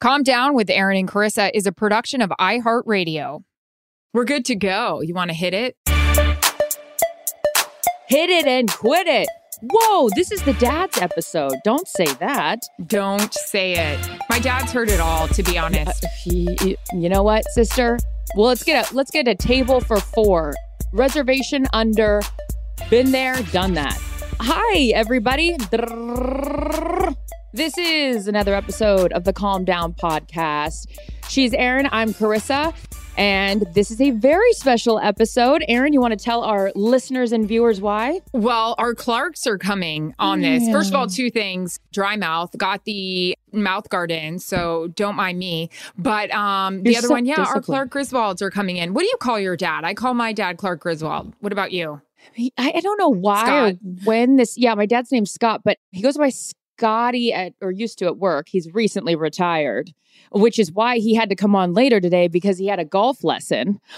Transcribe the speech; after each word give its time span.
Calm 0.00 0.22
Down 0.22 0.54
with 0.54 0.70
Erin 0.70 0.96
and 0.96 1.08
Charissa 1.10 1.50
is 1.54 1.66
a 1.66 1.72
production 1.72 2.22
of 2.22 2.30
iHeartRadio. 2.40 3.42
We're 4.14 4.24
good 4.24 4.44
to 4.46 4.54
go. 4.54 5.00
You 5.02 5.12
want 5.12 5.30
to 5.30 5.36
hit 5.36 5.54
it? 5.54 5.76
Hit 8.08 8.30
it 8.30 8.46
and 8.46 8.70
quit 8.70 9.06
it. 9.08 9.28
Whoa, 9.60 10.08
this 10.14 10.30
is 10.30 10.40
the 10.42 10.52
dad's 10.54 10.98
episode. 10.98 11.54
Don't 11.64 11.86
say 11.88 12.06
that. 12.20 12.60
Don't 12.86 13.34
say 13.34 13.72
it. 13.72 13.98
My 14.30 14.38
dad's 14.38 14.70
heard 14.70 14.88
it 14.88 15.00
all, 15.00 15.26
to 15.28 15.42
be 15.42 15.58
honest. 15.58 16.04
Uh, 16.04 16.08
he- 16.22 16.76
you 16.94 17.08
know 17.08 17.24
what, 17.24 17.44
sister? 17.50 17.98
Well, 18.36 18.46
let's 18.46 18.62
get 18.62 18.90
a 18.90 18.94
let's 18.94 19.10
get 19.10 19.26
a 19.26 19.34
table 19.34 19.80
for 19.80 19.98
four. 19.98 20.54
Reservation 20.92 21.66
under. 21.72 22.22
Been 22.88 23.10
there, 23.10 23.34
done 23.52 23.74
that. 23.74 23.98
Hi, 24.40 24.92
everybody. 24.94 25.56
This 27.58 27.76
is 27.76 28.28
another 28.28 28.54
episode 28.54 29.12
of 29.14 29.24
the 29.24 29.32
Calm 29.32 29.64
Down 29.64 29.92
podcast. 29.92 30.86
She's 31.28 31.52
Erin. 31.52 31.88
I'm 31.90 32.14
Charissa. 32.14 32.72
And 33.16 33.66
this 33.74 33.90
is 33.90 34.00
a 34.00 34.12
very 34.12 34.52
special 34.52 35.00
episode. 35.00 35.64
Erin, 35.66 35.92
you 35.92 36.00
want 36.00 36.16
to 36.16 36.24
tell 36.24 36.44
our 36.44 36.70
listeners 36.76 37.32
and 37.32 37.48
viewers 37.48 37.80
why? 37.80 38.20
Well, 38.32 38.76
our 38.78 38.94
Clarks 38.94 39.44
are 39.48 39.58
coming 39.58 40.14
on 40.20 40.40
this. 40.40 40.70
First 40.70 40.90
of 40.90 40.94
all, 40.94 41.08
two 41.08 41.30
things. 41.30 41.80
Dry 41.92 42.14
mouth, 42.14 42.56
got 42.56 42.84
the 42.84 43.36
mouth 43.52 43.88
guard 43.88 44.12
in, 44.12 44.38
so 44.38 44.86
don't 44.94 45.16
mind 45.16 45.40
me. 45.40 45.68
But 45.98 46.30
um 46.30 46.84
the 46.84 46.92
You're 46.92 46.98
other 46.98 47.08
so 47.08 47.14
one, 47.14 47.26
yeah, 47.26 47.44
our. 47.44 47.60
Clark 47.60 47.90
Griswolds 47.90 48.40
are 48.40 48.50
coming 48.52 48.76
in. 48.76 48.94
What 48.94 49.00
do 49.00 49.08
you 49.08 49.16
call 49.18 49.40
your 49.40 49.56
dad? 49.56 49.82
I 49.82 49.94
call 49.94 50.14
my 50.14 50.32
dad 50.32 50.58
Clark 50.58 50.78
Griswold. 50.78 51.34
What 51.40 51.50
about 51.50 51.72
you? 51.72 52.00
I, 52.38 52.52
I 52.56 52.80
don't 52.80 52.98
know 52.98 53.08
why 53.08 53.78
when 54.04 54.36
this. 54.36 54.56
Yeah, 54.56 54.74
my 54.74 54.86
dad's 54.86 55.10
name's 55.10 55.32
Scott, 55.32 55.62
but 55.64 55.78
he 55.90 56.02
goes 56.02 56.16
by 56.16 56.30
Scotty 56.78 57.32
at 57.32 57.54
or 57.60 57.72
used 57.72 57.98
to 57.98 58.06
at 58.06 58.18
work. 58.18 58.48
He's 58.48 58.72
recently 58.72 59.16
retired, 59.16 59.92
which 60.30 60.60
is 60.60 60.70
why 60.70 60.98
he 60.98 61.12
had 61.16 61.28
to 61.28 61.34
come 61.34 61.56
on 61.56 61.72
later 61.74 62.00
today 62.00 62.28
because 62.28 62.56
he 62.58 62.68
had 62.68 62.78
a 62.78 62.84
golf 62.84 63.24
lesson. 63.24 63.80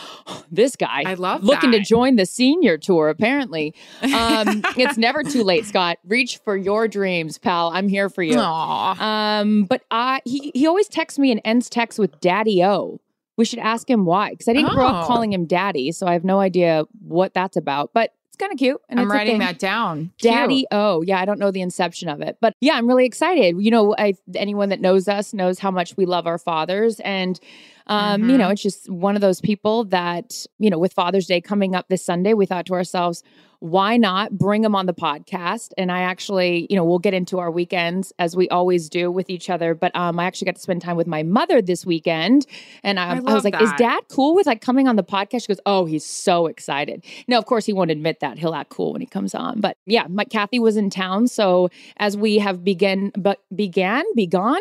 This 0.52 0.74
guy, 0.74 1.04
I 1.06 1.14
love 1.14 1.44
looking 1.44 1.70
to 1.72 1.78
join 1.78 2.16
the 2.16 2.26
senior 2.26 2.76
tour. 2.76 3.08
Apparently, 3.08 3.72
um, 4.02 4.62
it's 4.76 4.98
never 4.98 5.22
too 5.22 5.44
late. 5.44 5.64
Scott, 5.64 5.98
reach 6.04 6.38
for 6.38 6.56
your 6.56 6.88
dreams, 6.88 7.38
pal. 7.38 7.70
I'm 7.72 7.86
here 7.88 8.08
for 8.08 8.22
you. 8.24 8.36
Aw. 8.36 9.40
Um, 9.40 9.64
but 9.64 9.82
I 9.92 10.20
he 10.24 10.50
he 10.54 10.66
always 10.66 10.88
texts 10.88 11.20
me 11.20 11.30
and 11.30 11.40
ends 11.44 11.68
text 11.70 12.00
with 12.00 12.18
Daddy 12.20 12.64
O. 12.64 12.98
We 13.36 13.44
should 13.44 13.60
ask 13.60 13.88
him 13.88 14.04
why 14.06 14.30
because 14.30 14.48
I 14.48 14.54
didn't 14.54 14.72
grow 14.72 14.86
up 14.86 15.04
Oh. 15.04 15.06
calling 15.06 15.32
him 15.32 15.44
Daddy, 15.46 15.92
so 15.92 16.06
I 16.08 16.14
have 16.14 16.24
no 16.24 16.40
idea 16.40 16.84
what 17.00 17.32
that's 17.32 17.56
about. 17.56 17.90
But 17.94 18.12
kind 18.40 18.52
of 18.52 18.58
cute. 18.58 18.80
And 18.88 18.98
I'm 18.98 19.10
writing 19.10 19.38
that 19.38 19.58
down. 19.58 20.10
Daddy 20.20 20.66
O. 20.72 21.02
Yeah, 21.02 21.20
I 21.20 21.24
don't 21.24 21.38
know 21.38 21.50
the 21.50 21.60
inception 21.60 22.08
of 22.08 22.20
it, 22.20 22.38
but 22.40 22.54
yeah, 22.60 22.74
I'm 22.74 22.88
really 22.88 23.04
excited. 23.06 23.56
You 23.60 23.70
know, 23.70 23.94
I, 23.96 24.14
anyone 24.34 24.70
that 24.70 24.80
knows 24.80 25.06
us 25.08 25.32
knows 25.32 25.58
how 25.60 25.70
much 25.70 25.96
we 25.96 26.06
love 26.06 26.26
our 26.26 26.38
fathers, 26.38 26.98
and 27.00 27.38
um, 27.86 28.28
you 28.28 28.36
Mhm. 28.36 28.38
know, 28.38 28.48
it's 28.50 28.62
just 28.62 28.88
one 28.90 29.14
of 29.16 29.20
those 29.22 29.40
people 29.40 29.84
that 29.84 30.46
you 30.58 30.70
know, 30.70 30.78
with 30.78 30.92
Father's 30.92 31.26
Day 31.26 31.40
coming 31.40 31.74
up 31.74 31.88
this 31.88 32.04
Sunday, 32.04 32.34
we 32.34 32.46
thought 32.46 32.66
to 32.66 32.74
ourselves, 32.74 33.22
why 33.60 33.96
not 33.96 34.32
bring 34.32 34.62
them 34.62 34.74
on 34.74 34.86
the 34.86 34.94
podcast? 34.94 35.72
And 35.78 35.92
I 35.92 36.00
actually, 36.00 36.66
you 36.68 36.76
know, 36.76 36.84
we'll 36.84 36.98
get 36.98 37.14
into 37.14 37.38
our 37.38 37.50
weekends 37.50 38.12
as 38.18 38.34
we 38.34 38.48
always 38.48 38.88
do 38.88 39.10
with 39.10 39.30
each 39.30 39.48
other. 39.48 39.74
But 39.74 39.94
um, 39.94 40.18
I 40.18 40.24
actually 40.24 40.46
got 40.46 40.56
to 40.56 40.60
spend 40.60 40.82
time 40.82 40.96
with 40.96 41.06
my 41.06 41.22
mother 41.22 41.62
this 41.62 41.86
weekend, 41.86 42.46
and 42.82 42.98
I, 42.98 43.16
I 43.16 43.20
I, 43.26 43.34
was 43.34 43.44
like, 43.44 43.60
"Is. 43.60 43.70
Dad 43.78 44.00
cool 44.08 44.34
with 44.34 44.46
like 44.46 44.60
coming 44.60 44.88
on 44.88 44.96
the 44.96 45.04
podcast?" 45.04 45.42
She 45.42 45.48
goes, 45.48 45.60
"Oh, 45.66 45.84
he's 45.84 46.04
so 46.04 46.46
excited." 46.46 47.04
No, 47.28 47.38
of 47.38 47.46
course 47.46 47.66
he 47.66 47.72
won't 47.72 47.90
admit 47.90 48.20
that. 48.20 48.38
He'll 48.38 48.54
act 48.54 48.70
cool 48.70 48.92
when 48.92 49.00
he 49.00 49.06
comes 49.06 49.34
on. 49.34 49.60
But 49.60 49.76
yeah, 49.86 50.06
my 50.08 50.24
Kathy 50.24 50.58
was 50.58 50.76
in 50.76 50.90
town, 50.90 51.28
so 51.28 51.70
as 51.98 52.16
we 52.16 52.38
have 52.38 52.64
begin, 52.64 53.12
but 53.16 53.40
began, 53.54 54.04
begun, 54.14 54.60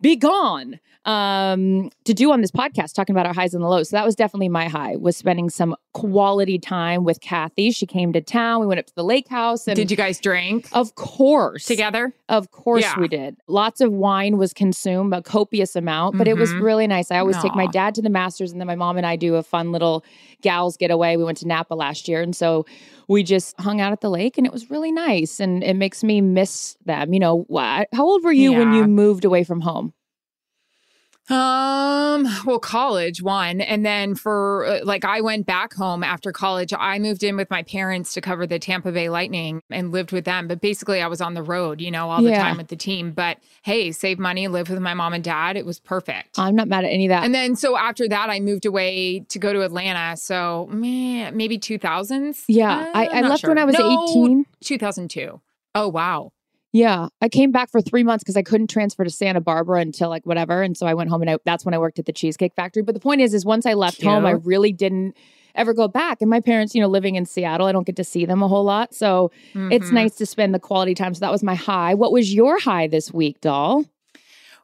be 0.00 0.16
gone 0.16 0.80
um 1.04 1.88
to 2.04 2.12
do 2.12 2.32
on 2.32 2.40
this 2.40 2.50
podcast 2.50 2.92
talking 2.92 3.14
about 3.14 3.26
our 3.26 3.32
highs 3.32 3.54
and 3.54 3.62
the 3.62 3.68
lows. 3.68 3.90
So 3.90 3.96
that 3.96 4.04
was 4.04 4.16
definitely 4.16 4.48
my 4.48 4.66
high 4.68 4.96
was 4.96 5.16
spending 5.16 5.48
some 5.50 5.76
quality 5.94 6.58
time 6.58 7.04
with 7.04 7.20
kathy. 7.20 7.70
She 7.70 7.86
came 7.86 8.12
to 8.12 8.20
town. 8.20 8.60
We 8.60 8.66
went 8.66 8.80
up 8.80 8.86
to 8.86 8.94
the 8.94 9.04
lake 9.04 9.28
house 9.28 9.68
and 9.68 9.76
Did 9.76 9.88
you 9.90 9.96
guys 9.96 10.18
drink? 10.18 10.68
Of 10.72 10.94
course. 10.96 11.64
Together? 11.66 12.12
of 12.28 12.50
course 12.50 12.82
Yeah. 12.82 12.98
we 12.98 13.06
did. 13.06 13.36
Lots 13.46 13.80
of 13.80 13.92
wine 13.92 14.36
was 14.36 14.52
consumed 14.52 15.14
a 15.14 15.22
copious 15.22 15.76
amount 15.76 16.18
but 16.18 16.26
it 16.26 16.36
was 16.36 16.50
Mhm. 16.50 16.62
really 16.62 16.86
nice. 16.88 17.12
I 17.12 17.18
always 17.20 17.38
take 17.40 17.54
my 17.54 17.68
dad 17.68 17.94
to 17.94 18.02
the 18.02 18.10
masters 18.10 18.50
and 18.50 18.60
then 18.60 18.66
my 18.66 18.74
mom 18.74 18.96
and 18.96 19.06
i 19.06 19.14
do 19.14 19.36
a 19.36 19.44
fun 19.44 19.70
little 19.70 20.04
gals 20.42 20.76
getaway. 20.76 21.16
We 21.16 21.22
went 21.22 21.38
to 21.38 21.46
napa 21.46 21.74
last 21.74 22.08
year 22.08 22.20
and 22.20 22.34
so 22.34 22.66
we 23.08 23.22
just 23.22 23.58
hung 23.60 23.80
out 23.80 23.92
at 23.92 24.00
the 24.00 24.10
lake 24.10 24.36
and 24.38 24.46
it 24.46 24.52
was 24.52 24.70
really 24.70 24.92
nice 24.92 25.40
and 25.40 25.62
it 25.62 25.74
makes 25.74 26.02
me 26.02 26.20
miss 26.20 26.76
them 26.84 27.12
you 27.12 27.20
know 27.20 27.44
what 27.48 27.88
how 27.92 28.04
old 28.04 28.24
were 28.24 28.32
you 28.32 28.52
when 28.52 28.72
you 28.72 28.86
moved 28.86 29.24
away 29.24 29.44
from 29.44 29.60
home 29.60 29.92
Um, 31.28 32.26
well, 32.46 32.58
college 32.58 33.20
one, 33.20 33.60
and 33.60 33.84
then 33.84 34.14
for 34.14 34.64
uh, 34.66 34.80
like 34.84 35.04
I 35.04 35.20
went 35.20 35.44
back 35.46 35.74
home 35.74 36.02
after 36.04 36.30
college. 36.32 36.72
I 36.78 36.98
moved 36.98 37.22
in 37.24 37.36
with 37.36 37.50
my 37.50 37.62
parents 37.62 38.14
to 38.14 38.20
cover 38.20 38.46
the 38.46 38.58
Tampa 38.58 38.92
Bay 38.92 39.08
Lightning 39.08 39.60
and 39.70 39.90
lived 39.92 40.12
with 40.12 40.24
them. 40.24 40.46
But 40.48 40.60
basically, 40.60 41.02
I 41.02 41.08
was 41.08 41.20
on 41.20 41.34
the 41.34 41.42
road, 41.42 41.80
you 41.80 41.90
know, 41.90 42.10
all 42.10 42.22
the 42.22 42.30
Yeah. 42.30 42.42
time 42.42 42.56
with 42.56 42.68
the 42.68 42.76
team. 42.76 43.10
But 43.12 43.38
hey, 43.62 43.90
save 43.92 44.18
money, 44.18 44.46
live 44.48 44.70
with 44.70 44.78
my 44.80 44.94
mom 44.94 45.12
and 45.14 45.24
dad. 45.24 45.56
It 45.56 45.66
was 45.66 45.80
perfect. 45.80 46.38
i'm 46.38 46.54
not 46.54 46.68
mad 46.68 46.84
at 46.84 46.90
any 46.92 47.06
of 47.06 47.10
that 47.10 47.24
and 47.24 47.34
then 47.34 47.56
so 47.56 47.76
after 47.76 48.08
that, 48.08 48.30
I 48.30 48.40
moved 48.40 48.64
away 48.66 49.20
to 49.28 49.38
go 49.38 49.52
to 49.52 49.62
Atlanta. 49.62 50.16
So 50.16 50.68
meh, 50.70 51.30
maybe 51.32 51.58
two 51.58 51.78
thousands. 51.78 52.44
Yeah, 52.48 52.90
I- 52.94 53.06
I 53.06 53.20
left 53.22 53.46
when 53.46 53.58
I 53.58 53.64
was 53.64 53.74
18. 53.74 54.46
Two 54.62 54.78
thousand 54.78 55.08
two. 55.10 55.40
Oh 55.74 55.88
wow. 55.88 56.30
Yeah, 56.76 57.08
I 57.22 57.30
came 57.30 57.52
back 57.52 57.70
for 57.70 57.80
three 57.80 58.04
months 58.04 58.22
because 58.22 58.36
I 58.36 58.42
couldn't 58.42 58.68
transfer 58.68 59.02
to 59.02 59.08
Santa 59.08 59.40
Barbara 59.40 59.80
until 59.80 60.10
like 60.10 60.26
whatever, 60.26 60.60
and 60.60 60.76
so 60.76 60.86
I 60.86 60.92
went 60.92 61.08
home 61.08 61.22
and 61.22 61.30
I, 61.30 61.38
that's 61.46 61.64
when 61.64 61.72
I 61.72 61.78
worked 61.78 61.98
at 61.98 62.04
the 62.04 62.12
Cheesecake 62.12 62.52
Factory. 62.54 62.82
But 62.82 62.92
the 62.94 63.00
point 63.00 63.22
is, 63.22 63.32
is 63.32 63.46
once 63.46 63.64
I 63.64 63.72
left 63.72 64.02
home, 64.02 64.26
I 64.26 64.32
really 64.32 64.72
didn't 64.74 65.16
ever 65.54 65.72
go 65.72 65.88
back. 65.88 66.20
And 66.20 66.28
my 66.28 66.40
parents, 66.40 66.74
you 66.74 66.82
know, 66.82 66.86
living 66.86 67.14
in 67.14 67.24
Seattle, 67.24 67.66
I 67.66 67.72
don't 67.72 67.86
get 67.86 67.96
to 67.96 68.04
see 68.04 68.26
them 68.26 68.42
a 68.42 68.48
whole 68.48 68.64
lot, 68.64 68.94
so 68.94 69.30
it's 69.54 69.88
Mhm. 69.88 69.92
nice 69.94 70.16
to 70.16 70.26
spend 70.26 70.52
the 70.54 70.58
quality 70.58 70.94
time. 70.94 71.14
So 71.14 71.20
that 71.20 71.32
was 71.32 71.42
my 71.42 71.54
high. 71.54 71.94
What 71.94 72.12
was 72.12 72.34
your 72.34 72.60
high 72.60 72.88
this 72.88 73.10
week, 73.10 73.40
doll? 73.40 73.86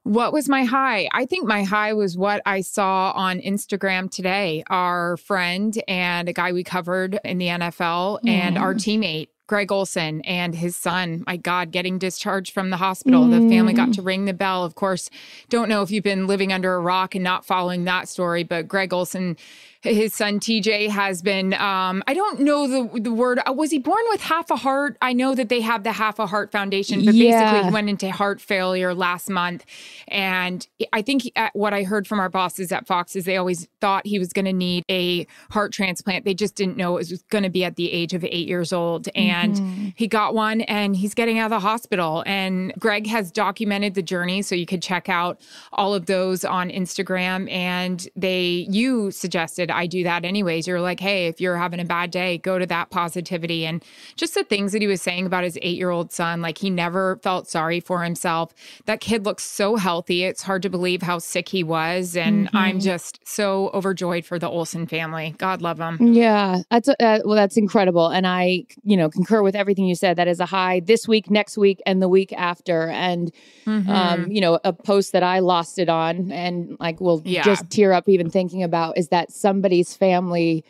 What 0.03 0.35
was 0.35 0.50
my 0.50 0.65
high? 0.65 1.08
I 1.12 1.25
think 1.25 1.47
my 1.47 1.62
high 1.62 1.94
was 1.94 2.19
what 2.19 2.43
I 2.44 2.61
saw 2.61 3.12
on 3.12 3.38
Instagram 3.41 4.11
today. 4.11 4.65
Our 4.69 5.17
friend 5.17 5.81
and 5.88 6.29
a 6.29 6.35
guy 6.35 6.53
we 6.53 6.62
covered 6.62 7.20
in 7.25 7.38
the 7.38 7.49
NFL 7.49 8.19
and 8.26 8.58
our 8.58 8.75
teammate 8.75 9.29
Greg 9.52 9.70
Olsen 9.70 10.22
and 10.22 10.54
his 10.54 10.78
son, 10.78 11.25
my 11.26 11.37
God, 11.37 11.72
getting 11.72 11.99
discharged 11.99 12.54
from 12.54 12.70
the 12.70 12.78
hospital. 12.78 13.26
The 13.28 13.37
family 13.50 13.75
got 13.75 13.90
mm. 13.90 13.94
to 13.96 14.00
ring 14.00 14.25
the 14.25 14.32
bell. 14.32 14.64
Of 14.64 14.76
course, 14.76 15.10
don't 15.50 15.69
know 15.69 15.82
if 15.82 15.90
you've 15.90 16.02
been 16.02 16.26
living 16.26 16.54
under 16.54 16.75
a 16.75 16.81
rock 16.81 17.14
and 17.14 17.22
not 17.22 17.44
following 17.44 17.84
that 17.84 18.08
story, 18.08 18.44
but 18.44 18.66
Greg 18.66 18.94
Olsen, 18.94 19.37
his 19.82 20.14
son 20.14 20.38
TJ, 20.38 20.88
has 20.88 21.23
been, 21.23 21.55
um, 21.55 22.02
I 22.06 22.14
don't 22.14 22.40
know 22.40 22.69
the, 22.69 23.00
the 23.00 23.12
word, 23.12 23.40
uh, 23.46 23.52
was 23.52 23.70
he 23.73 23.79
born 23.79 24.02
with 24.11 24.20
half 24.20 24.50
a 24.50 24.56
heart? 24.56 24.96
I 25.02 25.12
know 25.12 25.34
that 25.34 25.49
they 25.49 25.61
have 25.61 25.82
the 25.82 25.93
Half 25.93 26.19
a 26.20 26.26
Heart 26.26 26.52
Foundation, 26.52 27.05
but 27.05 27.14
Yeah. 27.14 27.40
basically 27.52 27.69
he 27.69 27.73
went 27.75 27.88
into 27.88 28.11
heart 28.12 28.40
failure 28.40 28.94
last 28.94 29.29
month. 29.29 29.64
And 30.08 30.67
I 30.93 31.02
think 31.02 31.23
he- 31.23 31.32
uh, 31.34 31.49
what 31.55 31.75
I 31.75 31.82
heard 31.82 32.06
from 32.06 32.20
our 32.20 32.29
bosses 32.29 32.70
at 32.70 32.87
Fox 32.87 33.17
is 33.17 33.25
they 33.25 33.37
always 33.37 33.67
thought 33.81 34.06
he 34.06 34.19
was 34.20 34.32
going 34.32 34.44
to 34.44 34.52
need 34.52 34.84
a 34.88 35.26
heart 35.50 35.73
transplant. 35.73 36.25
They 36.25 36.34
just 36.34 36.55
didn't 36.55 36.76
know 36.76 36.96
it 36.96 37.11
was 37.11 37.23
going 37.31 37.43
to 37.44 37.50
be 37.50 37.64
at 37.64 37.75
the 37.76 37.90
age 37.93 38.14
of 38.14 38.25
eight 38.25 38.46
years 38.46 38.73
old. 38.73 39.08
And 39.17 39.93
he 39.96 40.06
got 40.06 40.34
one 40.34 40.61
and 40.62 40.94
he's 40.94 41.14
getting 41.14 41.38
out 41.40 41.46
of 41.46 41.50
the 41.50 41.61
hospital. 41.61 42.23
And 42.25 42.73
Greg 42.79 43.08
has 43.08 43.32
documented 43.32 43.94
the 43.94 44.02
journey. 44.02 44.43
So 44.43 44.55
you 44.55 44.67
could 44.67 44.82
check 44.82 45.08
out 45.08 45.40
all 45.73 45.93
of 45.93 46.06
those 46.06 46.44
on 46.44 46.70
Instagram. 46.70 47.50
And 47.50 48.06
they, 48.14 48.67
you 48.70 49.11
suggested 49.11 49.70
I 49.72 49.86
do 49.86 50.04
that 50.04 50.24
anyways. 50.24 50.66
You're 50.66 50.80
like, 50.80 51.00
hey, 51.00 51.26
if 51.26 51.40
you're 51.40 51.56
having 51.56 51.80
a 51.80 51.84
bad 51.84 52.10
day, 52.10 52.38
go 52.38 52.58
to 52.58 52.66
that 52.66 52.90
positivity. 52.90 53.66
And 53.66 53.84
just 54.16 54.34
the 54.34 54.44
things 54.44 54.72
that 54.72 54.82
he 54.82 54.88
was 54.88 55.02
saying 55.02 55.26
about 55.26 55.44
his 55.44 55.58
eight 55.62 55.76
year 55.76 55.90
old 55.90 56.12
son, 56.12 56.40
like 56.42 56.58
he 56.58 56.70
never 56.70 57.16
felt 57.22 57.48
sorry 57.48 57.80
for 57.80 58.02
himself. 58.04 58.54
That 58.86 59.00
kid 59.00 59.24
looks 59.24 59.44
so 59.44 59.76
healthy. 59.76 60.24
It's 60.24 60.42
hard 60.42 60.62
to 60.62 60.70
believe 60.70 61.02
how 61.02 61.19
sick 61.19 61.48
he 61.48 61.64
was. 61.64 62.16
And 62.16 62.48
I'm 62.52 62.78
just 62.80 63.20
so 63.26 63.70
overjoyed 63.74 64.24
for 64.24 64.38
the 64.38 64.48
Olsen 64.48 64.86
family. 64.86 65.34
God 65.38 65.62
love 65.62 65.78
them. 65.78 65.98
Yeah, 66.12 66.62
that's 66.70 66.88
uh, 66.88 67.20
well, 67.24 67.36
that's 67.36 67.56
incredible, 67.56 68.08
and 68.08 68.26
I, 68.26 68.64
you 68.82 68.96
know, 68.96 69.08
concur 69.08 69.42
with 69.42 69.54
everything 69.56 69.86
you 69.86 69.94
said. 69.94 70.16
That 70.16 70.28
is 70.28 70.40
a 70.40 70.46
high 70.46 70.80
this 70.80 71.08
week, 71.08 71.30
next 71.30 71.56
week, 71.56 71.80
and 71.86 72.02
the 72.02 72.08
week 72.08 72.32
after. 72.32 72.88
And 72.88 73.32
Mm-hmm. 73.64 73.90
um, 73.90 74.30
you 74.32 74.40
know, 74.40 74.58
a 74.64 74.72
post 74.72 75.12
that 75.12 75.22
I 75.22 75.38
lost 75.38 75.78
it 75.78 75.88
on, 75.88 76.32
and 76.32 76.76
like 76.80 77.00
will 77.00 77.22
Yeah. 77.24 77.42
just 77.44 77.70
tear 77.70 77.92
up 77.92 78.08
even 78.08 78.28
thinking 78.28 78.62
about 78.64 78.98
is 78.98 79.08
that 79.08 79.30
somebody's 79.62 79.97
family 79.97 80.64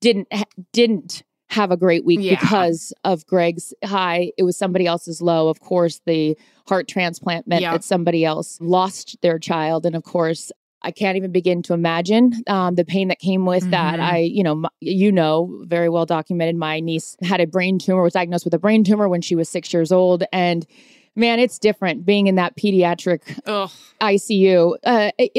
didn't 0.00 0.26
didn't 0.72 1.22
have 1.50 1.70
a 1.70 1.76
great 1.76 2.02
week 2.06 2.20
Yeah. 2.22 2.40
because 2.40 2.94
of 3.04 3.26
Greg's 3.26 3.74
high. 3.84 4.32
It 4.38 4.42
was 4.44 4.56
somebody 4.56 4.86
else's 4.86 5.20
low. 5.20 5.48
Of 5.48 5.60
course, 5.60 6.00
the 6.06 6.34
heart 6.66 6.88
transplant 6.88 7.46
meant 7.46 7.60
Yeah. 7.60 7.72
that 7.72 7.84
somebody 7.84 8.24
else 8.24 8.58
lost 8.60 9.18
their 9.20 9.38
child, 9.38 9.84
and 9.86 9.94
of 9.94 10.02
course. 10.04 10.50
I 10.84 10.90
can't 10.90 11.16
even 11.16 11.30
begin 11.30 11.62
to 11.62 11.74
imagine 11.74 12.32
um, 12.48 12.74
the 12.74 12.84
pain 12.84 13.06
that 13.06 13.20
came 13.20 13.46
with 13.46 13.70
that. 13.70 14.00
Mhm. 14.00 14.02
I, 14.02 14.18
you 14.18 14.42
know, 14.42 14.50
m- 14.64 14.66
you 14.80 15.12
know, 15.12 15.62
very 15.66 15.88
well 15.88 16.06
documented. 16.06 16.56
My 16.56 16.80
niece 16.80 17.16
had 17.22 17.40
a 17.40 17.46
brain 17.46 17.78
tumor, 17.78 18.02
was 18.02 18.14
diagnosed 18.14 18.44
with 18.44 18.52
a 18.52 18.58
brain 18.58 18.82
tumor 18.82 19.08
when 19.08 19.20
she 19.22 19.36
was 19.36 19.48
six 19.48 19.72
years 19.72 19.92
old, 19.92 20.24
and 20.32 20.66
man, 21.14 21.38
it's 21.38 21.60
different 21.60 22.04
being 22.04 22.26
in 22.26 22.34
that 22.34 22.56
pediatric 22.56 23.20
Ugh. 23.46 23.70
ICU. 24.00 24.74
Uh, 24.82 25.12
it- 25.18 25.30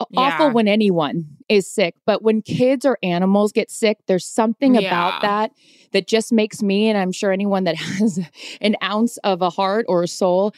it's 0.00 0.10
awful 0.16 0.50
when 0.52 0.68
anyone 0.68 1.26
is 1.48 1.70
sick, 1.72 1.94
but 2.06 2.22
when 2.22 2.42
kids 2.42 2.84
or 2.84 2.98
animals 3.02 3.52
get 3.52 3.70
sick, 3.70 3.98
there's 4.06 4.26
something 4.26 4.74
Yeah. 4.74 4.80
about 4.80 5.20
that 5.22 5.50
that 5.92 6.06
just 6.06 6.32
makes 6.32 6.62
me, 6.62 6.88
and 6.88 6.98
I'm 6.98 7.12
sure 7.12 7.32
anyone 7.32 7.64
that 7.64 7.76
has 7.76 8.20
an 8.60 8.76
ounce 8.82 9.16
of 9.18 9.42
a 9.42 9.50
heart 9.50 9.86
or 9.88 10.02
a 10.02 10.08
soul, 10.08 10.52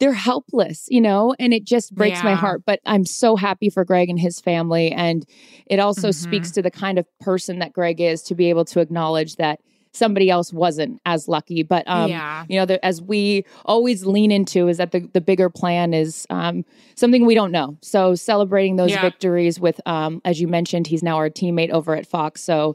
they're 0.00 0.12
helpless, 0.12 0.86
you 0.90 1.00
know, 1.00 1.34
and 1.38 1.54
it 1.54 1.64
just 1.64 1.94
breaks 1.94 2.22
my 2.24 2.34
heart. 2.34 2.62
But 2.66 2.80
I'm 2.86 3.04
so 3.04 3.36
happy 3.36 3.70
for 3.70 3.84
Greg 3.84 4.10
and 4.10 4.18
his 4.18 4.40
family. 4.40 4.90
And 4.90 5.24
it 5.66 5.78
also 5.78 6.08
Mhm. 6.08 6.14
speaks 6.14 6.50
to 6.52 6.62
the 6.62 6.70
kind 6.72 6.98
of 6.98 7.06
person 7.20 7.60
that 7.60 7.72
Greg 7.72 8.00
is 8.00 8.22
to 8.24 8.34
be 8.34 8.48
able 8.50 8.64
to 8.66 8.80
acknowledge 8.80 9.36
that 9.36 9.60
somebody 9.92 10.30
else 10.30 10.52
wasn't 10.52 11.00
as 11.06 11.28
lucky. 11.28 11.62
But 11.62 11.86
um, 11.86 12.10
yeah. 12.10 12.44
you 12.48 12.58
know, 12.58 12.66
the, 12.66 12.84
as 12.84 13.00
we 13.02 13.44
always 13.64 14.04
lean 14.04 14.32
into, 14.32 14.68
is 14.68 14.78
that 14.78 14.92
the, 14.92 15.08
the 15.12 15.20
bigger 15.20 15.50
plan 15.50 15.94
is 15.94 16.26
um, 16.30 16.64
something 16.94 17.26
we 17.26 17.34
don't 17.34 17.52
know. 17.52 17.76
So 17.82 18.14
celebrating 18.14 18.76
those 18.76 18.90
Yeah. 18.90 19.02
victories 19.02 19.60
with, 19.60 19.80
um, 19.86 20.20
as 20.24 20.40
you 20.40 20.48
mentioned, 20.48 20.86
he's 20.86 21.02
now 21.02 21.16
our 21.16 21.30
teammate 21.30 21.70
over 21.70 21.94
at 21.94 22.06
Fox. 22.06 22.42
So 22.42 22.74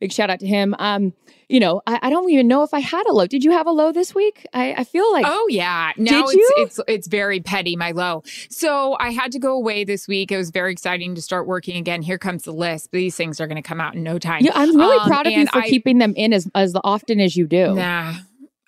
big 0.00 0.12
shout 0.12 0.30
out 0.30 0.40
to 0.40 0.46
him. 0.46 0.74
Um, 0.78 1.12
you 1.48 1.60
know, 1.60 1.80
I, 1.86 1.98
I 2.02 2.10
don't 2.10 2.28
even 2.30 2.48
know 2.48 2.62
if 2.64 2.74
I 2.74 2.80
had 2.80 3.06
a 3.06 3.12
low. 3.12 3.26
Did 3.26 3.44
you 3.44 3.52
have 3.52 3.66
a 3.66 3.70
low 3.70 3.92
this 3.92 4.14
week? 4.14 4.44
I, 4.52 4.74
I 4.78 4.84
feel 4.84 5.10
like 5.12 5.24
Oh 5.28 5.46
yeah. 5.48 5.92
Did 5.96 6.08
it's 6.08 6.34
you? 6.34 6.52
it's 6.58 6.80
it's 6.88 7.06
very 7.06 7.40
petty, 7.40 7.76
my 7.76 7.92
low. 7.92 8.22
So 8.50 8.96
I 8.98 9.10
had 9.10 9.30
to 9.32 9.38
go 9.38 9.54
away 9.54 9.84
this 9.84 10.08
week. 10.08 10.32
It 10.32 10.36
was 10.36 10.50
very 10.50 10.72
exciting 10.72 11.14
to 11.14 11.22
start 11.22 11.46
working 11.46 11.76
again. 11.76 12.02
Here 12.02 12.18
comes 12.18 12.42
the 12.44 12.52
list. 12.52 12.90
These 12.92 13.14
things 13.16 13.40
are 13.40 13.46
gonna 13.46 13.62
come 13.62 13.80
out 13.80 13.94
in 13.94 14.02
no 14.02 14.18
time. 14.18 14.42
yeah, 14.44 14.52
I'm 14.54 14.76
really 14.76 14.98
Um, 14.98 15.06
proud 15.06 15.26
of 15.26 15.32
you 15.34 15.46
for 15.46 15.58
I- 15.60 15.68
keeping 15.68 15.98
them 15.98 16.14
in 16.16 16.32
as 16.32 16.48
as 16.54 16.74
often 16.82 17.20
as 17.20 17.36
you 17.36 17.46
do. 17.46 17.74
Nah. 17.74 18.14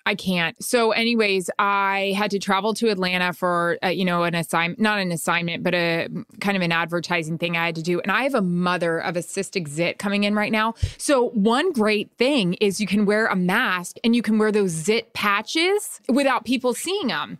I 0.09 0.15
can't. 0.15 0.61
So, 0.63 0.89
anyways, 0.91 1.51
I 1.59 2.15
had 2.17 2.31
to 2.31 2.39
travel 2.39 2.73
to 2.73 2.89
Atlanta 2.89 3.31
for, 3.31 3.77
uh, 3.83 3.89
you 3.89 4.03
know, 4.03 4.23
an 4.23 4.33
assignment, 4.33 4.79
not 4.79 4.97
an 4.97 5.11
assignment, 5.11 5.63
but 5.63 5.75
a 5.75 6.07
kind 6.41 6.57
of 6.57 6.63
an 6.63 6.71
advertising 6.71 7.37
thing 7.37 7.55
I 7.55 7.67
had 7.67 7.75
to 7.75 7.83
do. 7.83 7.99
And 8.01 8.11
I 8.11 8.23
have 8.23 8.33
a 8.33 8.41
mother 8.41 8.97
of 8.97 9.15
a 9.15 9.19
cystic 9.19 9.67
zit 9.67 9.99
coming 9.99 10.23
in 10.23 10.33
right 10.33 10.51
now. 10.51 10.73
So, 10.97 11.29
one 11.29 11.71
great 11.71 12.09
thing 12.17 12.55
is 12.55 12.81
you 12.81 12.87
can 12.87 13.05
wear 13.05 13.27
a 13.27 13.35
mask 13.35 13.97
and 14.03 14.15
you 14.15 14.23
can 14.23 14.39
wear 14.39 14.51
those 14.51 14.71
zit 14.71 15.13
patches 15.13 16.01
without 16.09 16.43
people 16.43 16.73
seeing 16.73 17.09
them. 17.09 17.37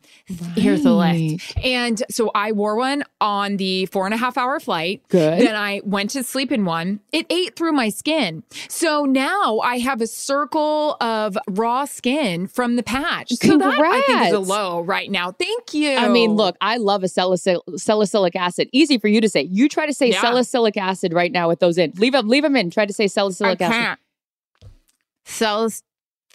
Here's 0.56 0.84
the 0.84 0.94
list. 0.94 1.58
And 1.64 2.04
so 2.12 2.30
I 2.36 2.52
wore 2.52 2.76
one 2.76 3.04
on 3.20 3.58
the 3.58 3.88
four 3.88 4.06
and 4.06 4.14
a 4.14 4.18
half 4.18 4.38
hour 4.38 4.60
flight. 4.60 5.02
Good. 5.08 5.42
Then 5.42 5.56
I 5.56 5.82
went 5.84 6.12
to 6.12 6.24
sleep 6.24 6.52
in 6.52 6.66
one. 6.66 7.00
It 7.12 7.26
ate 7.32 7.56
through 7.56 7.72
my 7.72 7.90
skin. 7.90 8.44
So 8.68 9.06
now 9.06 9.58
I 9.60 9.80
have 9.80 10.02
a 10.02 10.08
circle 10.08 10.98
of 11.02 11.36
raw 11.48 11.86
skin 11.86 12.46
from 12.60 12.76
the 12.76 12.84
patch. 12.84 13.30
So 13.30 13.58
that 13.58 13.80
I 13.80 14.02
think 14.02 14.28
is 14.28 14.34
a 14.34 14.40
low 14.40 14.82
right 14.82 15.10
now. 15.10 15.32
Thank 15.32 15.74
you. 15.74 15.96
I 15.96 16.10
mean, 16.10 16.32
look, 16.32 16.58
I 16.60 16.76
love 16.76 17.04
a 17.04 17.08
salicyl- 17.08 17.62
salicylic 17.80 18.36
acid. 18.36 18.68
Easy 18.74 18.98
for 18.98 19.08
you 19.08 19.22
to 19.22 19.30
say. 19.30 19.44
You 19.44 19.70
try 19.70 19.86
to 19.86 19.94
say 19.94 20.10
Yeah. 20.10 20.20
salicylic 20.20 20.76
acid 20.76 21.14
right 21.14 21.32
now 21.32 21.48
with 21.48 21.60
those 21.60 21.78
in. 21.78 21.94
Leave 21.96 22.12
them, 22.12 22.28
leave 22.28 22.44
them 22.44 22.58
in. 22.58 22.70
Try 22.70 22.86
to 22.86 22.92
say 22.92 23.06
I 23.06 23.08
salicylic 23.08 23.62
acid. 23.62 23.74
can't. 23.74 24.00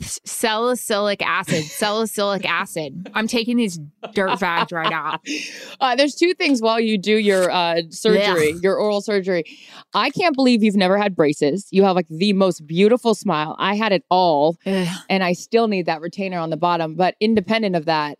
Salicylic 0.00 1.22
acid. 1.22 1.64
Salicylic 1.64 2.44
acid. 2.48 3.10
I'm 3.14 3.26
taking 3.26 3.56
these 3.56 3.78
dirt 4.12 4.40
bags 4.40 4.72
right 4.72 4.92
out. 4.92 5.20
Uh, 5.80 5.96
there's 5.96 6.14
two 6.14 6.34
things 6.34 6.60
while 6.60 6.80
you 6.80 6.98
do 6.98 7.16
your 7.16 7.50
uh, 7.50 7.82
surgery, 7.90 8.54
your 8.62 8.76
oral 8.76 9.00
surgery. 9.00 9.44
I 9.94 10.10
can't 10.10 10.34
believe 10.34 10.62
you've 10.62 10.76
never 10.76 10.98
had 10.98 11.14
braces. 11.14 11.68
You 11.70 11.84
have 11.84 11.96
like 11.96 12.08
the 12.08 12.32
most 12.32 12.66
beautiful 12.66 13.14
smile. 13.14 13.56
I 13.58 13.74
had 13.74 13.92
it 13.92 14.04
all, 14.10 14.56
and 14.64 15.22
I 15.22 15.32
still 15.32 15.68
need 15.68 15.86
that 15.86 16.00
retainer 16.00 16.38
on 16.38 16.50
the 16.50 16.56
bottom. 16.56 16.94
But 16.96 17.14
independent 17.20 17.76
of 17.76 17.84
that, 17.86 18.18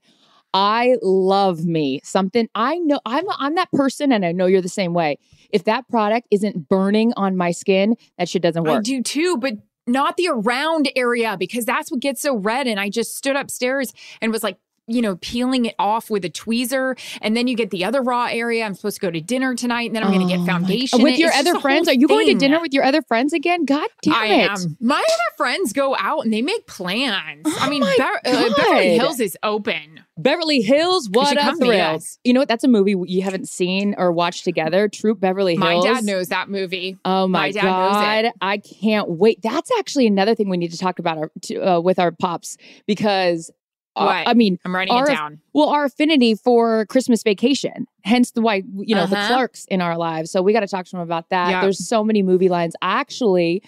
I 0.52 0.96
love 1.02 1.64
me 1.64 2.00
something. 2.04 2.48
I 2.54 2.78
know 2.78 3.00
I'm 3.04 3.24
I'm 3.38 3.56
that 3.56 3.72
person, 3.72 4.12
and 4.12 4.24
I 4.24 4.32
know 4.32 4.46
you're 4.46 4.62
the 4.62 4.68
same 4.68 4.94
way. 4.94 5.18
If 5.50 5.64
that 5.64 5.88
product 5.88 6.28
isn't 6.30 6.68
burning 6.68 7.12
on 7.16 7.36
my 7.36 7.50
skin, 7.50 7.96
that 8.18 8.28
shit 8.28 8.42
doesn't 8.42 8.62
work. 8.62 8.78
I 8.78 8.80
do 8.80 9.02
too, 9.02 9.36
but 9.36 9.54
not 9.86 10.16
the 10.16 10.28
around 10.28 10.90
area 10.96 11.36
because 11.38 11.64
that's 11.64 11.90
what 11.90 12.00
gets 12.00 12.22
so 12.22 12.36
red. 12.36 12.66
And 12.66 12.78
I 12.80 12.88
just 12.88 13.16
stood 13.16 13.36
upstairs 13.36 13.92
and 14.20 14.32
was 14.32 14.42
like, 14.42 14.58
you 14.86 15.00
know, 15.00 15.16
peeling 15.16 15.64
it 15.64 15.74
off 15.78 16.10
with 16.10 16.26
a 16.26 16.28
tweezer. 16.30 16.98
And 17.22 17.34
then 17.34 17.48
you 17.48 17.56
get 17.56 17.70
the 17.70 17.86
other 17.86 18.02
raw 18.02 18.26
area. 18.30 18.64
I'm 18.66 18.74
supposed 18.74 18.96
to 18.96 19.00
go 19.00 19.10
to 19.10 19.20
dinner 19.20 19.54
tonight 19.54 19.86
and 19.86 19.96
then 19.96 20.04
I'm 20.04 20.12
going 20.12 20.26
to 20.28 20.34
Oh 20.34 20.36
get 20.38 20.46
foundation. 20.46 21.02
with 21.02 21.14
It- 21.14 21.20
your 21.20 21.30
it's 21.30 21.38
other 21.48 21.58
friends. 21.58 21.88
Are 21.88 21.94
you 21.94 22.06
going 22.06 22.26
to 22.26 22.34
dinner 22.34 22.60
with 22.60 22.74
your 22.74 22.84
other 22.84 23.00
friends 23.00 23.32
again? 23.32 23.64
God 23.64 23.88
damn 24.02 24.14
I 24.14 24.26
it! 24.26 24.50
am. 24.50 24.76
My 24.80 24.96
other 24.98 25.36
friends 25.38 25.72
go 25.72 25.96
out 25.98 26.24
and 26.24 26.32
they 26.34 26.42
make 26.42 26.66
plans. 26.66 27.46
I 27.46 27.60
Oh 27.66 27.70
mean, 27.70 27.80
my 27.80 27.94
Bev- 27.96 28.34
uh, 28.34 28.54
Beverly 28.54 28.90
Hills 28.98 29.20
is 29.20 29.38
open. 29.42 30.03
Beverly 30.24 30.60
Hills, 30.62 31.08
what 31.10 31.36
a 31.36 31.54
thrill! 31.56 31.94
us. 31.96 32.18
You 32.24 32.32
know 32.32 32.40
what? 32.40 32.48
That's 32.48 32.64
a 32.64 32.68
movie 32.68 32.96
you 33.06 33.22
haven't 33.22 33.48
seen 33.48 33.94
or 33.96 34.10
watched 34.10 34.42
together. 34.42 34.88
Troop 34.88 35.20
Beverly 35.20 35.54
Hills. 35.54 35.84
My 35.84 35.92
dad 35.94 36.02
knows 36.04 36.28
that 36.28 36.48
movie. 36.48 36.96
Oh 37.04 37.28
my, 37.28 37.38
My 37.40 37.50
dad 37.52 37.62
knows 37.64 37.92
god! 37.92 38.24
it. 38.24 38.34
I 38.40 38.58
can't 38.58 39.08
wait. 39.10 39.40
That's 39.42 39.70
actually 39.78 40.06
another 40.08 40.34
thing 40.34 40.48
we 40.48 40.56
need 40.56 40.72
to 40.72 40.78
talk 40.78 40.98
about 40.98 41.18
our, 41.18 41.30
to, 41.42 41.60
uh, 41.74 41.80
with 41.80 41.98
our 42.00 42.10
pops 42.10 42.56
because 42.86 43.50
uh, 43.96 44.24
I 44.26 44.34
mean, 44.34 44.58
I'm 44.64 44.74
writing 44.74 44.92
Our- 44.92 45.04
it 45.08 45.14
down. 45.14 45.40
well, 45.52 45.68
our 45.68 45.84
affinity 45.84 46.34
for 46.34 46.84
Christmas 46.86 47.22
vacation, 47.22 47.86
hence 48.02 48.32
the 48.32 48.40
why 48.40 48.62
you 48.76 48.94
know 48.96 49.06
the 49.06 49.16
Uh-huh. 49.16 49.28
Clarks 49.28 49.66
in 49.66 49.80
our 49.80 49.96
lives. 49.96 50.32
So 50.32 50.42
we 50.42 50.52
got 50.52 50.60
to 50.60 50.66
talk 50.66 50.86
to 50.86 50.96
him 50.96 51.02
about 51.02 51.28
that. 51.30 51.50
Yeah. 51.50 51.60
There's 51.60 51.86
so 51.86 52.02
many 52.02 52.22
movie 52.22 52.48
lines. 52.48 52.74
Actually, 52.82 53.62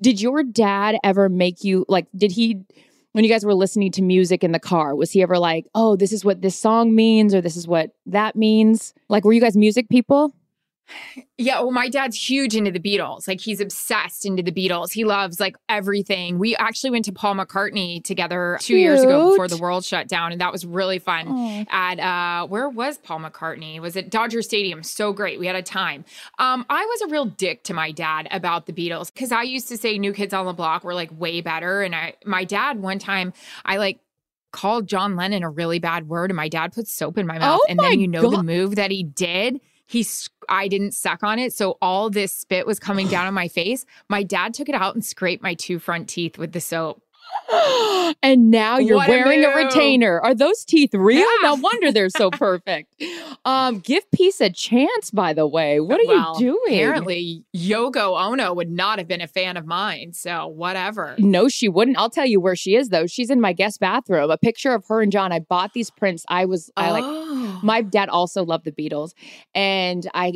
did 0.00 0.18
your 0.18 0.42
dad 0.42 0.96
ever 1.04 1.28
make 1.28 1.62
you 1.62 1.84
like? 1.88 2.06
Did 2.16 2.32
he? 2.32 2.60
When 3.12 3.24
you 3.24 3.30
guys 3.30 3.44
were 3.44 3.54
listening 3.54 3.90
to 3.92 4.02
music 4.02 4.44
in 4.44 4.52
the 4.52 4.60
car, 4.60 4.94
was 4.94 5.10
he 5.10 5.22
ever 5.22 5.38
like, 5.38 5.66
"Oh, 5.74 5.96
this 5.96 6.12
is 6.12 6.24
what 6.24 6.42
this 6.42 6.56
song 6.56 6.94
means," 6.94 7.34
or 7.34 7.40
"This 7.40 7.56
is 7.56 7.66
what 7.66 7.90
that 8.06 8.36
means"? 8.36 8.94
Like, 9.08 9.24
were 9.24 9.32
you 9.32 9.40
guys 9.40 9.56
music 9.56 9.88
people? 9.88 10.32
Yeah, 11.38 11.60
well, 11.60 11.70
my 11.70 11.88
dad's 11.88 12.16
huge 12.16 12.54
into 12.54 12.70
the 12.70 12.80
Beatles. 12.80 13.26
Like 13.26 13.40
he's 13.40 13.60
obsessed 13.60 14.26
into 14.26 14.42
the 14.42 14.52
Beatles. 14.52 14.92
He 14.92 15.04
loves 15.04 15.40
like 15.40 15.56
everything. 15.68 16.38
We 16.38 16.54
actually 16.56 16.90
went 16.90 17.06
to 17.06 17.12
Paul 17.12 17.34
McCartney 17.34 18.04
together 18.04 18.58
two 18.60 18.76
years 18.76 19.02
ago 19.02 19.30
before 19.30 19.48
the 19.48 19.56
world 19.56 19.84
shut 19.84 20.08
down, 20.08 20.32
and 20.32 20.40
that 20.40 20.52
was 20.52 20.66
really 20.66 20.98
fun. 20.98 21.26
Oh. 21.28 21.64
At 21.70 21.98
uh, 21.98 22.46
where 22.46 22.68
was 22.68 22.98
Paul 22.98 23.20
McCartney? 23.20 23.80
Was 23.80 23.96
it 23.96 24.10
Dodger 24.10 24.42
Stadium? 24.42 24.82
So 24.82 25.12
great. 25.12 25.38
We 25.38 25.46
had 25.46 25.56
a 25.56 25.62
time. 25.62 26.04
Um, 26.38 26.66
I 26.68 26.84
was 26.84 27.00
a 27.02 27.08
real 27.08 27.24
dick 27.24 27.62
to 27.64 27.74
my 27.74 27.90
dad 27.90 28.28
about 28.30 28.66
the 28.66 28.72
Beatles 28.72 29.12
because 29.12 29.32
I 29.32 29.42
used 29.42 29.68
to 29.68 29.76
say 29.76 29.98
New 29.98 30.12
Kids 30.12 30.34
on 30.34 30.46
the 30.46 30.52
Block 30.52 30.84
were 30.84 30.94
like 30.94 31.10
way 31.18 31.40
better, 31.40 31.82
and 31.82 31.94
I 31.94 32.14
my 32.24 32.44
dad 32.44 32.80
one 32.80 32.98
time 32.98 33.32
I 33.64 33.78
like 33.78 34.00
called 34.52 34.86
John 34.86 35.16
Lennon 35.16 35.42
a 35.42 35.50
really 35.50 35.78
bad 35.78 36.08
word, 36.08 36.30
and 36.30 36.36
my 36.36 36.48
dad 36.48 36.72
put 36.72 36.88
soap 36.88 37.18
in 37.18 37.26
my 37.26 37.38
mouth, 37.38 37.60
Oh 37.62 37.66
and 37.68 37.76
my 37.76 37.90
then 37.90 38.00
you 38.00 38.08
know 38.08 38.30
the 38.30 38.42
move 38.42 38.76
that 38.76 38.90
he 38.90 39.02
did 39.02 39.60
he 39.90 40.06
I 40.48 40.68
didn't 40.68 40.92
suck 40.92 41.24
on 41.24 41.40
it, 41.40 41.52
so 41.52 41.76
all 41.82 42.10
this 42.10 42.32
spit 42.32 42.64
was 42.64 42.78
coming 42.78 43.08
down 43.08 43.26
on 43.26 43.34
my 43.34 43.48
face. 43.48 43.84
My 44.08 44.22
dad 44.22 44.54
took 44.54 44.68
it 44.68 44.74
out 44.74 44.94
and 44.94 45.04
scraped 45.04 45.42
my 45.42 45.54
two 45.54 45.80
front 45.80 46.08
teeth 46.08 46.38
with 46.38 46.52
the 46.52 46.60
soap. 46.60 47.02
And 48.22 48.50
now 48.50 48.78
you're 48.78 48.96
What 48.96 49.08
wearing 49.08 49.44
a, 49.44 49.48
move. 49.48 49.56
retainer. 49.56 50.20
Are 50.20 50.34
those 50.34 50.64
teeth 50.64 50.94
real? 50.94 51.18
Yeah. 51.20 51.26
No 51.42 51.54
wonder 51.56 51.90
they're 51.92 52.08
so 52.10 52.30
perfect. 52.30 52.94
um, 53.44 53.80
give 53.80 54.08
peace 54.12 54.40
a 54.40 54.50
chance, 54.50 55.10
by 55.10 55.32
the 55.32 55.46
way. 55.46 55.80
What 55.80 56.00
are 56.00 56.06
Well, 56.06 56.40
you 56.40 56.52
doing? 56.66 56.78
Apparently, 56.80 57.44
Yoko 57.56 58.20
Ono 58.20 58.54
would 58.54 58.70
not 58.70 58.98
have 58.98 59.08
been 59.08 59.20
a 59.20 59.26
fan 59.26 59.56
of 59.56 59.66
mine, 59.66 60.12
so 60.12 60.46
whatever. 60.46 61.14
No, 61.18 61.48
she 61.48 61.68
wouldn't. 61.68 61.98
I'll 61.98 62.10
tell 62.10 62.26
you 62.26 62.40
where 62.40 62.56
she 62.56 62.76
is 62.76 62.90
though. 62.90 63.06
She's 63.06 63.30
in 63.30 63.40
my 63.40 63.52
guest 63.52 63.80
bathroom. 63.80 64.30
A 64.30 64.38
picture 64.38 64.72
of 64.74 64.84
her 64.88 65.00
and 65.02 65.10
John. 65.10 65.32
I 65.32 65.40
bought 65.40 65.72
these 65.72 65.90
prints. 65.90 66.24
I 66.28 66.44
was 66.44 66.70
I 66.76 66.90
like 66.92 67.04
Oh. 67.04 67.60
my 67.64 67.82
dad 67.82 68.08
also 68.08 68.44
loved 68.44 68.64
the 68.64 68.72
Beatles. 68.72 69.12
And 69.54 70.08
I 70.14 70.34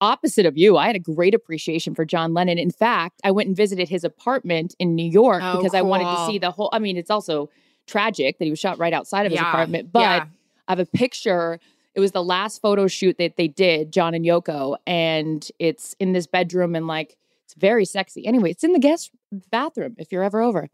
opposite 0.00 0.46
of 0.46 0.56
you, 0.56 0.76
I 0.76 0.86
had 0.86 0.96
a 0.96 1.00
great 1.00 1.34
appreciation 1.34 1.94
for 1.94 2.04
John 2.04 2.34
Lennon. 2.34 2.58
In 2.58 2.70
fact, 2.70 3.20
I 3.24 3.30
went 3.30 3.48
and 3.48 3.56
visited 3.56 3.88
his 3.88 4.04
apartment 4.04 4.74
in 4.78 4.94
New 4.94 5.08
York 5.08 5.42
Oh, 5.42 5.56
because 5.56 5.74
I 5.74 5.82
wanted 5.82 6.04
to 6.04 6.26
see 6.26 6.38
the 6.38 6.50
whole 6.50 6.70
I 6.72 6.78
mean, 6.78 6.96
it's 6.96 7.10
also 7.10 7.50
tragic 7.86 8.38
that 8.38 8.44
he 8.44 8.50
was 8.50 8.58
shot 8.58 8.78
right 8.78 8.92
outside 8.92 9.26
of 9.26 9.32
his 9.32 9.40
apartment, 9.40 9.92
but 9.92 10.00
yeah. 10.00 10.24
I 10.68 10.72
have 10.72 10.80
a 10.80 10.86
picture. 10.86 11.60
It 11.94 12.00
was 12.00 12.12
the 12.12 12.22
last 12.22 12.60
photo 12.60 12.88
shoot 12.88 13.16
that 13.18 13.36
they 13.36 13.48
did, 13.48 13.92
John 13.92 14.12
and 14.12 14.24
Yoko, 14.24 14.76
and 14.86 15.48
it's 15.58 15.94
in 15.98 16.12
this 16.12 16.26
bedroom 16.26 16.74
and 16.74 16.86
like 16.86 17.16
it's 17.44 17.54
very 17.54 17.84
sexy. 17.84 18.26
Anyway, 18.26 18.50
it's 18.50 18.64
in 18.64 18.72
the 18.72 18.78
guest 18.80 19.12
bathroom 19.50 19.94
if 19.98 20.10
you're 20.10 20.24
ever 20.24 20.42
over. 20.42 20.68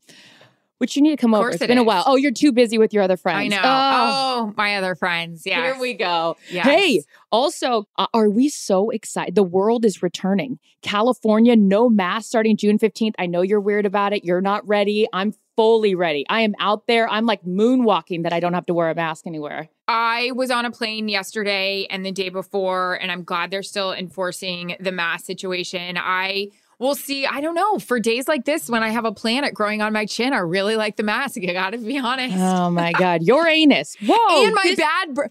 Which 0.82 0.96
you 0.96 1.02
need 1.02 1.10
to 1.10 1.16
come 1.16 1.32
over. 1.32 1.48
It's 1.48 1.62
it 1.62 1.68
been 1.68 1.78
a 1.78 1.84
while. 1.84 2.02
Oh, 2.08 2.16
you're 2.16 2.32
too 2.32 2.50
busy 2.50 2.76
with 2.76 2.92
your 2.92 3.04
other 3.04 3.16
friends. 3.16 3.38
I 3.38 3.46
know. 3.46 3.60
Oh, 3.62 4.22
Oh, 4.48 4.54
my 4.56 4.74
other 4.74 4.96
friends. 4.96 5.42
Yeah. 5.46 5.62
here 5.62 5.78
we 5.80 5.94
go. 5.94 6.36
Yes. 6.50 6.66
Hey, 6.66 7.02
also, 7.30 7.86
uh, 7.96 8.08
are 8.12 8.28
we 8.28 8.48
so 8.48 8.90
excited? 8.90 9.36
The 9.36 9.44
world 9.44 9.84
is 9.84 10.02
returning. 10.02 10.58
California, 10.82 11.54
no 11.54 11.88
mask 11.88 12.26
starting 12.26 12.56
June 12.56 12.80
15th. 12.80 13.14
I 13.16 13.26
know 13.26 13.42
you're 13.42 13.60
weird 13.60 13.86
about 13.86 14.12
it. 14.12 14.24
You're 14.24 14.40
not 14.40 14.66
ready. 14.66 15.06
I'm 15.12 15.34
fully 15.54 15.94
ready. 15.94 16.24
I 16.28 16.40
am 16.40 16.54
out 16.58 16.88
there. 16.88 17.08
I'm 17.08 17.26
like 17.26 17.44
moonwalking 17.44 18.24
that 18.24 18.32
I 18.32 18.40
don't 18.40 18.54
have 18.54 18.66
to 18.66 18.74
wear 18.74 18.90
a 18.90 18.94
mask 18.96 19.24
anywhere. 19.28 19.68
I 19.86 20.32
was 20.34 20.50
on 20.50 20.64
a 20.64 20.70
plane 20.72 21.08
yesterday 21.08 21.86
and 21.90 22.04
the 22.04 22.10
day 22.10 22.30
before, 22.30 22.94
and 22.94 23.12
I'm 23.12 23.22
glad 23.22 23.52
they're 23.52 23.62
still 23.62 23.92
enforcing 23.92 24.74
the 24.80 24.90
mask 24.90 25.26
situation. 25.26 25.96
I 25.96 26.48
will 26.82 26.94
see. 26.94 27.24
I 27.24 27.40
don't 27.40 27.54
know. 27.54 27.78
For 27.78 27.98
days 28.00 28.28
like 28.28 28.44
this, 28.44 28.68
when 28.68 28.82
I 28.82 28.90
have 28.90 29.04
a 29.06 29.12
planet 29.12 29.54
growing 29.54 29.80
on 29.80 29.92
my 29.94 30.04
chin, 30.04 30.32
I 30.34 30.38
really 30.38 30.76
like 30.76 30.96
the 30.96 31.02
mask. 31.02 31.36
You 31.40 31.52
gotta 31.52 31.78
be 31.78 31.98
honest. 31.98 32.36
Oh 32.38 32.68
my 32.70 32.92
God. 32.98 33.22
Your 33.22 33.48
anus. 33.48 33.96
Whoa. 34.04 34.44
and 34.44 34.54
my 34.54 34.62
this- 34.64 34.76
bad, 34.76 35.14
br- 35.14 35.26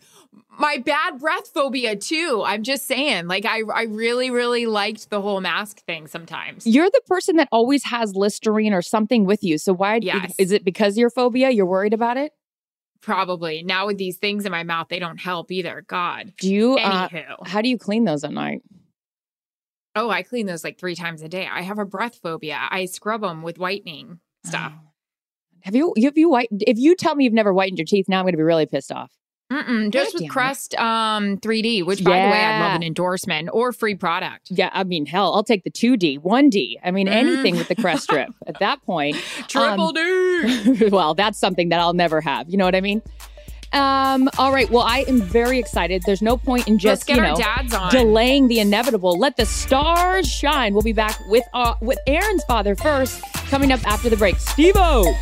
my 0.60 0.77
bad 0.77 1.20
breath 1.20 1.48
phobia 1.53 1.96
too. 1.96 2.43
I'm 2.46 2.63
just 2.63 2.86
saying. 2.88 3.27
Like 3.27 3.46
I, 3.46 3.62
I 3.74 3.84
really, 3.84 4.31
really 4.31 4.65
liked 4.65 5.10
the 5.10 5.22
whole 5.22 5.41
mask 5.41 5.84
thing. 5.86 6.08
Sometimes. 6.08 6.65
You're 6.65 6.89
the 6.89 7.01
person 7.08 7.36
that 7.38 7.48
always 7.51 7.84
has 7.86 8.15
Listerine 8.15 8.74
or 8.74 8.81
something 8.81 9.25
with 9.25 9.43
you. 9.43 9.58
So 9.58 9.74
why 9.74 10.00
Yes. 10.01 10.34
is 10.39 10.51
it 10.51 10.63
because 10.65 10.98
your 10.98 11.10
phobia? 11.10 11.50
You're 11.51 11.65
worried 11.65 11.93
about 11.93 12.17
it? 12.17 12.31
Probably 13.01 13.63
now 13.63 13.88
with 13.88 13.98
these 13.98 14.17
things 14.17 14.46
in 14.46 14.51
my 14.51 14.63
mouth, 14.63 14.88
they 14.89 15.00
don't 15.00 15.17
help 15.20 15.51
either. 15.51 15.84
God. 15.88 16.34
Do 16.39 16.53
you 16.53 16.77
uh, 16.77 17.08
Anywho, 17.10 17.48
how 17.48 17.62
do 17.62 17.70
you 17.70 17.77
clean 17.79 18.05
those 18.05 18.24
at 18.24 18.31
night? 18.31 18.62
Oh, 19.96 20.10
I 20.10 20.24
clean 20.24 20.46
those 20.46 20.64
like 20.64 20.78
three 20.80 20.96
times 20.96 21.22
a 21.22 21.28
day. 21.30 21.48
I 21.52 21.62
have 21.62 21.80
a 21.80 21.86
breath 21.86 22.20
phobia. 22.22 22.58
I 22.70 22.86
scrub 22.86 23.22
them 23.22 23.42
with 23.42 23.58
whitening 23.58 24.20
stuff. 24.46 24.74
Oh. 24.76 24.80
Have 25.62 25.76
you 25.76 25.94
have 26.04 26.18
you 26.18 26.30
white 26.30 26.48
if 26.52 26.78
you 26.80 26.96
tell 26.96 27.14
me 27.16 27.24
you've 27.26 27.34
never 27.34 27.54
whitened 27.54 27.78
your 27.78 27.86
teeth, 27.86 28.08
now 28.10 28.20
I'm 28.20 28.26
gonna 28.26 28.38
be 28.38 28.44
really 28.44 28.66
pissed 28.66 28.92
off. 28.92 29.12
Mm-mm, 29.52 29.92
just 29.92 30.14
God 30.14 30.22
with. 30.22 30.32
Crest 30.32 30.76
um 30.80 31.38
3D, 31.38 31.86
which 31.86 32.04
by 32.04 32.12
the 32.22 32.30
way, 32.32 32.42
I'd 32.42 32.62
love 32.62 32.74
an 32.74 32.84
endorsement 32.84 33.50
or 33.52 33.74
free 33.74 33.96
product. 33.96 34.48
Yeah, 34.50 34.70
I 34.72 34.86
mean, 34.86 35.06
hell, 35.06 35.34
I'll 35.34 35.44
take 35.44 35.66
the 35.66 35.70
2D, 35.70 36.20
1D. 36.20 36.76
I 36.84 36.90
mean, 36.92 37.08
Mm. 37.08 37.12
anything 37.12 37.58
with 37.58 37.68
the 37.68 37.76
crest 37.76 38.04
strip 38.04 38.30
at 38.48 38.60
that 38.60 38.82
point. 38.84 39.18
Triple 39.50 39.90
Um, 39.90 39.94
D. 39.94 40.88
well, 40.92 41.14
that's 41.16 41.38
something 41.38 41.68
that 41.70 41.82
I'll 41.82 41.94
never 41.94 42.22
have. 42.22 42.50
You 42.50 42.56
know 42.58 42.64
what 42.66 42.76
I 42.76 42.82
mean? 42.82 43.02
Um, 43.74 44.30
all 44.38 44.51
right. 44.51 44.70
Well, 44.70 44.84
I 44.84 45.06
am 45.08 45.22
very 45.22 45.58
excited. 45.58 46.04
There's 46.06 46.22
no 46.22 46.36
point 46.36 46.68
in 46.68 46.74
Let's 46.74 46.84
just, 46.84 47.08
get 47.08 47.18
you 47.18 47.24
our 47.24 47.30
know, 47.30 47.36
dads 47.36 47.74
on. 47.74 47.90
delaying 47.92 48.48
the 48.50 48.60
inevitable. 48.60 49.18
Let 49.18 49.38
the 49.38 49.46
stars 49.46 50.28
shine. 50.28 50.74
We'll 50.74 50.82
be 50.82 50.92
back 50.94 51.18
with 51.30 51.46
uh, 51.54 51.75
with 51.82 51.98
Erin's 52.06 52.44
father 52.46 52.75
first, 52.75 53.22
coming 53.50 53.72
up 53.72 53.86
after 53.88 54.10
the 54.10 54.18
break. 54.18 54.38
Steve-O. 54.38 55.16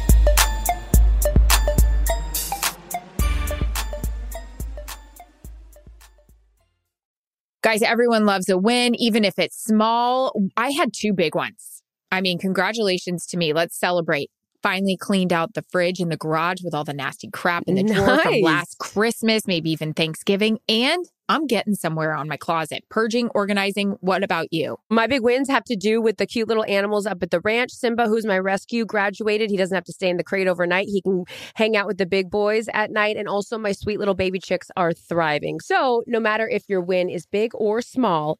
Guys, 7.62 7.82
everyone 7.82 8.25
loves 8.25 8.48
a 8.50 8.58
win, 8.58 8.96
even 8.96 9.25
if 9.25 9.38
it's 9.38 9.62
small. 9.62 10.32
I 10.56 10.72
had 10.72 10.91
two 10.94 11.13
big 11.13 11.36
ones. 11.36 11.84
I 12.12 12.22
mean, 12.22 12.39
congratulations 12.39 13.25
to 13.27 13.38
me. 13.38 13.53
Let's 13.53 13.77
celebrate. 13.77 14.32
Finally 14.62 14.98
cleaned 14.98 15.32
out 15.32 15.54
the 15.54 15.63
fridge 15.70 16.00
and 16.00 16.12
the 16.12 16.18
garage 16.18 16.62
with 16.63 16.74
all 16.74 16.84
the 16.84 16.94
nasty 16.94 17.30
crap 17.30 17.63
in 17.68 17.75
the 17.75 17.84
drawer 17.84 18.18
from 18.20 18.42
last 18.42 18.78
Christmas, 18.80 19.48
maybe 19.48 19.72
even 19.72 19.94
Thanksgiving. 19.94 20.60
And 20.68 21.06
I'm 21.30 21.46
getting 21.46 21.75
somewhere 21.75 22.16
on 22.16 22.28
my 22.28 22.38
closet. 22.38 22.84
Purging, 22.89 23.30
organizing. 23.36 23.92
What 24.01 24.24
about 24.24 24.51
you? 24.51 24.78
My 24.89 25.06
big 25.06 25.22
wins 25.22 25.48
have 25.48 25.63
to 25.66 25.75
do 25.75 26.01
with 26.01 26.18
the 26.18 26.25
cute 26.25 26.48
little 26.48 26.66
animals 26.66 27.06
up 27.06 27.22
at 27.22 27.30
the 27.30 27.39
ranch. 27.42 27.70
Simba, 27.72 28.08
who's 28.08 28.25
my 28.25 28.39
rescue, 28.39 28.84
graduated. 28.84 29.51
He 29.51 29.56
doesn't 29.56 29.75
have 29.75 29.84
to 29.86 29.94
stay 29.94 30.10
in 30.10 30.18
the 30.18 30.24
crate 30.24 30.48
overnight. 30.48 30.88
He 30.88 31.04
can 31.04 31.25
hang 31.54 31.78
out 31.78 31.86
with 31.86 32.00
the 32.00 32.08
big 32.08 32.32
boys 32.32 32.68
at 32.74 32.89
night. 32.89 33.16
And 33.16 33.30
also, 33.30 33.60
my 33.60 33.74
sweet 33.74 34.00
little 34.00 34.16
baby 34.16 34.39
chicks 34.39 34.72
are 34.75 34.92
thriving. 34.92 35.60
So, 35.60 36.04
no 36.08 36.20
matter 36.20 36.50
if 36.50 36.63
your 36.68 36.82
win 36.82 37.10
is 37.10 37.28
big 37.28 37.51
or 37.54 37.84
small, 37.84 38.39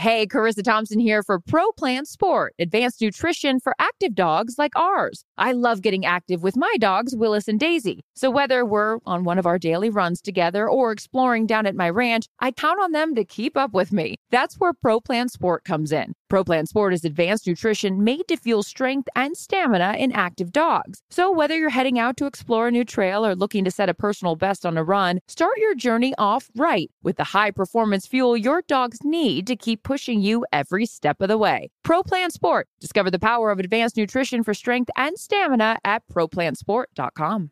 Hey, 0.00 0.26
Charissa 0.26 0.64
Thompson 0.64 0.98
here 0.98 1.22
for 1.22 1.38
Pro 1.38 1.72
Plan 1.72 2.06
Sport, 2.06 2.54
advanced 2.58 3.02
nutrition 3.02 3.60
for 3.60 3.74
active 3.78 4.14
dogs 4.14 4.54
like 4.56 4.74
ours. 4.74 5.26
I 5.36 5.52
love 5.52 5.82
getting 5.82 6.06
active 6.06 6.42
with 6.42 6.56
my 6.56 6.74
dogs, 6.80 7.14
Willis 7.14 7.48
and 7.48 7.60
Daisy. 7.60 8.02
So 8.14 8.30
whether 8.30 8.64
we're 8.64 9.00
on 9.04 9.24
one 9.24 9.38
of 9.38 9.44
our 9.44 9.58
daily 9.58 9.90
runs 9.90 10.22
together 10.22 10.66
or 10.66 10.90
exploring 10.90 11.44
down 11.44 11.66
at 11.66 11.76
my 11.76 11.90
ranch, 11.90 12.24
I 12.38 12.50
count 12.50 12.80
on 12.80 12.92
them 12.92 13.14
to 13.14 13.26
keep 13.26 13.58
up 13.58 13.74
with 13.74 13.92
me. 13.92 14.16
That's 14.30 14.54
where 14.54 14.72
Pro 14.72 15.02
Plan 15.02 15.28
Sport 15.28 15.64
comes 15.64 15.92
in. 15.92 16.14
ProPlan 16.30 16.68
Sport 16.68 16.94
is 16.94 17.04
advanced 17.04 17.48
nutrition 17.48 18.04
made 18.04 18.28
to 18.28 18.36
fuel 18.36 18.62
strength 18.62 19.08
and 19.16 19.36
stamina 19.36 19.96
in 19.98 20.12
active 20.12 20.52
dogs. 20.52 21.02
So, 21.10 21.32
whether 21.32 21.58
you're 21.58 21.70
heading 21.70 21.98
out 21.98 22.16
to 22.18 22.26
explore 22.26 22.68
a 22.68 22.70
new 22.70 22.84
trail 22.84 23.26
or 23.26 23.34
looking 23.34 23.64
to 23.64 23.70
set 23.70 23.88
a 23.88 23.94
personal 23.94 24.36
best 24.36 24.64
on 24.64 24.78
a 24.78 24.84
run, 24.84 25.18
start 25.26 25.54
your 25.56 25.74
journey 25.74 26.14
off 26.18 26.48
right 26.54 26.88
with 27.02 27.16
the 27.16 27.24
high 27.24 27.50
performance 27.50 28.06
fuel 28.06 28.36
your 28.36 28.62
dogs 28.62 28.98
need 29.02 29.44
to 29.48 29.56
keep 29.56 29.82
pushing 29.82 30.20
you 30.20 30.46
every 30.52 30.86
step 30.86 31.20
of 31.20 31.28
the 31.28 31.36
way. 31.36 31.68
ProPlan 31.84 32.30
Sport. 32.30 32.68
Discover 32.80 33.10
the 33.10 33.18
power 33.18 33.50
of 33.50 33.58
advanced 33.58 33.96
nutrition 33.96 34.44
for 34.44 34.54
strength 34.54 34.90
and 34.96 35.18
stamina 35.18 35.78
at 35.84 36.06
ProPlansport.com. 36.06 37.50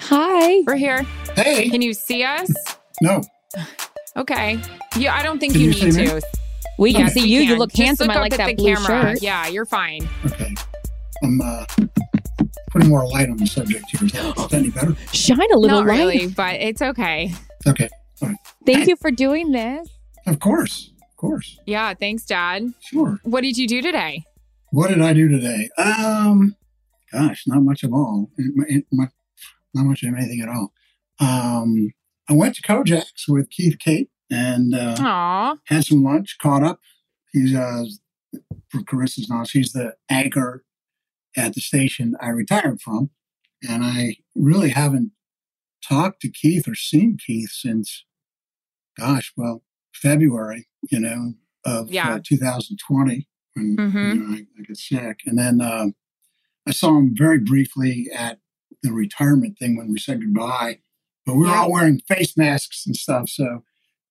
Hi. 0.00 0.62
We're 0.66 0.76
here. 0.76 1.02
Hey. 1.36 1.68
Can 1.68 1.82
you 1.82 1.92
see 1.92 2.24
us? 2.24 2.50
No. 3.02 3.20
Okay. 4.16 4.60
Yeah, 4.96 5.14
I 5.14 5.22
don't 5.22 5.38
think 5.38 5.52
Can 5.52 5.62
you, 5.62 5.70
you 5.70 5.84
need 5.84 5.94
see 5.94 6.00
me? 6.02 6.06
to. 6.08 6.20
We 6.78 6.92
can 6.92 7.02
Yes, 7.02 7.14
see 7.14 7.22
we 7.22 7.28
you. 7.28 7.40
You 7.40 7.56
look 7.56 7.70
Just 7.70 7.82
handsome. 7.82 8.06
look 8.08 8.16
I 8.16 8.18
up 8.20 8.22
like 8.24 8.32
at 8.32 8.38
that 8.38 8.46
the 8.48 8.54
blue 8.54 8.74
camera. 8.74 9.10
shirt. 9.12 9.22
Yeah, 9.22 9.46
you're 9.48 9.66
fine. 9.66 10.08
Okay. 10.26 10.54
I'm 11.22 11.40
uh, 11.40 11.64
putting 12.70 12.88
more 12.88 13.06
light 13.06 13.28
on 13.28 13.36
the 13.36 13.46
subject 13.46 13.84
here. 13.90 14.04
Is 14.04 14.12
that, 14.12 14.24
is 14.38 14.48
that 14.48 14.52
any 14.54 14.70
better? 14.70 14.96
Shine 15.12 15.38
a 15.52 15.58
little 15.58 15.80
Not 15.82 15.86
light. 15.88 15.98
really, 15.98 16.26
but 16.28 16.54
it's 16.54 16.80
okay. 16.82 17.32
Okay. 17.66 17.88
All 18.22 18.28
right. 18.28 18.36
Thank 18.66 18.88
you 18.88 18.96
for 18.96 19.10
doing 19.10 19.52
this. 19.52 19.88
Of 20.26 20.40
course. 20.40 20.90
Of 21.10 21.16
course. 21.16 21.58
Yeah, 21.66 21.92
thanks, 21.94 22.24
Dad. 22.24 22.72
Sure. 22.80 23.20
What 23.24 23.42
did 23.42 23.58
you 23.58 23.68
do 23.68 23.82
today? 23.82 24.24
What 24.70 24.88
did 24.88 25.02
I 25.02 25.12
do 25.12 25.28
today? 25.28 25.68
Um, 25.76 26.56
gosh, 27.12 27.42
not 27.46 27.60
much 27.62 27.82
of 27.84 27.92
all. 27.92 28.30
It- 28.38 28.52
it- 28.68 28.86
Not 28.92 29.84
much 29.84 30.02
of 30.02 30.14
anything 30.14 30.40
at 30.40 30.48
all. 30.48 30.72
Um, 31.20 31.92
I 32.30 32.34
went 32.34 32.54
to 32.54 32.62
Kojak's 32.62 33.26
with 33.28 33.50
Keith 33.50 33.78
Cate 33.80 34.08
and 34.30 34.72
uh, 34.74 34.96
had 35.66 35.84
some 35.84 36.04
lunch, 36.04 36.36
caught 36.40 36.62
up. 36.62 36.78
He's 37.32 37.54
uh, 37.54 37.84
for 38.70 38.80
Charissa's 38.82 39.28
knowledge, 39.28 39.50
he's 39.50 39.72
the 39.72 39.94
anchor 40.08 40.64
at 41.36 41.54
the 41.54 41.60
station 41.60 42.14
I 42.20 42.28
retired 42.28 42.80
from, 42.80 43.10
and 43.68 43.84
I 43.84 44.16
really 44.36 44.70
haven't 44.70 45.10
talked 45.86 46.20
to 46.22 46.28
Keith 46.30 46.68
or 46.68 46.74
seen 46.76 47.18
Keith 47.24 47.50
since, 47.50 48.04
gosh, 48.98 49.32
well, 49.36 49.64
February, 49.92 50.68
you 50.90 51.00
know, 51.00 51.34
of 51.64 51.90
Yeah. 51.92 52.14
uh, 52.14 52.20
2020 52.24 53.26
when 53.54 53.76
Mhm. 53.76 54.14
you 54.14 54.20
know, 54.20 54.36
I, 54.36 54.46
I 54.58 54.62
got 54.62 54.76
sick, 54.76 55.20
and 55.26 55.36
then 55.38 55.60
um, 55.60 55.94
I 56.66 56.70
saw 56.70 56.96
him 56.96 57.14
very 57.16 57.38
briefly 57.38 58.08
at 58.14 58.40
the 58.82 58.92
retirement 58.92 59.58
thing 59.58 59.76
when 59.76 59.90
we 59.92 59.98
said 59.98 60.20
goodbye, 60.20 60.80
but 61.26 61.34
we 61.34 61.40
were 61.40 61.46
Yeah. 61.46 61.60
all 61.62 61.72
wearing 61.72 62.00
face 62.08 62.36
masks 62.36 62.86
and 62.86 62.96
stuff, 62.96 63.28
so 63.28 63.62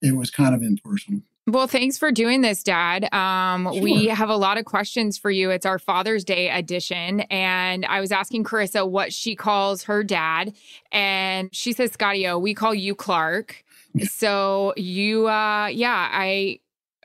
it 0.02 0.16
was 0.16 0.30
kind 0.32 0.56
of 0.56 0.62
impersonal. 0.62 1.22
Well, 1.48 1.66
thanks 1.68 1.98
for 1.98 2.12
doing 2.12 2.42
this, 2.42 2.62
Dad. 2.62 3.12
Um, 3.12 3.66
We 3.82 4.06
have 4.06 4.30
a 4.30 4.36
lot 4.36 4.60
of 4.60 4.66
questions 4.66 5.18
for 5.18 5.32
you. 5.32 5.50
It's 5.50 5.66
our 5.66 5.80
Father's 5.80 6.24
Day 6.24 6.48
edition. 6.52 7.22
And 7.22 7.86
I 7.88 8.02
was 8.02 8.12
asking 8.12 8.44
Charissa 8.44 8.88
what 8.88 9.12
she 9.12 9.36
calls 9.36 9.84
her 9.86 10.04
dad. 10.04 10.54
And 10.92 11.50
she 11.52 11.74
says, 11.74 11.92
Scotty 11.94 12.28
O, 12.28 12.38
we 12.38 12.54
call 12.54 12.76
you 12.76 12.94
Clark. 12.94 13.64
So 14.04 14.74
you, 14.78 15.28
uh, 15.28 15.68
yeah, 15.68 16.10
I. 16.12 16.60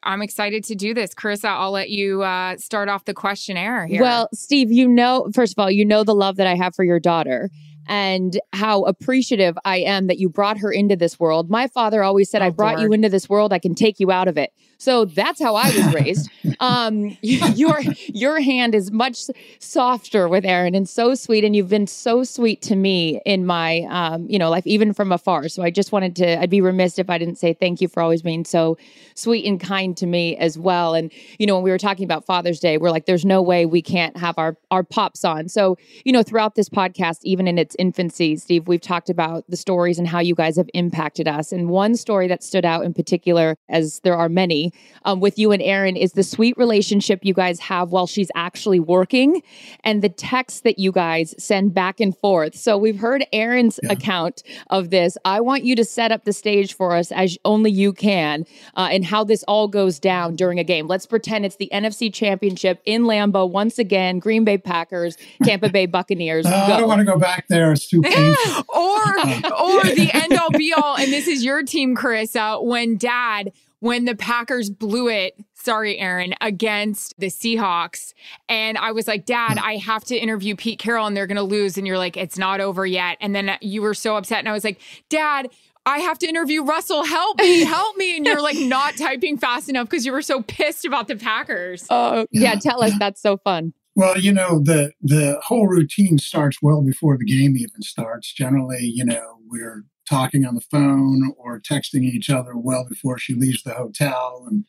I'm 0.06 0.20
excited 0.20 0.64
to 0.64 0.74
do 0.74 0.92
this. 0.92 1.14
Charissa, 1.14 1.46
I'll 1.46 1.70
let 1.70 1.88
you 1.88 2.22
uh, 2.22 2.58
start 2.58 2.90
off 2.90 3.06
the 3.06 3.14
questionnaire 3.14 3.86
here. 3.86 4.02
Well, 4.02 4.28
Steve, 4.34 4.70
you 4.70 4.86
know, 4.86 5.30
first 5.34 5.54
of 5.54 5.58
all, 5.62 5.70
you 5.70 5.86
know 5.86 6.04
the 6.04 6.14
love 6.14 6.36
that 6.36 6.46
I 6.46 6.54
have 6.56 6.74
for 6.74 6.84
your 6.84 7.00
daughter 7.00 7.48
and 7.88 8.40
how 8.52 8.82
appreciative 8.82 9.56
I 9.64 9.78
am 9.78 10.06
that 10.06 10.18
you 10.18 10.28
brought 10.28 10.58
her 10.58 10.72
into 10.72 10.96
this 10.96 11.18
world. 11.18 11.50
My 11.50 11.66
father 11.68 12.02
always 12.02 12.30
said, 12.30 12.42
Oh, 12.42 12.46
I 12.46 12.50
brought 12.50 12.80
you 12.80 12.92
into 12.92 13.08
this 13.08 13.28
world, 13.28 13.52
I 13.52 13.58
can 13.58 13.74
take 13.74 14.00
you 14.00 14.10
out 14.10 14.28
of 14.28 14.36
it. 14.38 14.52
So 14.84 15.06
that's 15.06 15.40
how 15.40 15.54
I 15.54 15.68
was 15.68 15.94
raised. 15.94 16.30
um, 16.60 17.16
your 17.22 17.80
your 18.08 18.38
hand 18.38 18.74
is 18.74 18.92
much 18.92 19.18
softer 19.58 20.28
with 20.28 20.44
Erin 20.44 20.74
and 20.74 20.86
so 20.86 21.14
sweet, 21.14 21.42
and 21.42 21.56
you've 21.56 21.70
been 21.70 21.86
so 21.86 22.22
sweet 22.22 22.60
to 22.62 22.76
me 22.76 23.18
in 23.24 23.46
my 23.46 23.86
um, 23.88 24.28
you 24.28 24.38
know 24.38 24.50
life, 24.50 24.66
even 24.66 24.92
from 24.92 25.10
afar. 25.10 25.48
So 25.48 25.62
I 25.62 25.70
just 25.70 25.90
wanted 25.90 26.14
to. 26.16 26.38
I'd 26.38 26.50
be 26.50 26.60
remiss 26.60 26.98
if 26.98 27.08
I 27.08 27.16
didn't 27.16 27.36
say 27.36 27.54
thank 27.54 27.80
you 27.80 27.88
for 27.88 28.02
always 28.02 28.20
being 28.20 28.44
so 28.44 28.76
sweet 29.14 29.46
and 29.46 29.58
kind 29.58 29.96
to 29.96 30.06
me 30.06 30.36
as 30.36 30.58
well. 30.58 30.92
And 30.92 31.10
you 31.38 31.46
know, 31.46 31.54
when 31.54 31.64
we 31.64 31.70
were 31.70 31.78
talking 31.78 32.04
about 32.04 32.26
Father's 32.26 32.60
Day, 32.60 32.76
we're 32.76 32.90
like, 32.90 33.06
there's 33.06 33.24
no 33.24 33.40
way 33.40 33.64
we 33.64 33.80
can't 33.80 34.18
have 34.18 34.36
our 34.36 34.54
our 34.70 34.82
pops 34.82 35.24
on. 35.24 35.48
So 35.48 35.78
you 36.04 36.12
know, 36.12 36.22
throughout 36.22 36.56
this 36.56 36.68
podcast, 36.68 37.20
even 37.22 37.48
in 37.48 37.56
its 37.56 37.74
infancy, 37.78 38.36
Steve, 38.36 38.68
we've 38.68 38.82
talked 38.82 39.08
about 39.08 39.44
the 39.48 39.56
stories 39.56 39.98
and 39.98 40.06
how 40.06 40.20
you 40.20 40.34
guys 40.34 40.56
have 40.56 40.68
impacted 40.74 41.26
us. 41.26 41.52
And 41.52 41.70
one 41.70 41.96
story 41.96 42.28
that 42.28 42.42
stood 42.42 42.66
out 42.66 42.84
in 42.84 42.92
particular, 42.92 43.56
as 43.70 44.00
there 44.00 44.16
are 44.16 44.28
many, 44.28 44.73
um, 45.04 45.20
with 45.20 45.38
you 45.38 45.52
and 45.52 45.62
Erin, 45.62 45.96
is 45.96 46.12
the 46.12 46.22
sweet 46.22 46.56
relationship 46.56 47.20
you 47.22 47.34
guys 47.34 47.60
have 47.60 47.90
while 47.90 48.06
she's 48.06 48.30
actually 48.34 48.80
working, 48.80 49.42
and 49.82 50.02
the 50.02 50.08
texts 50.08 50.60
that 50.62 50.78
you 50.78 50.92
guys 50.92 51.34
send 51.38 51.74
back 51.74 52.00
and 52.00 52.16
forth. 52.18 52.54
So 52.54 52.78
we've 52.78 52.98
heard 52.98 53.24
Erin's 53.32 53.78
Yeah. 53.82 53.92
account 53.92 54.42
of 54.70 54.90
this. 54.90 55.16
I 55.24 55.40
want 55.40 55.64
you 55.64 55.76
to 55.76 55.84
set 55.84 56.10
up 56.12 56.24
the 56.24 56.32
stage 56.32 56.74
for 56.74 56.94
us 56.96 57.12
as 57.12 57.36
only 57.44 57.70
you 57.70 57.92
can, 57.92 58.46
uh, 58.76 58.88
and 58.90 59.04
how 59.04 59.24
this 59.24 59.42
all 59.44 59.68
goes 59.68 59.98
down 59.98 60.36
during 60.36 60.58
a 60.58 60.64
game. 60.64 60.86
Let's 60.86 61.06
pretend 61.06 61.44
it's 61.44 61.56
the 61.56 61.68
NFC 61.72 62.08
Championship 62.12 62.80
in 62.86 63.02
Lambeau 63.04 63.48
once 63.50 63.78
again. 63.78 64.18
Green 64.18 64.44
Bay 64.44 64.58
Packers, 64.58 65.16
Tampa 65.42 65.68
Bay 65.68 65.86
Buccaneers. 65.86 66.46
Uh, 66.54 66.74
I 66.74 66.78
don't 66.80 66.88
want 66.88 67.00
to 67.00 67.04
go 67.04 67.18
back 67.18 67.46
there. 67.48 67.72
It's 67.72 67.86
too 67.88 68.00
painful. 68.00 68.64
or 68.74 68.84
or 68.84 69.82
the 69.82 70.10
end 70.14 70.32
all 70.38 70.50
be 70.50 70.72
all 70.72 70.96
and 70.96 71.12
this 71.12 71.26
is 71.26 71.44
your 71.44 71.62
team 71.62 71.96
charissa 71.96 72.62
when 72.64 72.96
dad 72.96 73.52
when 73.84 74.06
the 74.06 74.14
packers 74.14 74.70
blew 74.70 75.08
it 75.08 75.38
sorry 75.52 75.98
erin 75.98 76.34
against 76.40 77.14
the 77.18 77.26
seahawks 77.26 78.14
and 78.48 78.78
i 78.78 78.90
was 78.90 79.06
like 79.06 79.26
dad 79.26 79.58
hmm. 79.58 79.64
i 79.64 79.76
have 79.76 80.02
to 80.02 80.16
interview 80.16 80.56
pete 80.56 80.78
carroll 80.78 81.06
and 81.06 81.14
they're 81.14 81.26
gonna 81.26 81.42
lose 81.42 81.76
and 81.76 81.86
you're 81.86 81.98
like 81.98 82.16
it's 82.16 82.38
not 82.38 82.60
over 82.60 82.86
yet 82.86 83.18
and 83.20 83.34
then 83.34 83.58
you 83.60 83.82
were 83.82 83.92
so 83.92 84.16
upset 84.16 84.38
and 84.38 84.48
i 84.48 84.52
was 84.52 84.64
like 84.64 84.80
dad 85.10 85.48
I 85.86 85.98
have 85.98 86.18
to 86.20 86.26
interview 86.26 86.64
Russell. 86.64 87.04
Help 87.04 87.38
me, 87.38 87.62
help 87.66 87.94
me. 87.98 88.16
And 88.16 88.24
you're 88.24 88.40
like 88.40 88.56
not 88.56 88.96
typing 88.96 89.36
fast 89.36 89.68
enough 89.68 89.86
because 89.86 90.06
you 90.06 90.12
were 90.12 90.22
so 90.22 90.40
pissed 90.40 90.86
about 90.86 91.08
the 91.08 91.16
Packers. 91.16 91.86
Oh, 91.90 92.26
yeah. 92.30 92.54
Yeah. 92.54 92.54
Tell 92.54 92.82
us. 92.82 92.94
That's 92.98 93.20
so 93.20 93.36
fun. 93.36 93.74
Well, 93.94 94.18
you 94.18 94.32
know, 94.32 94.60
the 94.60 94.92
the 95.02 95.38
whole 95.44 95.66
routine 95.66 96.16
starts 96.16 96.62
well 96.62 96.80
before 96.80 97.18
the 97.18 97.26
game 97.26 97.54
even 97.58 97.82
starts. 97.82 98.32
Generally, 98.32 98.92
you 98.94 99.04
know, 99.04 99.36
we're 99.46 99.84
talking 100.08 100.44
on 100.44 100.54
the 100.54 100.60
phone 100.60 101.32
or 101.36 101.60
texting 101.60 102.02
each 102.02 102.30
other 102.30 102.56
well 102.56 102.86
before 102.88 103.18
she 103.18 103.34
leaves 103.34 103.62
the 103.62 103.74
hotel, 103.74 104.46
and 104.48 104.64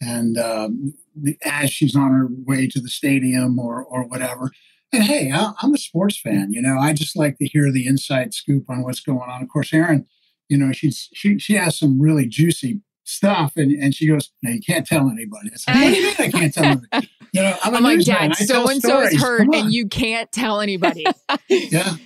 and 0.00 0.38
um, 0.38 0.94
the, 1.14 1.38
as 1.44 1.70
she's 1.70 1.96
on 1.96 2.12
her 2.12 2.28
way 2.30 2.66
to 2.68 2.80
the 2.80 2.88
stadium 2.88 3.58
or 3.58 3.82
or 3.84 4.04
whatever. 4.04 4.50
And 4.92 5.04
hey, 5.04 5.32
I, 5.32 5.52
I'm 5.60 5.74
a 5.74 5.78
sports 5.78 6.18
fan. 6.18 6.52
You 6.52 6.62
know, 6.62 6.78
I 6.78 6.92
just 6.92 7.16
like 7.16 7.38
to 7.38 7.46
hear 7.46 7.72
the 7.72 7.86
inside 7.86 8.32
scoop 8.34 8.68
on 8.68 8.82
what's 8.82 9.00
going 9.00 9.28
on. 9.28 9.42
Of 9.42 9.48
course, 9.48 9.72
Erin, 9.72 10.06
you 10.48 10.56
know, 10.56 10.72
she's 10.72 11.08
she 11.12 11.38
she 11.38 11.54
has 11.54 11.78
some 11.78 12.00
really 12.00 12.26
juicy 12.26 12.80
stuff, 13.04 13.52
and 13.56 13.72
and 13.72 13.94
she 13.94 14.06
goes, 14.06 14.30
"No, 14.42 14.50
you 14.50 14.60
can't 14.60 14.86
tell 14.86 15.08
anybody." 15.08 15.50
I 15.52 15.56
said, 15.56 15.74
"What 15.74 15.94
do 15.94 16.00
you 16.00 16.06
mean 16.06 16.14
I 16.18 16.30
can't 16.30 16.54
tell 16.54 16.64
anybody?" 16.64 17.10
You 17.32 17.42
know, 17.42 17.56
I'm, 17.64 17.74
I'm 17.74 17.82
like. 17.82 18.04
Dad, 18.04 18.36
so 18.36 18.68
and 18.68 18.80
so 18.80 19.00
is 19.00 19.20
hurt 19.20 19.48
and 19.52 19.72
you 19.72 19.88
can't 19.88 20.30
tell 20.30 20.60
anybody. 20.60 21.04
Yeah. 21.48 21.96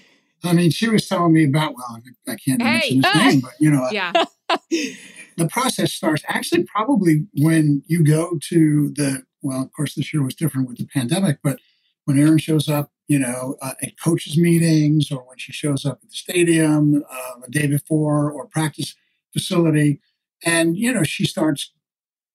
I 0.45 0.53
mean, 0.53 0.71
she 0.71 0.89
was 0.89 1.09
telling 1.09 1.33
me 1.33 1.45
about, 1.45 1.75
well, 1.75 2.01
I 2.29 2.37
can't 2.37 2.63
Hey. 2.63 2.73
mention 2.73 3.03
his 3.03 3.15
name, 3.15 3.41
but 3.41 3.55
you 3.59 3.71
know, 3.71 3.89
yeah. 3.91 4.13
the 4.71 5.49
process 5.51 5.93
starts 5.93 6.23
actually 6.29 6.65
probably 6.65 7.27
when 7.35 7.83
you 7.87 8.05
go 8.05 8.39
to 8.49 8.91
the, 8.95 9.23
well, 9.43 9.63
of 9.63 9.73
course, 9.73 9.95
this 9.95 10.13
year 10.13 10.23
was 10.23 10.35
different 10.35 10.69
with 10.69 10.79
the 10.79 10.87
pandemic, 10.87 11.39
but 11.43 11.59
when 12.05 12.19
Erin 12.19 12.39
shows 12.39 12.69
up, 12.69 12.91
you 13.07 13.19
know, 13.19 13.57
uh, 13.63 13.75
at 13.83 13.99
coaches' 14.03 14.37
meetings 14.39 15.11
or 15.11 15.21
when 15.27 15.39
she 15.39 15.53
shows 15.53 15.85
up 15.85 16.01
at 16.03 16.11
the 16.11 16.17
stadium 16.17 17.05
uh, 17.11 17.33
the 17.45 17.51
day 17.51 17.67
before 17.67 18.31
or 18.31 18.47
practice 18.47 18.95
facility, 19.33 20.01
and, 20.45 20.77
you 20.77 20.93
know, 20.93 21.03
she 21.03 21.25
starts 21.27 21.73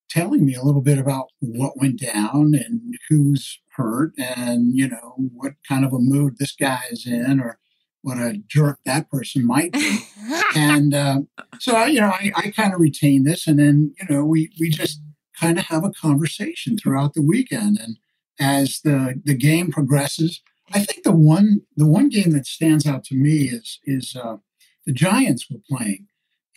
telling 0.10 0.46
me 0.46 0.54
a 0.54 0.64
little 0.64 0.82
bit 0.82 0.98
about 1.00 1.28
what 1.40 1.78
went 1.80 2.00
down 2.00 2.54
and 2.54 2.96
who's 3.10 3.60
hurt 3.76 4.14
and, 4.18 4.76
you 4.76 4.88
know, 4.88 5.16
what 5.34 5.54
kind 5.68 5.84
of 5.84 5.94
a 5.94 6.00
mood 6.00 6.38
this 6.38 6.52
guy 6.52 6.82
is 6.92 7.08
in 7.08 7.40
or 7.40 7.58
what 8.04 8.18
a 8.18 8.38
jerk 8.48 8.80
that 8.86 9.10
person 9.10 9.46
might 9.48 9.72
be. 9.72 10.00
and 10.56 10.94
uh, 10.94 11.22
so, 11.60 11.76
I, 11.76 11.88
you 11.88 12.02
know, 12.02 12.10
I, 12.10 12.32
I 12.36 12.52
kind 12.52 12.74
of 12.74 12.80
retain 12.80 13.24
this 13.24 13.48
and 13.48 13.58
then, 13.58 13.96
you 14.00 14.16
know, 14.16 14.24
we, 14.26 14.52
we 14.60 14.70
just 14.70 15.02
kind 15.40 15.58
of 15.58 15.66
have 15.66 15.84
a 15.84 15.90
conversation 15.90 16.78
throughout 16.78 17.14
the 17.14 17.22
weekend. 17.22 17.80
And 17.82 17.98
as 18.40 18.82
the, 18.84 19.20
the 19.24 19.34
game 19.34 19.72
progresses, 19.72 20.42
I 20.72 20.80
think 20.84 21.04
the 21.04 21.16
one, 21.16 21.62
the 21.78 21.88
one 21.88 22.10
game 22.10 22.32
that 22.32 22.46
stands 22.46 22.86
out 22.86 23.04
to 23.06 23.16
me 23.16 23.50
is, 23.50 23.80
is 23.86 24.16
uh, 24.16 24.38
the 24.86 24.94
Giants 24.94 25.48
were 25.50 25.62
playing 25.70 26.08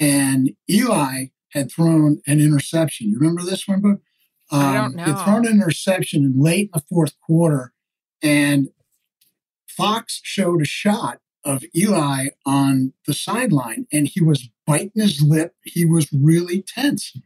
and 0.00 0.50
Eli 0.68 1.26
had 1.52 1.70
thrown 1.70 2.20
an 2.26 2.40
interception. 2.40 3.08
You 3.10 3.18
remember 3.18 3.42
this 3.42 3.66
one, 3.66 3.80
Boo? 3.80 4.00
I 4.50 4.74
don't 4.74 4.94
He 4.94 5.00
had 5.00 5.16
know. 5.16 5.24
thrown 5.24 5.46
an 5.46 5.54
interception 5.54 6.34
late 6.36 6.66
in 6.66 6.70
the 6.74 6.82
fourth 6.88 7.14
quarter, 7.24 7.72
and 8.22 8.68
Fox 9.66 10.20
showed 10.22 10.62
a 10.62 10.66
shot 10.66 11.20
of 11.46 11.64
Eli 11.74 12.26
on 12.44 12.92
the 13.06 13.14
sideline 13.14 13.86
and 13.92 14.08
he 14.08 14.20
was 14.20 14.48
biting 14.66 14.90
his 14.94 15.22
lip. 15.22 15.54
He 15.62 15.84
was 15.84 16.12
really 16.12 16.62
tense. 16.62 17.16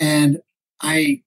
And 0.00 0.40
I 0.80 1.22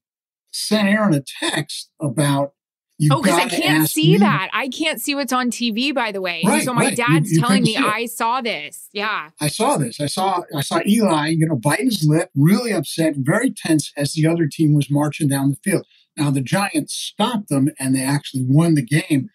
sent 0.52 0.88
Erin 0.90 1.14
a 1.14 1.22
text 1.22 1.92
about 2.02 2.54
you 2.98 3.10
oh, 3.12 3.22
because 3.22 3.40
I 3.40 3.48
can't 3.48 3.90
see 3.90 4.14
me. 4.14 4.18
that. 4.20 4.50
I 4.54 4.68
can't 4.68 5.02
see 5.02 5.16
what's 5.16 5.34
on 5.34 5.50
TV, 5.50 5.94
by 5.94 6.12
the 6.12 6.22
way. 6.22 6.44
Right, 6.46 6.64
so 6.64 6.74
my 6.74 6.86
right. 6.86 6.98
dad's 6.98 7.32
You- 7.32 7.38
you 7.38 7.42
telling 7.42 7.64
me. 7.64 7.78
I 7.78 8.06
saw 8.06 8.42
this. 8.42 8.90
Yeah. 8.94 9.30
I 9.40 9.48
saw 9.48 9.78
this. 9.78 10.00
I 10.00 10.06
saw 10.06 10.42
I 10.56 10.62
saw 10.62 10.82
Eli, 10.86 11.30
you 11.30 11.48
know, 11.48 11.56
biting 11.56 11.86
his 11.86 12.06
lip, 12.08 12.30
really 12.36 12.72
upset, 12.72 13.16
very 13.18 13.52
tense 13.52 13.92
as 13.98 14.14
the 14.14 14.28
other 14.28 14.48
team 14.48 14.74
was 14.74 14.90
marching 14.90 15.28
down 15.28 15.50
the 15.50 15.58
field. 15.64 15.86
Now 16.18 16.30
the 16.32 16.42
Giants 16.42 16.94
stopped 16.94 17.50
them 17.50 17.70
and 17.80 17.96
they 17.96 18.04
actually 18.04 18.46
won 18.48 18.76
the 18.76 18.86
game. 18.86 19.30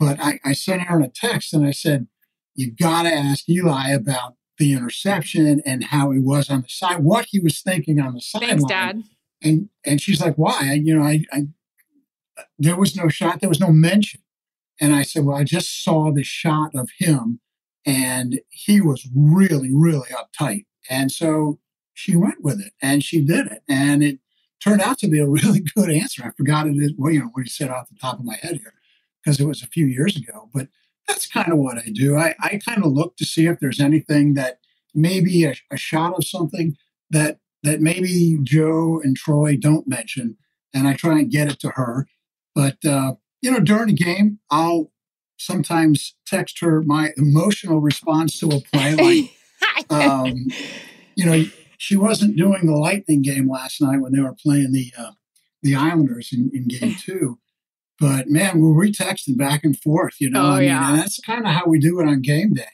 But 0.00 0.18
I, 0.20 0.40
I 0.44 0.52
sent 0.52 0.90
Erin 0.90 1.04
a 1.04 1.08
text 1.08 1.54
and 1.54 1.64
I 1.64 1.70
said, 1.70 2.08
You 2.54 2.72
gotta 2.72 3.12
ask 3.12 3.48
Eli 3.48 3.90
about 3.90 4.34
the 4.58 4.72
interception 4.72 5.60
and 5.66 5.84
how 5.84 6.10
he 6.10 6.18
was 6.18 6.48
on 6.48 6.62
the 6.62 6.68
side, 6.68 7.02
what 7.02 7.26
he 7.30 7.40
was 7.40 7.60
thinking 7.60 8.00
on 8.00 8.14
the 8.14 8.20
sideline. 8.20 8.50
Thanks, 8.50 8.64
Dad. 8.64 9.02
And 9.42 9.68
and 9.84 10.00
she's 10.00 10.20
like, 10.20 10.36
Why? 10.36 10.58
I, 10.60 10.72
you 10.74 10.96
know, 10.96 11.04
I, 11.04 11.24
I 11.32 11.46
there 12.58 12.76
was 12.76 12.96
no 12.96 13.08
shot, 13.08 13.40
there 13.40 13.48
was 13.48 13.60
no 13.60 13.70
mention. 13.70 14.20
And 14.80 14.94
I 14.94 15.02
said, 15.02 15.24
Well, 15.24 15.36
I 15.36 15.44
just 15.44 15.82
saw 15.84 16.12
the 16.12 16.24
shot 16.24 16.74
of 16.74 16.88
him 16.98 17.40
and 17.84 18.40
he 18.50 18.80
was 18.80 19.08
really, 19.14 19.70
really 19.72 20.08
uptight. 20.08 20.64
And 20.88 21.12
so 21.12 21.58
she 21.92 22.16
went 22.16 22.42
with 22.42 22.60
it 22.60 22.72
and 22.80 23.02
she 23.02 23.20
did 23.20 23.46
it. 23.46 23.62
And 23.68 24.02
it 24.02 24.18
turned 24.62 24.80
out 24.80 24.98
to 24.98 25.08
be 25.08 25.20
a 25.20 25.26
really 25.28 25.60
good 25.60 25.90
answer. 25.90 26.24
I 26.24 26.30
forgot 26.36 26.66
it. 26.66 26.94
well, 26.96 27.12
you 27.12 27.20
know, 27.20 27.30
what 27.32 27.44
he 27.44 27.50
said 27.50 27.70
off 27.70 27.88
the 27.88 27.98
top 28.00 28.18
of 28.18 28.24
my 28.24 28.36
head 28.36 28.56
here, 28.56 28.74
because 29.22 29.40
it 29.40 29.46
was 29.46 29.62
a 29.62 29.68
few 29.68 29.86
years 29.86 30.16
ago. 30.16 30.48
But 30.52 30.68
that's 31.06 31.26
kind 31.26 31.52
of 31.52 31.58
what 31.58 31.78
I 31.78 31.90
do. 31.92 32.16
I, 32.16 32.34
I 32.40 32.60
kind 32.64 32.84
of 32.84 32.92
look 32.92 33.16
to 33.16 33.24
see 33.24 33.46
if 33.46 33.60
there's 33.60 33.80
anything 33.80 34.34
that 34.34 34.58
maybe 34.94 35.44
a, 35.44 35.54
a 35.70 35.76
shot 35.76 36.14
of 36.16 36.26
something 36.26 36.76
that 37.10 37.38
that 37.62 37.80
maybe 37.80 38.38
Joe 38.42 39.00
and 39.02 39.16
Troy 39.16 39.56
don't 39.56 39.88
mention, 39.88 40.36
and 40.74 40.86
I 40.86 40.94
try 40.94 41.18
and 41.18 41.30
get 41.30 41.50
it 41.50 41.58
to 41.60 41.70
her. 41.70 42.06
But 42.54 42.84
uh, 42.84 43.14
you 43.42 43.50
know, 43.50 43.60
during 43.60 43.88
the 43.88 43.94
game, 43.94 44.38
I'll 44.50 44.90
sometimes 45.38 46.14
text 46.26 46.60
her 46.60 46.82
my 46.82 47.10
emotional 47.16 47.80
response 47.80 48.38
to 48.40 48.48
a 48.48 48.60
play, 48.60 48.94
like 49.76 49.92
um, 49.92 50.46
you 51.16 51.26
know, 51.26 51.44
she 51.78 51.96
wasn't 51.96 52.36
doing 52.36 52.66
the 52.66 52.76
Lightning 52.76 53.22
game 53.22 53.50
last 53.50 53.80
night 53.80 54.00
when 54.00 54.12
they 54.12 54.20
were 54.20 54.34
playing 54.34 54.72
the 54.72 54.92
uh, 54.96 55.12
the 55.62 55.74
Islanders 55.74 56.32
in, 56.32 56.50
in 56.54 56.68
game 56.68 56.94
two. 57.00 57.38
But 58.00 58.28
man, 58.28 58.60
we 58.60 58.72
were 58.72 58.86
texting 58.86 59.36
back 59.36 59.62
and 59.64 59.78
forth, 59.78 60.14
you 60.20 60.30
know. 60.30 60.44
Oh, 60.44 60.50
I 60.50 60.60
mean, 60.60 60.68
yeah. 60.68 60.90
and 60.90 60.98
that's 60.98 61.20
kind 61.20 61.46
of 61.46 61.52
how 61.52 61.66
we 61.66 61.78
do 61.78 62.00
it 62.00 62.08
on 62.08 62.22
game 62.22 62.52
day. 62.52 62.64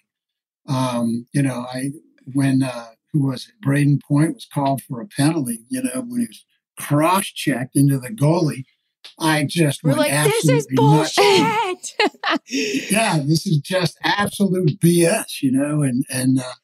Um, 0.66 1.26
you 1.32 1.42
know, 1.42 1.66
I 1.72 1.90
when 2.32 2.62
uh, 2.62 2.90
who 3.12 3.26
was 3.26 3.48
it? 3.48 3.66
Brayden 3.66 4.00
Point 4.02 4.34
was 4.34 4.46
called 4.52 4.82
for 4.82 5.00
a 5.00 5.06
penalty. 5.06 5.64
You 5.68 5.82
know, 5.82 6.04
when 6.06 6.20
he 6.20 6.26
was 6.26 6.44
cross 6.78 7.26
checked 7.26 7.76
into 7.76 7.98
the 7.98 8.08
goalie, 8.08 8.64
I 9.18 9.44
just 9.44 9.82
We're 9.82 9.90
went 9.90 10.00
like, 10.00 10.24
this 10.24 10.48
is 10.48 10.68
bullshit. 10.74 11.94
yeah, 12.90 13.18
this 13.18 13.46
is 13.46 13.58
just 13.58 13.98
absolute 14.02 14.80
BS, 14.80 15.42
you 15.42 15.52
know. 15.52 15.82
And 15.82 16.04
and 16.10 16.40
uh, 16.40 16.54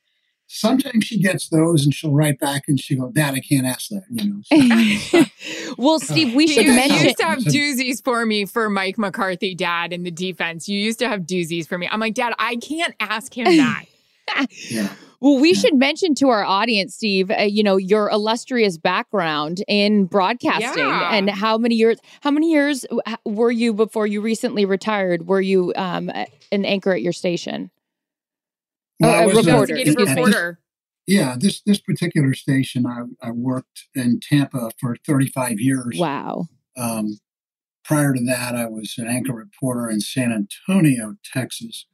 sometimes 0.56 1.04
she 1.04 1.18
gets 1.20 1.48
those, 1.48 1.84
and 1.84 1.94
she'll 1.94 2.12
write 2.12 2.38
back 2.38 2.64
and 2.68 2.78
she 2.80 2.96
go, 2.96 3.10
"Dad, 3.10 3.34
I 3.34 3.40
can't 3.40 3.66
ask 3.66 3.88
that," 3.90 4.04
you 4.10 4.30
know. 4.30 4.40
So, 4.44 5.24
well, 5.78 6.00
Steve, 6.00 6.34
we 6.34 6.44
You 6.44 6.48
should 6.52 6.64
used- 6.66 6.76
you 6.76 6.88
mention. 6.88 7.04
used 7.06 7.18
to 7.18 7.24
have 7.24 7.38
doozies 7.40 8.02
for 8.02 8.24
me 8.26 8.44
for 8.46 8.68
Mike 8.70 8.98
McCarthy, 8.98 9.54
Dad, 9.54 9.92
in 9.92 10.02
the 10.02 10.10
defense. 10.10 10.68
You 10.68 10.78
used 10.78 10.98
to 11.00 11.08
have 11.08 11.20
doozies 11.22 11.66
for 11.66 11.78
me. 11.78 11.88
I'm 11.90 12.00
like, 12.00 12.14
Dad, 12.14 12.34
I 12.38 12.56
can't 12.56 12.94
ask 13.00 13.36
him 13.36 13.44
that. 13.56 13.84
yeah. 14.70 14.88
Well, 15.20 15.38
we 15.40 15.52
Yeah. 15.52 15.60
should 15.60 15.74
mention 15.76 16.14
to 16.16 16.28
our 16.28 16.44
audience, 16.44 16.94
Steve, 16.94 17.30
uh, 17.30 17.42
you 17.42 17.62
know, 17.62 17.76
your 17.78 18.10
illustrious 18.10 18.76
background 18.76 19.62
in 19.66 20.04
broadcasting 20.04 20.84
Yeah. 20.84 21.14
and 21.14 21.30
how 21.30 21.56
many 21.56 21.74
years, 21.76 21.98
how 22.20 22.30
many 22.30 22.50
years 22.52 22.84
uh, 23.06 23.16
were 23.24 23.50
you 23.50 23.72
before 23.72 24.06
you 24.06 24.20
recently 24.20 24.64
retired? 24.66 25.26
Were 25.26 25.40
you 25.40 25.72
um, 25.76 26.10
an 26.52 26.64
anchor 26.66 26.92
at 26.92 27.00
your 27.02 27.14
station? 27.14 27.70
Well, 29.00 29.28
a 29.30 29.34
reporter. 29.34 29.76
Investigative 29.76 29.88
at 29.88 29.96
this- 29.98 30.08
reporter. 30.16 30.60
yeah, 31.06 31.36
this 31.38 31.60
this 31.62 31.80
particular 31.80 32.34
station, 32.34 32.86
I, 32.86 33.02
I 33.20 33.30
worked 33.30 33.88
in 33.94 34.20
Tampa 34.20 34.70
for 34.80 34.96
35 35.06 35.60
years. 35.60 35.96
Wow. 35.98 36.46
Um, 36.76 37.18
prior 37.84 38.12
to 38.14 38.24
that, 38.24 38.54
I 38.54 38.66
was 38.66 38.94
an 38.98 39.06
anchor 39.06 39.32
reporter 39.32 39.88
in 39.88 40.00
San 40.00 40.32
Antonio, 40.32 41.16
Texas. 41.24 41.86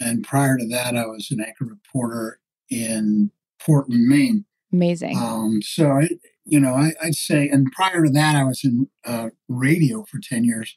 And 0.00 0.24
prior 0.24 0.58
to 0.58 0.66
that, 0.68 0.96
I 0.96 1.06
was 1.06 1.30
an 1.30 1.40
anchor 1.40 1.64
reporter 1.66 2.40
in 2.68 3.30
Portland, 3.60 4.06
Maine. 4.06 4.44
Amazing. 4.72 5.16
Um, 5.16 5.62
so, 5.62 5.92
I, 5.92 6.08
you 6.44 6.58
know, 6.58 6.74
I, 6.74 6.92
I'd 7.00 7.14
say, 7.14 7.48
and 7.48 7.70
prior 7.70 8.04
to 8.04 8.10
that, 8.10 8.34
I 8.34 8.42
was 8.42 8.64
in 8.64 8.88
uh, 9.04 9.30
radio 9.48 10.02
for 10.04 10.18
10 10.20 10.44
years. 10.44 10.76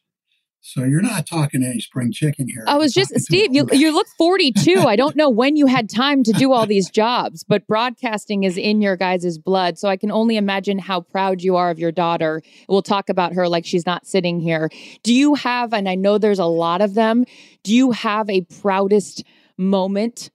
So 0.68 0.84
you're 0.84 1.02
not 1.02 1.26
talking 1.26 1.64
any 1.64 1.80
spring 1.80 2.12
chicken 2.12 2.50
here. 2.50 2.66
I 2.68 2.76
was 2.76 2.94
You're 2.94 3.06
just 3.06 3.22
Steve. 3.22 3.56
You 3.56 3.70
you 3.72 3.94
look 3.94 4.06
forty 4.18 4.52
two. 4.52 4.82
I 4.86 4.98
don't 4.98 5.16
know 5.16 5.30
when 5.30 5.56
you 5.56 5.66
had 5.66 5.90
time 5.90 6.24
to 6.24 6.34
do 6.34 6.52
all 6.52 6.66
these 6.66 6.90
jobs, 6.90 7.46
but 7.46 7.66
broadcasting 7.68 8.44
is 8.44 8.58
in 8.58 8.82
your 8.82 8.98
guys' 8.98 9.38
blood. 9.38 9.80
So 9.80 9.88
I 9.88 9.96
can 9.96 10.12
only 10.12 10.36
imagine 10.36 10.78
how 10.78 11.00
proud 11.00 11.42
you 11.42 11.56
are 11.56 11.70
of 11.70 11.80
your 11.80 11.94
daughter. 11.94 12.42
We'll 12.68 12.82
talk 12.82 13.08
about 13.08 13.32
her 13.32 13.48
like 13.48 13.66
she's 13.66 13.86
not 13.86 14.06
sitting 14.06 14.42
here. 14.42 14.70
Do 15.04 15.14
you 15.14 15.36
have? 15.36 15.72
And 15.72 15.88
I 15.88 15.96
know 15.96 16.18
there's 16.18 16.38
a 16.38 16.46
lot 16.46 16.82
of 16.82 16.96
them. 16.96 17.24
Do 17.64 17.74
you 17.74 17.92
have 17.92 18.30
a 18.30 18.42
proudest 18.42 19.24
moment 19.58 20.32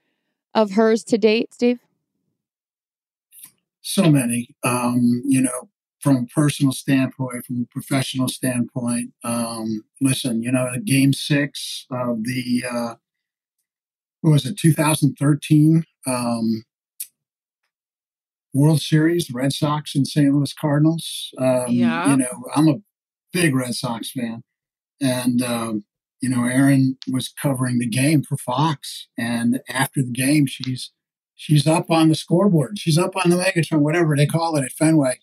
of 0.54 0.70
hers 0.70 1.04
to 1.04 1.18
date, 1.18 1.52
Steve? 1.52 1.78
so 3.84 4.08
many 4.08 4.48
um 4.62 5.22
you 5.26 5.40
know 5.40 5.68
from 6.02 6.16
a 6.16 6.26
personal 6.26 6.72
standpoint 6.72 7.44
from 7.46 7.62
a 7.62 7.72
professional 7.72 8.28
standpoint 8.28 9.10
um 9.24 9.84
listen 10.00 10.42
you 10.42 10.50
know 10.52 10.68
game 10.84 11.12
six 11.12 11.86
of 11.90 12.24
the 12.24 12.64
uh 12.70 12.94
what 14.20 14.32
was 14.32 14.46
it 14.46 14.56
2013 14.58 15.84
um 16.06 16.64
world 18.54 18.80
series 18.80 19.30
red 19.32 19.52
sox 19.52 19.94
and 19.94 20.06
st 20.06 20.32
louis 20.34 20.52
cardinals 20.52 21.30
um 21.38 21.66
Yeah. 21.68 22.10
you 22.10 22.16
know 22.18 22.44
i'm 22.54 22.68
a 22.68 22.76
big 23.32 23.54
red 23.54 23.74
sox 23.74 24.10
fan 24.12 24.42
and 25.00 25.42
um 25.42 25.84
you 26.20 26.28
know 26.28 26.44
erin 26.44 26.96
was 27.10 27.28
covering 27.40 27.78
the 27.78 27.88
game 27.88 28.22
for 28.22 28.36
fox 28.36 29.08
and 29.16 29.60
after 29.68 30.02
the 30.02 30.12
game 30.12 30.46
she's 30.46 30.92
she's 31.34 31.66
up 31.66 31.90
on 31.90 32.08
the 32.08 32.14
scoreboard. 32.14 32.78
She's 32.78 32.96
up 32.96 33.16
on 33.16 33.28
the 33.30 33.36
Megatron, 33.36 33.80
whatever 33.80 34.14
they 34.16 34.26
call 34.26 34.54
it 34.56 34.64
at 34.64 34.70
Fenway, 34.70 35.18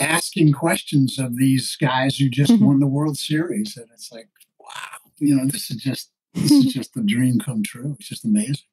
asking 0.00 0.52
questions 0.52 1.18
of 1.18 1.36
these 1.36 1.76
guys 1.80 2.16
who 2.18 2.28
just 2.28 2.52
Mhm. 2.52 2.60
won 2.60 2.80
the 2.80 2.86
World 2.86 3.16
Series. 3.18 3.76
And 3.76 3.86
it's 3.92 4.10
like, 4.12 4.28
wow, 4.58 4.98
you 5.18 5.34
know, 5.36 5.46
this 5.46 5.70
is 5.70 5.76
just 5.82 6.10
this 6.34 6.50
is 6.50 6.72
just 6.72 6.96
a 6.96 7.00
dream 7.02 7.38
come 7.38 7.62
true. 7.62 7.94
It's 7.98 8.08
just 8.08 8.24
amazing. 8.24 8.64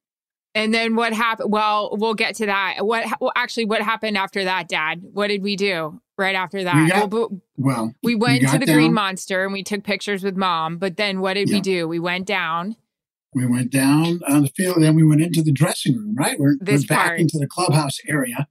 And 0.56 0.74
then 0.74 0.96
what 0.96 1.14
happened? 1.14 1.52
Well, 1.52 1.96
we'll 1.98 2.16
get 2.16 2.34
to 2.36 2.48
that. 2.48 2.78
What 2.86 3.06
well, 3.22 3.32
actually 3.36 3.66
what 3.66 3.82
happened 3.84 4.18
after 4.18 4.44
that, 4.44 4.68
Dad? 4.68 5.02
What 5.14 5.28
did 5.28 5.44
we 5.44 5.56
do 5.56 6.02
right 6.18 6.36
after 6.36 6.64
that? 6.64 6.76
We 6.76 6.90
got- 6.90 7.12
well, 7.12 7.42
Well, 7.58 7.96
we 8.04 8.16
went 8.16 8.42
to 8.42 8.46
got 8.58 8.60
the 8.66 8.74
Green 8.74 8.94
Monster 8.94 9.44
and 9.44 9.54
we 9.54 9.62
took 9.64 9.84
pictures 9.84 10.24
with 10.24 10.36
Mom. 10.36 10.78
But 10.78 10.98
then 10.98 11.22
what 11.22 11.36
did 11.36 11.50
we 11.50 11.62
do? 11.62 11.88
We 11.88 12.00
went 12.00 12.26
down. 12.26 12.76
we 13.34 13.46
went 13.46 13.72
down 13.72 14.20
on 14.28 14.42
the 14.42 14.50
field, 14.58 14.76
and 14.76 14.84
then 14.84 14.94
we 14.96 15.04
went 15.04 15.22
into 15.22 15.42
the 15.42 15.54
dressing 15.54 15.96
room. 15.96 16.16
Right, 16.16 16.38
we're, 16.38 16.58
we're 16.68 16.80
back 16.80 17.08
part. 17.10 17.20
into 17.22 17.38
the 17.38 17.48
clubhouse 17.48 17.98
area. 18.06 18.48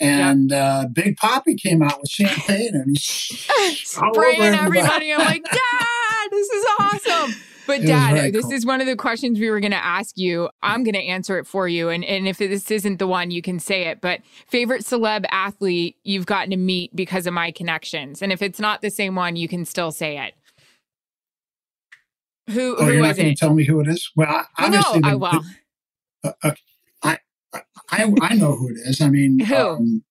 And 0.00 0.50
uh, 0.52 0.86
Big 0.90 1.16
Papi 1.16 1.60
came 1.60 1.82
out 1.82 2.00
with 2.00 2.10
champagne, 2.10 2.74
and 2.74 2.96
he's 2.98 3.80
spraying 3.84 4.40
everybody. 4.54 5.12
I'm 5.12 5.18
like, 5.18 5.44
Dad, 5.52 6.28
this 6.30 6.48
is 6.48 6.66
awesome. 6.80 7.34
But 7.66 7.82
Dad, 7.82 8.32
this 8.32 8.46
cool. 8.46 8.52
is 8.52 8.64
one 8.66 8.80
of 8.80 8.86
the 8.86 8.96
questions 8.96 9.38
we 9.38 9.50
were 9.50 9.60
going 9.60 9.70
to 9.72 9.76
ask 9.84 10.16
you. 10.16 10.48
I'm 10.62 10.82
going 10.82 10.94
to 10.94 11.02
answer 11.04 11.38
it 11.38 11.46
for 11.46 11.68
you, 11.68 11.90
and 11.90 12.02
and 12.04 12.26
if 12.26 12.38
this 12.38 12.70
isn't 12.70 12.98
the 12.98 13.06
one, 13.06 13.30
you 13.30 13.42
can 13.42 13.60
say 13.60 13.82
it. 13.88 14.00
But 14.00 14.20
favorite 14.48 14.82
celeb 14.82 15.24
athlete 15.30 15.96
you've 16.02 16.26
gotten 16.26 16.50
to 16.50 16.56
meet 16.56 16.96
because 16.96 17.26
of 17.26 17.34
my 17.34 17.52
connections, 17.52 18.22
and 18.22 18.32
if 18.32 18.40
it's 18.42 18.58
not 18.58 18.80
the 18.80 18.90
same 18.90 19.14
one, 19.14 19.36
you 19.36 19.46
can 19.48 19.64
still 19.66 19.92
say 19.92 20.18
it. 20.18 20.34
Who 22.52 22.74
Oh, 22.78 22.84
who 22.86 22.92
you're 22.92 23.02
not 23.02 23.16
going 23.16 23.28
to 23.28 23.34
tell 23.36 23.54
me 23.54 23.64
who 23.64 23.80
it 23.80 23.88
is? 23.88 24.10
Well, 24.16 24.28
I- 24.28 24.44
Well, 24.62 24.70
no, 24.70 24.78
obviously, 24.78 25.02
I 25.04 25.10
the- 25.10 25.18
will. 25.18 25.28
Uh, 26.24 26.28
uh, 26.28 26.32
I, 26.42 26.54
I 27.90 28.12
I 28.20 28.34
know 28.34 28.54
who 28.54 28.68
it 28.68 28.78
is. 28.84 29.00
I 29.00 29.08
mean, 29.08 29.40
Who? 29.40 29.54
Um, 29.54 30.04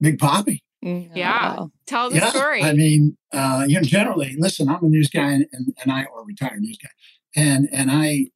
Big 0.00 0.18
Papi. 0.18 0.60
Yeah. 0.82 1.56
Wow. 1.56 1.70
Tell 1.86 2.10
the 2.10 2.16
yeah, 2.16 2.30
story. 2.30 2.62
I 2.62 2.74
mean, 2.74 3.16
uh, 3.32 3.64
you 3.66 3.76
know, 3.76 3.82
generally, 3.82 4.36
listen, 4.38 4.68
I'm 4.68 4.84
a 4.84 4.88
news 4.88 5.08
guy, 5.08 5.32
and, 5.32 5.46
and, 5.52 5.74
and 5.82 5.90
I 5.90 6.04
or 6.04 6.22
a 6.22 6.24
retired 6.24 6.60
news 6.60 6.76
guy, 6.76 6.90
and 7.34 7.68
and 7.72 7.90
I, 7.90 8.26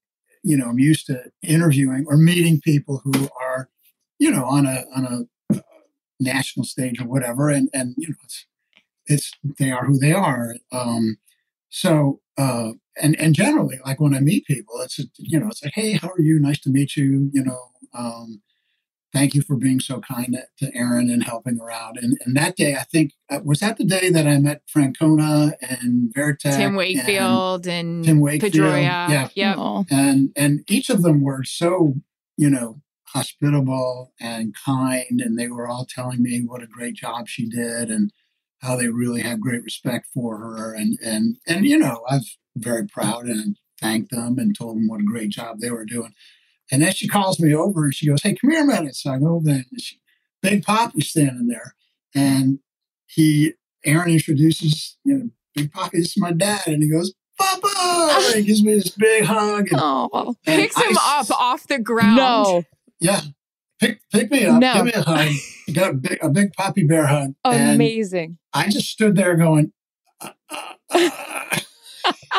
you 0.43 0.57
know, 0.57 0.67
I'm 0.67 0.79
used 0.79 1.07
to 1.07 1.25
interviewing 1.43 2.07
or 2.09 2.17
meeting 2.17 2.61
people 2.61 3.03
who 3.05 3.29
are, 3.39 3.69
you 4.19 4.31
know, 4.31 4.45
on 4.47 4.65
a 4.67 4.85
on 4.97 5.29
a 5.51 5.55
uh, 5.55 5.61
national 6.19 6.65
stage 6.65 7.01
or 7.01 7.07
whatever, 7.07 7.51
and 7.51 7.69
and 7.75 7.95
you 7.99 8.09
know, 8.09 8.15
it's 8.25 8.47
it's 9.07 9.33
they 9.59 9.71
are 9.71 9.85
who 9.85 9.99
they 9.99 10.13
are. 10.13 10.57
Um, 10.73 11.19
so 11.69 12.21
uh, 12.39 12.73
and 13.03 13.19
and 13.21 13.35
generally, 13.35 13.79
like 13.85 14.01
when 14.01 14.15
I 14.15 14.21
meet 14.21 14.47
people, 14.47 14.81
it's 14.81 14.99
you 15.17 15.39
know, 15.39 15.49
it's 15.49 15.63
like, 15.63 15.75
hey, 15.75 15.93
how 15.93 16.09
are 16.09 16.21
you? 16.21 16.39
Nice 16.39 16.61
to 16.61 16.71
meet 16.71 16.97
you. 16.97 17.31
You 17.33 17.45
know, 17.45 17.71
um, 17.93 18.43
thank 19.13 19.35
you 19.35 19.43
for 19.43 19.57
being 19.57 19.81
so 19.81 20.01
kind 20.01 20.39
to 20.59 20.77
Erin 20.77 21.11
and 21.11 21.25
helping 21.25 21.61
around. 21.61 21.99
And, 21.99 22.17
and 22.25 22.37
that 22.37 22.57
day, 22.57 22.77
I 22.77 22.85
think 22.85 23.13
uh, 23.29 23.41
was 23.45 23.61
that 23.61 23.77
the 23.77 23.85
day 23.85 24.11
that 24.11 24.27
I 24.27 24.39
met 24.39 24.63
Francona 24.73 25.55
and 25.61 26.15
Varitek, 26.15 26.57
Tim 26.57 26.77
Wakefield 26.77 27.67
and, 27.67 27.97
and 27.97 28.05
Tim 28.05 28.21
Wakefield, 28.21 28.55
Pedroia. 28.55 29.09
yeah, 29.09 29.29
yep. 29.35 29.87
and 29.91 30.31
and 30.37 30.61
each 30.69 30.91
of 30.91 31.03
them 31.03 31.23
were 31.23 31.43
so 31.45 31.95
you 32.37 32.51
know 32.51 32.81
hospitable 33.09 34.13
and 34.21 34.55
kind, 34.55 35.21
and 35.21 35.39
they 35.39 35.49
were 35.49 35.67
all 35.67 35.87
telling 35.87 36.23
me 36.23 36.43
what 36.47 36.63
a 36.63 36.67
great 36.67 36.95
job 36.95 37.27
she 37.27 37.49
did 37.49 37.91
and 37.91 38.13
how 38.61 38.77
they 38.77 38.89
really 38.89 39.23
had 39.23 39.41
great 39.41 39.63
respect 39.63 40.09
for 40.13 40.39
her, 40.39 40.75
and 40.75 40.99
and 41.05 41.37
and 41.47 41.67
you 41.67 41.79
know 41.79 42.03
I 42.09 42.17
was 42.17 42.39
very 42.57 42.87
proud 42.87 43.27
and 43.27 43.57
thanked 43.81 44.11
them 44.11 44.39
and 44.39 44.57
told 44.57 44.77
them 44.77 44.89
what 44.89 45.01
a 45.01 45.05
great 45.05 45.31
job 45.31 45.59
they 45.61 45.71
were 45.71 45.85
doing. 45.85 46.13
And 46.71 46.83
then 46.83 46.93
she 46.93 47.09
calls 47.09 47.41
me 47.41 47.55
over 47.55 47.85
and 47.85 47.95
she 47.95 48.07
goes, 48.07 48.23
Hey, 48.23 48.35
come 48.35 48.51
here 48.51 48.63
a 48.63 48.67
minute. 48.67 48.95
So 48.97 49.13
I 49.13 49.19
go 49.19 49.37
over 49.37 49.45
there 49.45 49.65
and 49.71 49.81
she, 49.81 50.01
Big 50.43 50.65
Papi's 50.65 51.11
standing 51.11 51.47
there. 51.47 51.75
And 52.15 52.59
he, 53.07 53.55
Erin 53.85 54.11
introduces, 54.11 54.99
you 55.05 55.17
know, 55.17 55.31
Big 55.55 55.73
Poppy, 55.73 55.99
this 55.99 56.09
is 56.09 56.19
my 56.19 56.33
dad. 56.33 56.67
And 56.67 56.83
he 56.83 56.91
goes, 56.91 57.15
Papa! 57.39 57.69
And 58.29 58.37
he 58.37 58.43
gives 58.43 58.65
me 58.65 58.75
this 58.75 58.91
big 58.91 59.25
hug. 59.25 59.69
And, 59.71 59.81
oh, 59.81 60.35
and 60.47 60.61
picks 60.61 60.77
him 60.77 60.97
up 60.97 61.31
off 61.31 61.67
the 61.69 61.79
ground. 61.79 62.17
No. 62.17 62.65
Yeah. 63.01 63.21
Pick, 63.81 64.01
pick 64.13 64.31
me 64.31 64.45
up. 64.45 64.61
No. 64.61 64.75
Give 64.75 64.85
me 64.87 64.93
a 64.93 65.03
hug. 65.03 65.29
got 65.75 65.91
a 65.91 65.95
big, 65.95 66.19
a 66.23 66.29
big 66.29 66.53
Papi 66.53 66.87
Bear 66.87 67.07
hug. 67.07 67.35
Amazing. 67.45 68.39
I 68.53 68.69
just 68.69 68.89
stood 68.89 69.17
there 69.17 69.37
going, 69.37 69.73
uh, 70.21 70.31
uh, 70.51 70.75
uh. 70.91 71.59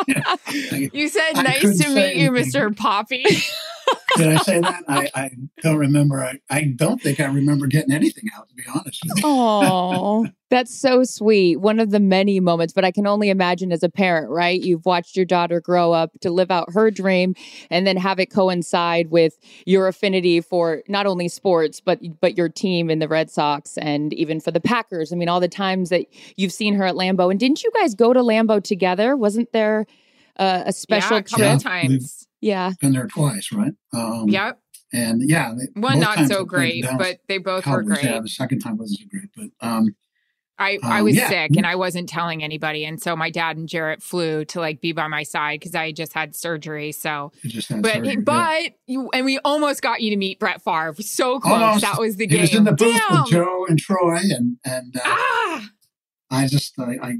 you 0.92 1.08
said 1.08 1.34
nice 1.34 1.78
to 1.78 1.94
meet 1.94 2.16
you, 2.16 2.30
Mr. 2.30 2.74
Papi. 2.74 3.24
Did 4.16 4.28
I 4.28 4.36
say 4.38 4.60
that? 4.60 4.84
I, 4.88 5.10
I 5.14 5.30
don't 5.62 5.76
remember. 5.76 6.24
I, 6.24 6.38
I 6.48 6.64
don't 6.64 7.00
think 7.00 7.20
I 7.20 7.26
remember 7.26 7.66
getting 7.66 7.92
anything 7.92 8.24
out, 8.36 8.48
to 8.48 8.54
be 8.54 8.62
honest 8.68 9.02
with 9.04 9.18
you. 9.18 9.22
Oh, 9.24 10.26
that's 10.50 10.74
so 10.74 11.04
sweet. 11.04 11.60
One 11.60 11.78
of 11.78 11.90
the 11.90 12.00
many 12.00 12.40
moments, 12.40 12.72
but 12.72 12.84
I 12.84 12.90
can 12.90 13.06
only 13.06 13.30
imagine 13.30 13.72
as 13.72 13.82
a 13.82 13.88
parent, 13.88 14.30
right? 14.30 14.60
You've 14.60 14.84
watched 14.84 15.16
your 15.16 15.24
daughter 15.24 15.60
grow 15.60 15.92
up 15.92 16.10
to 16.20 16.30
live 16.30 16.50
out 16.50 16.72
her 16.72 16.90
dream 16.90 17.34
and 17.70 17.86
then 17.86 17.96
have 17.96 18.18
it 18.18 18.26
coincide 18.26 19.10
with 19.10 19.38
your 19.64 19.86
affinity 19.86 20.40
for 20.40 20.82
not 20.88 21.06
only 21.06 21.28
sports, 21.28 21.80
but 21.80 22.00
but 22.20 22.36
your 22.36 22.48
team 22.48 22.90
in 22.90 22.98
the 22.98 23.08
Red 23.08 23.30
Sox 23.30 23.78
and 23.78 24.12
even 24.14 24.40
for 24.40 24.50
the 24.50 24.60
Packers. 24.60 25.12
I 25.12 25.16
mean, 25.16 25.28
all 25.28 25.40
the 25.40 25.48
times 25.48 25.90
that 25.90 26.06
you've 26.36 26.52
seen 26.52 26.74
her 26.74 26.84
at 26.84 26.94
Lambeau. 26.94 27.30
And 27.30 27.38
didn't 27.38 27.62
you 27.62 27.70
guys 27.72 27.94
go 27.94 28.12
to 28.12 28.20
Lambeau 28.20 28.62
together? 28.62 29.16
Wasn't 29.16 29.52
there 29.52 29.86
uh, 30.36 30.64
a 30.66 30.72
special 30.72 31.16
yeah, 31.16 31.20
a 31.20 31.22
couple 31.22 31.44
trip? 31.44 31.62
times. 31.62 32.26
Yeah. 32.40 32.72
Been 32.80 32.92
there 32.92 33.06
twice, 33.06 33.52
right? 33.52 33.72
Um, 33.92 34.28
yep. 34.28 34.60
And 34.92 35.22
yeah, 35.28 35.54
one 35.74 36.00
not 36.00 36.26
so 36.26 36.44
great, 36.44 36.84
but 36.98 37.20
they 37.28 37.38
both 37.38 37.62
Cowboys, 37.62 37.84
were 37.84 37.94
great. 37.94 38.04
Yeah, 38.04 38.20
the 38.20 38.28
second 38.28 38.58
time 38.58 38.76
wasn't 38.76 38.98
so 38.98 39.06
great, 39.08 39.28
but 39.36 39.66
um, 39.66 39.94
I, 40.58 40.74
um, 40.82 40.90
I 40.90 41.02
was 41.02 41.14
yeah. 41.14 41.28
sick 41.28 41.56
and 41.56 41.64
I 41.64 41.76
wasn't 41.76 42.08
telling 42.08 42.42
anybody. 42.42 42.84
And 42.84 43.00
so 43.00 43.14
my 43.14 43.30
dad 43.30 43.56
and 43.56 43.68
Jarrett 43.68 44.02
flew 44.02 44.44
to 44.46 44.58
like 44.58 44.80
be 44.80 44.90
by 44.90 45.06
my 45.06 45.22
side 45.22 45.60
because 45.60 45.76
I 45.76 45.92
just 45.92 46.12
had 46.12 46.34
surgery. 46.34 46.90
So, 46.90 47.30
but, 47.80 47.94
surgery, 47.94 48.16
but 48.16 48.62
yeah. 48.62 48.68
you, 48.86 49.10
and 49.14 49.24
we 49.24 49.38
almost 49.44 49.80
got 49.80 50.00
you 50.00 50.10
to 50.10 50.16
meet 50.16 50.40
Brett 50.40 50.60
Favre. 50.60 50.94
So 51.00 51.38
close. 51.38 51.62
Almost. 51.62 51.82
That 51.82 51.98
was 52.00 52.16
the 52.16 52.26
game. 52.26 52.38
He 52.38 52.42
was 52.42 52.54
in 52.56 52.64
the 52.64 52.72
booth 52.72 53.00
Damn. 53.08 53.22
with 53.22 53.30
Joe 53.30 53.66
and 53.68 53.78
Troy 53.78 54.16
and, 54.16 54.56
and, 54.64 54.96
uh, 54.96 55.02
ah! 55.04 55.68
I 56.32 56.48
just, 56.48 56.78
I, 56.80 56.98
I, 57.00 57.12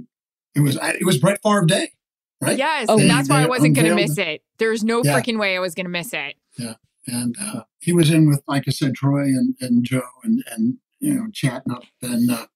it 0.57 0.61
was, 0.61 0.77
I, 0.77 0.91
it 0.95 1.07
was 1.07 1.19
Brett 1.19 1.41
Favre 1.41 1.67
day. 1.67 1.93
Right? 2.41 2.57
Yes, 2.57 2.87
oh, 2.89 2.99
that's 2.99 3.29
why 3.29 3.43
I 3.43 3.47
wasn't 3.47 3.75
going 3.75 3.89
to 3.89 3.95
miss 3.95 4.17
it. 4.17 4.43
There's 4.59 4.83
no 4.83 5.03
yeah. 5.05 5.19
freaking 5.19 5.39
way 5.39 5.57
I 5.57 5.61
was 5.61 5.75
going 5.75 5.85
to 5.85 5.91
miss 5.91 6.13
it. 6.15 6.37
Yeah, 6.57 6.75
and 7.07 7.35
uh, 7.41 7.65
he 7.81 7.93
was 7.93 8.11
in 8.11 8.29
with, 8.29 8.43
like 8.49 8.65
I 8.67 8.71
said, 8.71 8.95
Troy 8.95 9.25
and, 9.25 9.55
and 9.61 9.85
Joe, 9.85 10.03
and 10.25 10.43
and 10.51 10.79
you 11.01 11.15
know, 11.15 11.27
chatting 11.33 11.73
up 11.73 11.85
and 12.03 12.31
uh, 12.31 12.47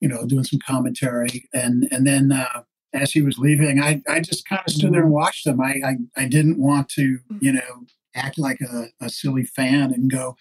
you 0.00 0.08
know, 0.08 0.26
doing 0.26 0.44
some 0.44 0.58
commentary, 0.58 1.48
and 1.52 1.88
and 1.92 2.06
then 2.06 2.32
uh, 2.32 2.62
as 2.92 3.12
he 3.12 3.22
was 3.22 3.38
leaving, 3.38 3.80
I 3.80 4.02
I 4.08 4.20
just 4.20 4.48
kind 4.48 4.62
of 4.66 4.72
stood 4.72 4.92
there 4.92 5.02
and 5.02 5.12
watched 5.12 5.46
him. 5.46 5.60
I 5.60 5.80
I, 5.84 5.96
I 6.16 6.26
didn't 6.26 6.58
want 6.58 6.88
to, 6.90 7.18
you 7.40 7.52
know, 7.52 7.86
act 8.14 8.38
like 8.38 8.60
a, 8.60 8.86
a 9.00 9.08
silly 9.08 9.44
fan 9.44 9.92
and 9.92 10.10
go, 10.10 10.36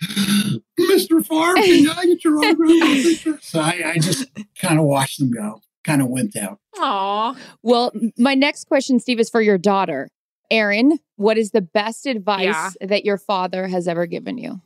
Mr. 0.80 1.26
Favre, 1.26 1.56
can 1.56 1.90
I 1.90 2.06
get 2.06 2.24
your 2.24 2.38
autograph? 2.40 3.44
so 3.44 3.60
I, 3.60 3.82
I 3.86 3.98
just 3.98 4.28
kind 4.60 4.80
of 4.80 4.86
watched 4.86 5.20
them 5.20 5.32
go 5.32 5.62
kind 5.84 6.02
of 6.02 6.08
went 6.10 6.36
out. 6.36 6.60
Aw. 6.78 7.36
Well, 7.64 7.92
my 8.18 8.34
next 8.36 8.66
question, 8.68 9.00
Steve, 9.00 9.20
is 9.20 9.30
for 9.30 9.42
your 9.42 9.58
daughter. 9.58 10.10
Erin, 10.50 11.00
what 11.16 11.38
is 11.38 11.52
the 11.52 11.62
best 11.62 12.06
advice 12.06 12.44
Yeah. 12.46 12.70
that 12.82 13.06
your 13.06 13.18
father 13.18 13.68
has 13.68 13.88
ever 13.88 14.06
given 14.06 14.38
you? 14.38 14.62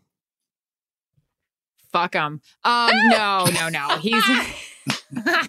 Fuck 1.91 2.13
him. 2.15 2.41
Um, 2.63 2.91
no, 3.09 3.45
no, 3.53 3.69
no. 3.69 3.97
He's. 3.97 4.23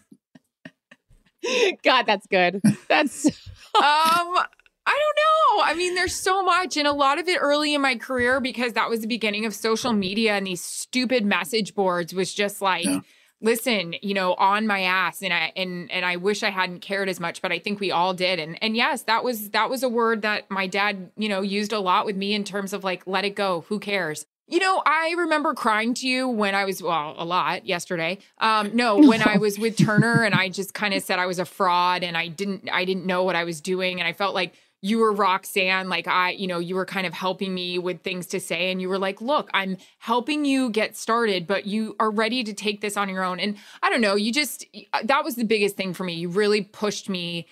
God, 1.85 2.07
that's 2.07 2.27
good. 2.27 2.61
That's 2.89 3.27
um 3.77 3.83
i 3.83 4.41
don't 4.87 5.17
know 5.17 5.65
i 5.65 5.75
mean 5.77 5.95
there's 5.97 6.15
so 6.15 6.43
much 6.43 6.77
and 6.79 6.87
a 6.87 6.93
lot 6.93 7.19
of 7.19 7.29
it 7.29 7.37
early 7.43 7.75
in 7.75 7.81
my 7.83 7.95
career 7.97 8.41
because 8.41 8.73
that 8.73 8.89
was 8.89 9.01
the 9.01 9.07
beginning 9.07 9.45
of 9.45 9.55
social 9.55 9.93
media 9.93 10.33
and 10.35 10.47
these 10.47 10.63
stupid 10.63 11.27
message 11.27 11.75
boards 11.75 12.15
was 12.15 12.33
just 12.33 12.63
like 12.63 12.85
Yeah. 12.87 13.01
Listen 13.47 13.95
you 14.03 14.13
know 14.13 14.35
on 14.35 14.67
my 14.67 14.83
ass 14.83 15.23
and 15.23 15.33
i 15.33 15.53
and 15.57 15.91
and 15.91 16.05
i 16.05 16.17
wish 16.17 16.43
i 16.43 16.51
hadn't 16.51 16.81
cared 16.81 17.09
as 17.09 17.19
much 17.19 17.41
but 17.41 17.53
i 17.53 17.59
think 17.59 17.81
we 17.81 17.91
all 17.91 18.13
did 18.13 18.39
and 18.39 18.63
and 18.63 18.77
yes 18.77 19.03
that 19.03 19.25
was 19.25 19.51
that 19.51 19.71
was 19.71 19.83
a 19.83 19.89
word 19.89 20.23
that 20.23 20.51
my 20.51 20.67
dad 20.67 21.11
you 21.17 21.29
know 21.29 21.41
used 21.41 21.73
a 21.73 21.81
lot 21.81 22.05
with 22.05 22.17
me 22.17 22.35
in 22.35 22.45
terms 22.45 22.73
of 22.73 22.85
like 22.85 23.03
let 23.07 23.25
it 23.25 23.35
go 23.35 23.65
who 23.69 23.79
cares 23.79 24.27
you 24.49 24.61
know, 24.61 24.81
I 24.87 25.13
remember 25.19 25.55
crying 25.55 25.93
to 25.95 26.07
you 26.07 26.29
when 26.29 26.55
I 26.55 26.65
was, 26.65 26.81
well, 26.81 27.17
a 27.19 27.25
lot 27.25 27.67
yesterday. 27.67 28.19
Um, 28.39 28.71
no, 28.75 28.97
when 29.09 29.21
I 29.21 29.39
was 29.39 29.59
with 29.59 29.77
Turner 29.77 30.23
and 30.23 30.35
I 30.35 30.49
just 30.51 30.73
kind 30.73 30.95
of 30.95 31.03
said 31.03 31.19
I 31.19 31.27
was 31.27 31.41
a 31.41 31.45
fraud 31.45 32.05
and 32.05 32.17
I 32.17 32.29
didn't, 32.29 32.69
I 32.73 32.85
didn't 32.85 33.07
know 33.07 33.25
what 33.25 33.35
I 33.35 33.43
was 33.43 33.61
doing. 33.61 33.99
And 33.99 34.07
I 34.07 34.13
felt 34.13 34.35
like 34.35 34.55
you 34.87 34.99
were 34.99 35.13
Roxanne, 35.13 35.89
like 35.89 36.07
I, 36.07 36.31
you 36.31 36.47
know, 36.47 36.61
you 36.61 36.77
were 36.77 36.87
kind 36.87 37.07
of 37.07 37.13
helping 37.13 37.53
me 37.53 37.79
with 37.79 38.03
things 38.03 38.27
to 38.29 38.39
say. 38.41 38.71
And 38.71 38.81
you 38.81 38.89
were 38.89 38.99
like, 38.99 39.21
look, 39.21 39.51
I'm 39.53 39.79
helping 39.99 40.45
you 40.45 40.71
get 40.71 40.97
started, 40.97 41.47
but 41.47 41.67
you 41.67 41.97
are 41.99 42.11
ready 42.11 42.45
to 42.45 42.53
take 42.55 42.81
this 42.81 42.97
on 42.97 43.09
your 43.09 43.25
own. 43.25 43.41
And 43.41 43.57
I 43.83 43.91
don't 43.91 44.01
know, 44.01 44.15
you 44.15 44.33
just, 44.33 44.65
uh, 44.93 45.01
that 45.05 45.25
was 45.25 45.35
the 45.35 45.45
biggest 45.45 45.77
thing 45.77 45.93
for 45.93 46.05
me. 46.05 46.15
You 46.15 46.29
really 46.29 46.63
pushed 46.63 47.09
me 47.09 47.47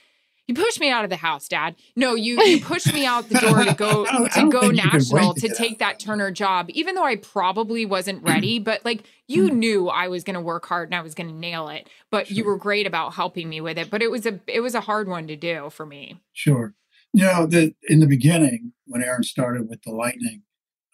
you 0.46 0.54
pushed 0.54 0.78
me 0.78 0.90
out 0.90 1.04
of 1.04 1.10
the 1.10 1.16
house, 1.16 1.48
Dad. 1.48 1.74
No, 1.96 2.14
you 2.14 2.38
you 2.42 2.60
pushed 2.72 2.92
me 2.92 3.06
out 3.06 3.30
the 3.30 3.38
door 3.38 3.64
to 3.64 3.72
go 3.74 4.04
I 4.06 4.12
don't- 4.18 4.36
I 4.36 4.42
to 4.42 4.50
go 4.50 4.70
national 4.70 5.32
to 5.34 5.48
to 5.48 5.54
take 5.54 5.78
that 5.78 5.98
Turner 5.98 6.30
job, 6.30 6.66
even 6.70 6.94
though 6.94 7.04
I 7.04 7.16
probably 7.16 7.86
wasn't 7.86 8.22
ready. 8.28 8.58
But 8.58 8.84
like 8.84 9.04
you 9.26 9.50
knew 9.50 9.88
I 9.88 10.08
was 10.08 10.22
going 10.22 10.34
to 10.34 10.42
work 10.42 10.66
hard 10.66 10.88
and 10.88 10.94
I 10.94 11.00
was 11.00 11.14
going 11.14 11.28
to 11.30 11.34
nail 11.34 11.68
it. 11.68 11.88
But 12.10 12.30
you 12.30 12.44
were 12.44 12.58
great 12.58 12.86
about 12.86 13.14
helping 13.14 13.48
me 13.48 13.62
with 13.62 13.78
it. 13.78 13.88
But 13.90 14.02
it 14.02 14.10
was 14.10 14.26
a 14.26 14.38
it 14.46 14.60
was 14.60 14.74
a 14.74 14.82
hard 14.82 15.08
one 15.08 15.26
to 15.28 15.36
do 15.36 15.70
for 15.70 15.86
me. 15.86 16.20
Sure. 16.34 16.74
You 17.16 17.24
know, 17.24 17.46
the, 17.46 17.74
in 17.84 18.00
the 18.00 18.08
beginning, 18.08 18.72
when 18.86 19.02
Erin 19.02 19.22
started 19.22 19.68
with 19.68 19.82
the 19.82 19.92
Lightning, 19.92 20.42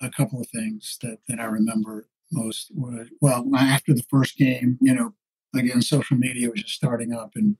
a 0.02 0.10
couple 0.10 0.38
of 0.38 0.48
things 0.48 0.98
that, 1.00 1.18
that 1.28 1.40
I 1.40 1.44
remember 1.44 2.08
most 2.30 2.70
were, 2.74 3.06
well, 3.22 3.48
after 3.56 3.94
the 3.94 4.04
first 4.10 4.36
game, 4.36 4.78
you 4.82 4.94
know, 4.94 5.14
again, 5.54 5.80
social 5.80 6.18
media 6.18 6.50
was 6.50 6.60
just 6.60 6.74
starting 6.74 7.14
up 7.14 7.32
and, 7.36 7.56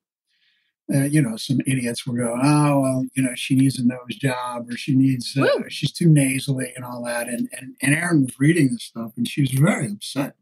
uh, 0.95 1.05
you 1.05 1.23
know, 1.23 1.37
some 1.37 1.61
idiots 1.67 2.07
were 2.07 2.19
going, 2.19 2.43
oh, 2.45 2.81
well, 2.81 3.07
you 3.15 3.23
know, 3.23 3.35
she 3.35 3.55
needs 3.55 3.79
a 3.79 3.87
nose 3.87 4.17
job 4.17 4.69
or 4.69 4.77
she 4.77 4.95
needs, 4.95 5.39
uh, 5.39 5.47
she's 5.69 5.93
too 5.93 6.09
nasally 6.09 6.71
and 6.77 6.85
all 6.85 7.03
that. 7.05 7.29
And, 7.29 7.49
and, 7.59 7.77
and 7.81 7.95
Erin 7.95 8.25
was 8.25 8.39
reading 8.39 8.73
this 8.73 8.85
stuff 8.85 9.13
and 9.17 9.27
she 9.27 9.41
was 9.41 9.53
very 9.53 9.87
upset. 9.87 10.35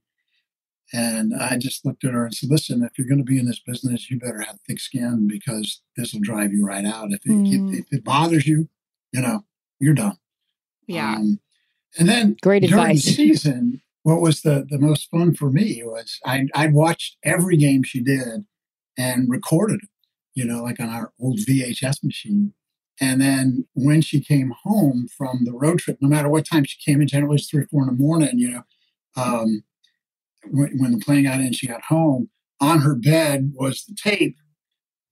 And 0.92 1.34
I 1.34 1.58
just 1.58 1.84
looked 1.84 2.04
at 2.04 2.12
her 2.14 2.24
and 2.24 2.34
said, 2.34 2.48
listen, 2.50 2.82
if 2.82 2.96
you're 2.96 3.06
going 3.08 3.18
to 3.18 3.24
be 3.24 3.38
in 3.38 3.46
this 3.46 3.60
business, 3.60 4.10
you 4.10 4.18
better 4.18 4.40
have 4.40 4.58
thick 4.66 4.80
skin 4.80 5.28
because 5.28 5.82
this 5.96 6.12
will 6.14 6.20
drive 6.20 6.52
you 6.52 6.64
right 6.64 6.84
out. 6.86 7.12
If 7.12 7.20
it, 7.26 7.30
Mm. 7.30 7.78
if 7.78 7.86
it 7.92 8.04
bothers 8.04 8.46
you, 8.46 8.68
you 9.12 9.20
know, 9.20 9.44
you're 9.78 9.94
done. 9.94 10.16
Yeah. 10.86 11.16
Um, 11.16 11.40
and 11.98 12.08
then 12.08 12.36
Great 12.40 12.62
during 12.62 12.72
advice. 12.82 13.04
the 13.04 13.12
season, 13.14 13.82
what 14.02 14.20
was 14.22 14.40
the, 14.42 14.66
the 14.68 14.78
most 14.78 15.10
fun 15.10 15.34
for 15.34 15.50
me 15.50 15.82
was 15.84 16.18
I, 16.24 16.46
I 16.54 16.68
watched 16.68 17.16
every 17.22 17.56
game 17.58 17.82
she 17.82 18.00
did 18.02 18.46
and 18.96 19.28
recorded 19.28 19.80
it, 19.82 19.88
you 20.34 20.44
know, 20.46 20.62
like 20.62 20.80
on 20.80 20.88
our 20.88 21.12
old 21.20 21.38
VHS 21.40 22.02
machine. 22.02 22.54
And 23.00 23.20
then 23.20 23.66
when 23.74 24.00
she 24.00 24.20
came 24.20 24.54
home 24.64 25.06
from 25.16 25.44
the 25.44 25.52
road 25.52 25.78
trip, 25.80 25.98
no 26.00 26.08
matter 26.08 26.28
what 26.30 26.46
time 26.46 26.64
she 26.64 26.78
came 26.84 27.00
in, 27.02 27.08
generally 27.08 27.36
it's 27.36 27.48
three 27.48 27.62
or 27.62 27.66
four 27.68 27.82
in 27.82 27.86
the 27.88 27.92
morning, 27.92 28.38
you 28.38 28.50
know, 28.50 28.62
um, 29.16 29.62
when, 30.50 30.78
when 30.78 30.92
the 30.92 31.04
plane 31.04 31.24
got 31.24 31.40
in, 31.40 31.52
she 31.52 31.66
got 31.66 31.82
home. 31.82 32.30
On 32.60 32.80
her 32.80 32.94
bed 32.94 33.52
was 33.54 33.84
the 33.84 33.94
tape, 33.94 34.36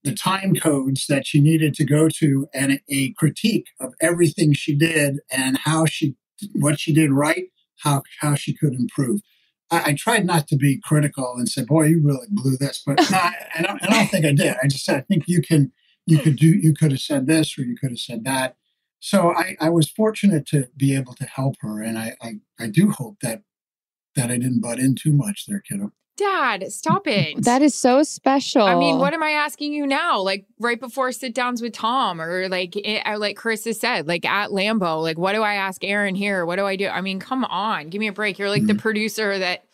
the 0.03 0.13
time 0.13 0.53
codes 0.53 1.05
that 1.07 1.25
she 1.25 1.39
needed 1.39 1.73
to 1.75 1.85
go 1.85 2.09
to, 2.09 2.47
and 2.53 2.81
a 2.89 3.13
critique 3.13 3.67
of 3.79 3.93
everything 4.01 4.53
she 4.53 4.75
did 4.75 5.19
and 5.31 5.57
how 5.59 5.85
she, 5.85 6.15
what 6.53 6.79
she 6.79 6.93
did 6.93 7.11
right, 7.11 7.45
how 7.83 8.03
how 8.19 8.35
she 8.35 8.53
could 8.53 8.73
improve. 8.73 9.21
I, 9.71 9.91
I 9.91 9.93
tried 9.93 10.25
not 10.25 10.47
to 10.49 10.57
be 10.57 10.81
critical 10.81 11.35
and 11.37 11.47
say, 11.47 11.63
"Boy, 11.63 11.85
you 11.85 12.01
really 12.03 12.27
blew 12.29 12.57
this," 12.57 12.83
but 12.85 12.97
no, 13.11 13.17
I, 13.17 13.33
I 13.59 13.61
don't. 13.61 13.81
I 13.81 13.87
don't 13.87 14.07
think 14.07 14.25
I 14.25 14.33
did. 14.33 14.55
I 14.61 14.67
just 14.67 14.83
said, 14.83 14.97
I 14.97 15.01
think 15.01 15.23
you 15.27 15.41
can 15.41 15.71
you 16.07 16.19
could 16.19 16.37
do, 16.37 16.47
you 16.47 16.73
could 16.73 16.91
have 16.91 17.01
said 17.01 17.27
this 17.27 17.57
or 17.57 17.61
you 17.61 17.75
could 17.75 17.91
have 17.91 17.99
said 17.99 18.23
that. 18.23 18.55
So 18.99 19.33
I, 19.35 19.55
I 19.59 19.69
was 19.69 19.91
fortunate 19.91 20.47
to 20.47 20.67
be 20.75 20.95
able 20.95 21.13
to 21.15 21.25
help 21.25 21.55
her, 21.59 21.83
and 21.83 21.99
I, 21.99 22.15
I, 22.21 22.39
I 22.59 22.67
do 22.67 22.89
hope 22.89 23.17
that 23.21 23.43
that 24.17 24.29
I 24.29 24.37
didn't 24.37 24.59
butt 24.59 24.79
in 24.79 24.95
too 24.95 25.13
much 25.13 25.45
there, 25.47 25.61
kiddo. 25.61 25.93
Dad, 26.17 26.71
stop 26.71 27.05
it. 27.07 27.43
That 27.45 27.61
is 27.61 27.75
so 27.75 28.01
special. 28.01 28.63
I 28.63 28.73
mean, 28.73 28.97
what 28.97 29.13
am 29.13 29.21
I 29.21 29.29
asking 29.29 29.71
you 29.71 29.85
now? 29.85 30.19
Like 30.19 30.45
right 30.59 30.79
before 30.79 31.11
sit 31.11 31.35
downs 31.35 31.61
with 31.61 31.73
Tom, 31.73 32.19
or 32.19 32.49
like 32.49 32.75
it, 32.75 33.03
like 33.19 33.39
has 33.39 33.79
said, 33.79 34.07
like 34.07 34.25
at 34.25 34.49
Lambeau. 34.49 35.01
Like, 35.03 35.19
what 35.19 35.33
do 35.33 35.43
I 35.43 35.53
ask 35.53 35.83
Erin 35.83 36.15
here? 36.15 36.43
What 36.45 36.55
do 36.55 36.65
I 36.65 36.75
do? 36.75 36.87
I 36.87 37.01
mean, 37.01 37.19
come 37.19 37.45
on, 37.45 37.89
give 37.89 37.99
me 37.99 38.07
a 38.07 38.11
break. 38.11 38.39
You're 38.39 38.49
like 38.49 38.63
Mm-hmm. 38.63 38.67
the 38.75 38.81
producer 38.81 39.37
that 39.37 39.65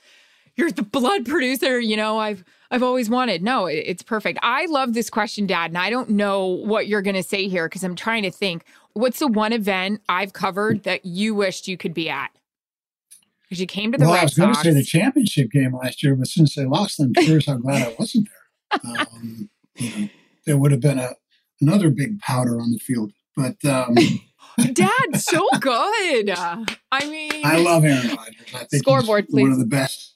you're 0.58 0.70
the 0.70 0.84
blood 0.84 1.26
producer. 1.26 1.80
You 1.80 1.96
know, 1.96 2.18
I've 2.20 2.44
I've 2.70 2.84
always 2.84 3.10
wanted. 3.10 3.42
No, 3.42 3.68
it- 3.68 3.86
it's 3.88 4.04
perfect. 4.04 4.38
I 4.44 4.66
love 4.66 4.94
this 4.94 5.10
question, 5.10 5.48
Dad, 5.48 5.72
and 5.72 5.78
I 5.78 5.90
don't 5.90 6.10
know 6.10 6.46
what 6.46 6.88
you're 6.88 7.02
gonna 7.02 7.24
say 7.24 7.48
here 7.48 7.70
because 7.70 7.86
I'm 7.86 7.96
trying 7.96 8.24
to 8.24 8.32
think. 8.32 8.66
What's 8.96 9.20
the 9.20 9.28
one 9.28 9.54
event 9.54 10.02
I've 10.10 10.34
covered 10.34 10.84
that 10.84 11.06
you 11.06 11.34
wished 11.34 11.70
you 11.70 11.78
could 11.78 11.94
be 11.94 12.10
at? 12.10 12.32
Because 13.54 13.62
you 13.62 13.68
came 13.68 13.92
to 13.92 14.00
the 14.00 14.06
well, 14.06 14.16
I 14.16 14.18
Red 14.18 14.24
was 14.24 14.34
going 14.34 14.54
to 14.56 14.60
say 14.60 14.74
the 14.74 14.84
championship 14.84 15.52
game 15.52 15.76
last 15.76 16.02
year, 16.02 16.16
but 16.16 16.26
since 16.26 16.56
they 16.56 16.66
lost, 16.66 17.00
I'm 17.00 17.14
curious 17.14 17.46
how 17.46 17.58
glad 17.58 17.88
I 17.88 17.96
wasn't 18.00 18.28
there. 18.28 18.98
Um, 18.98 19.50
you 19.76 19.90
know, 19.90 20.10
there 20.48 20.58
would 20.58 20.72
have 20.72 20.82
been 20.82 20.98
a 20.98 21.12
another 21.62 21.92
big 21.92 22.20
powder 22.20 22.60
on 22.60 22.72
the 22.72 22.80
field. 22.80 23.12
But 23.38 23.64
um, 23.64 23.96
Dad, 24.74 25.22
so 25.22 25.48
good. 25.60 26.32
I 26.32 26.66
mean, 27.06 27.46
I 27.46 27.58
love 27.58 27.86
Aaron 27.86 28.08
Rodgers. 28.08 28.56
I 28.56 28.64
think 28.64 28.82
Scoreboard, 28.82 29.26
he's 29.30 29.40
one 29.44 29.52
of 29.52 29.60
the 29.60 29.68
best 29.68 30.16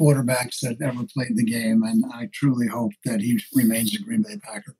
quarterbacks 0.00 0.60
that 0.60 0.80
ever 0.82 1.04
played 1.12 1.36
the 1.36 1.44
game, 1.44 1.82
and 1.82 2.06
I 2.10 2.30
truly 2.32 2.68
hope 2.68 2.92
that 3.04 3.20
he 3.20 3.38
remains 3.54 3.94
a 3.94 4.02
Green 4.02 4.22
Bay 4.22 4.38
Packer. 4.42 4.76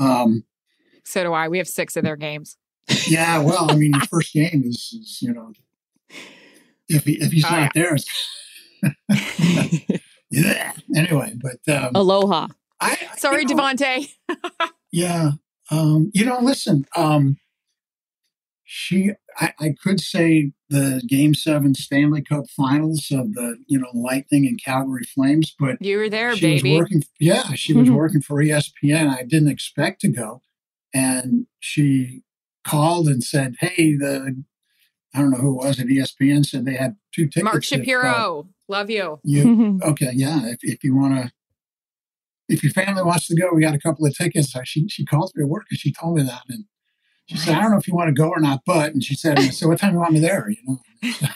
Um, 0.00 0.42
so 1.04 1.22
do 1.22 1.32
I. 1.32 1.46
We 1.46 1.58
have 1.58 1.68
six 1.68 1.96
of 1.96 2.02
their 2.02 2.16
games. 2.16 2.56
yeah, 3.06 3.38
well, 3.38 3.70
I 3.70 3.76
mean, 3.76 3.92
your 3.92 4.00
first 4.10 4.32
game 4.32 4.64
is, 4.66 4.92
is 5.00 5.18
you 5.22 5.32
know, 5.32 5.52
if 6.88 7.04
he 7.04 7.12
if 7.20 7.32
he's 7.32 7.44
Oh, 7.44 7.50
not 7.50 7.72
there, 7.74 7.96
yeah. 10.30 10.72
Anyway, 10.94 11.34
but 11.40 11.74
um, 11.74 11.92
Aloha. 11.94 12.48
I 12.80 12.96
Sorry, 13.16 13.42
you 13.42 13.54
know, 13.54 13.62
Devontae. 13.62 14.08
Yeah. 14.92 15.32
Um, 15.70 16.10
you 16.14 16.24
know, 16.24 16.38
listen, 16.40 16.86
um, 16.96 17.36
she, 18.64 19.10
I, 19.38 19.52
I 19.60 19.74
could 19.82 20.00
say 20.00 20.52
the 20.70 21.02
game 21.06 21.34
seven 21.34 21.74
Stanley 21.74 22.22
Cup 22.22 22.44
finals 22.56 23.08
of 23.10 23.34
the, 23.34 23.56
you 23.66 23.78
know, 23.78 23.88
Lightning 23.92 24.46
and 24.46 24.58
Calgary 24.62 25.04
Flames, 25.14 25.54
but 25.58 25.76
You 25.80 25.98
were 25.98 26.08
there, 26.08 26.34
she 26.36 26.40
baby. 26.46 26.72
was 26.72 26.80
working, 26.80 27.02
yeah, 27.20 27.52
she 27.54 27.74
was 27.74 27.88
Mhm. 27.90 27.96
working 27.96 28.22
for 28.22 28.42
ESPN. 28.42 29.10
I 29.10 29.24
didn't 29.24 29.48
expect 29.48 30.00
to 30.02 30.08
go. 30.08 30.40
And 30.94 31.46
she 31.60 32.22
called 32.64 33.08
and 33.08 33.22
said, 33.22 33.56
Hey, 33.60 33.94
the, 33.94 34.42
I 35.18 35.22
don't 35.22 35.32
know 35.32 35.38
who 35.38 35.60
it 35.60 35.66
was 35.66 35.80
at 35.80 35.88
ESPN 35.88 36.46
said 36.46 36.64
they 36.64 36.76
had 36.76 36.96
two 37.12 37.26
tickets. 37.26 37.42
Mark 37.42 37.56
if, 37.56 37.72
uh, 37.72 37.76
Shapiro. 37.76 38.48
Love 38.68 38.88
you. 38.88 39.18
you, 39.24 39.80
okay, 39.84 40.12
yeah. 40.14 40.46
If, 40.46 40.58
if 40.62 40.84
you 40.84 40.94
want 40.94 41.16
to, 41.16 41.32
if 42.48 42.62
your 42.62 42.70
family 42.72 43.02
wants 43.02 43.26
to 43.26 43.34
go, 43.34 43.50
we 43.52 43.62
got 43.62 43.74
a 43.74 43.80
couple 43.80 44.06
of 44.06 44.16
tickets. 44.16 44.52
So 44.52 44.60
she 44.62 44.86
she 44.88 45.04
called 45.04 45.32
me 45.34 45.42
at 45.42 45.48
work 45.48 45.64
and 45.70 45.78
she 45.78 45.92
told 45.92 46.18
me 46.18 46.22
that, 46.22 46.42
and 46.48 46.66
she 47.26 47.36
said, 47.36 47.56
I 47.56 47.62
don't 47.62 47.72
know 47.72 47.78
if 47.78 47.88
you 47.88 47.96
want 47.96 48.08
to 48.08 48.14
go 48.14 48.28
or 48.28 48.38
not, 48.38 48.60
but 48.64 48.92
and 48.92 49.02
she 49.02 49.16
said, 49.16 49.40
I 49.40 49.48
said, 49.48 49.66
what 49.66 49.80
time 49.80 49.90
do 49.90 49.94
you 49.94 50.00
want 50.00 50.12
me 50.12 50.20
there? 50.20 50.48
You 50.50 50.56
know, 51.02 51.28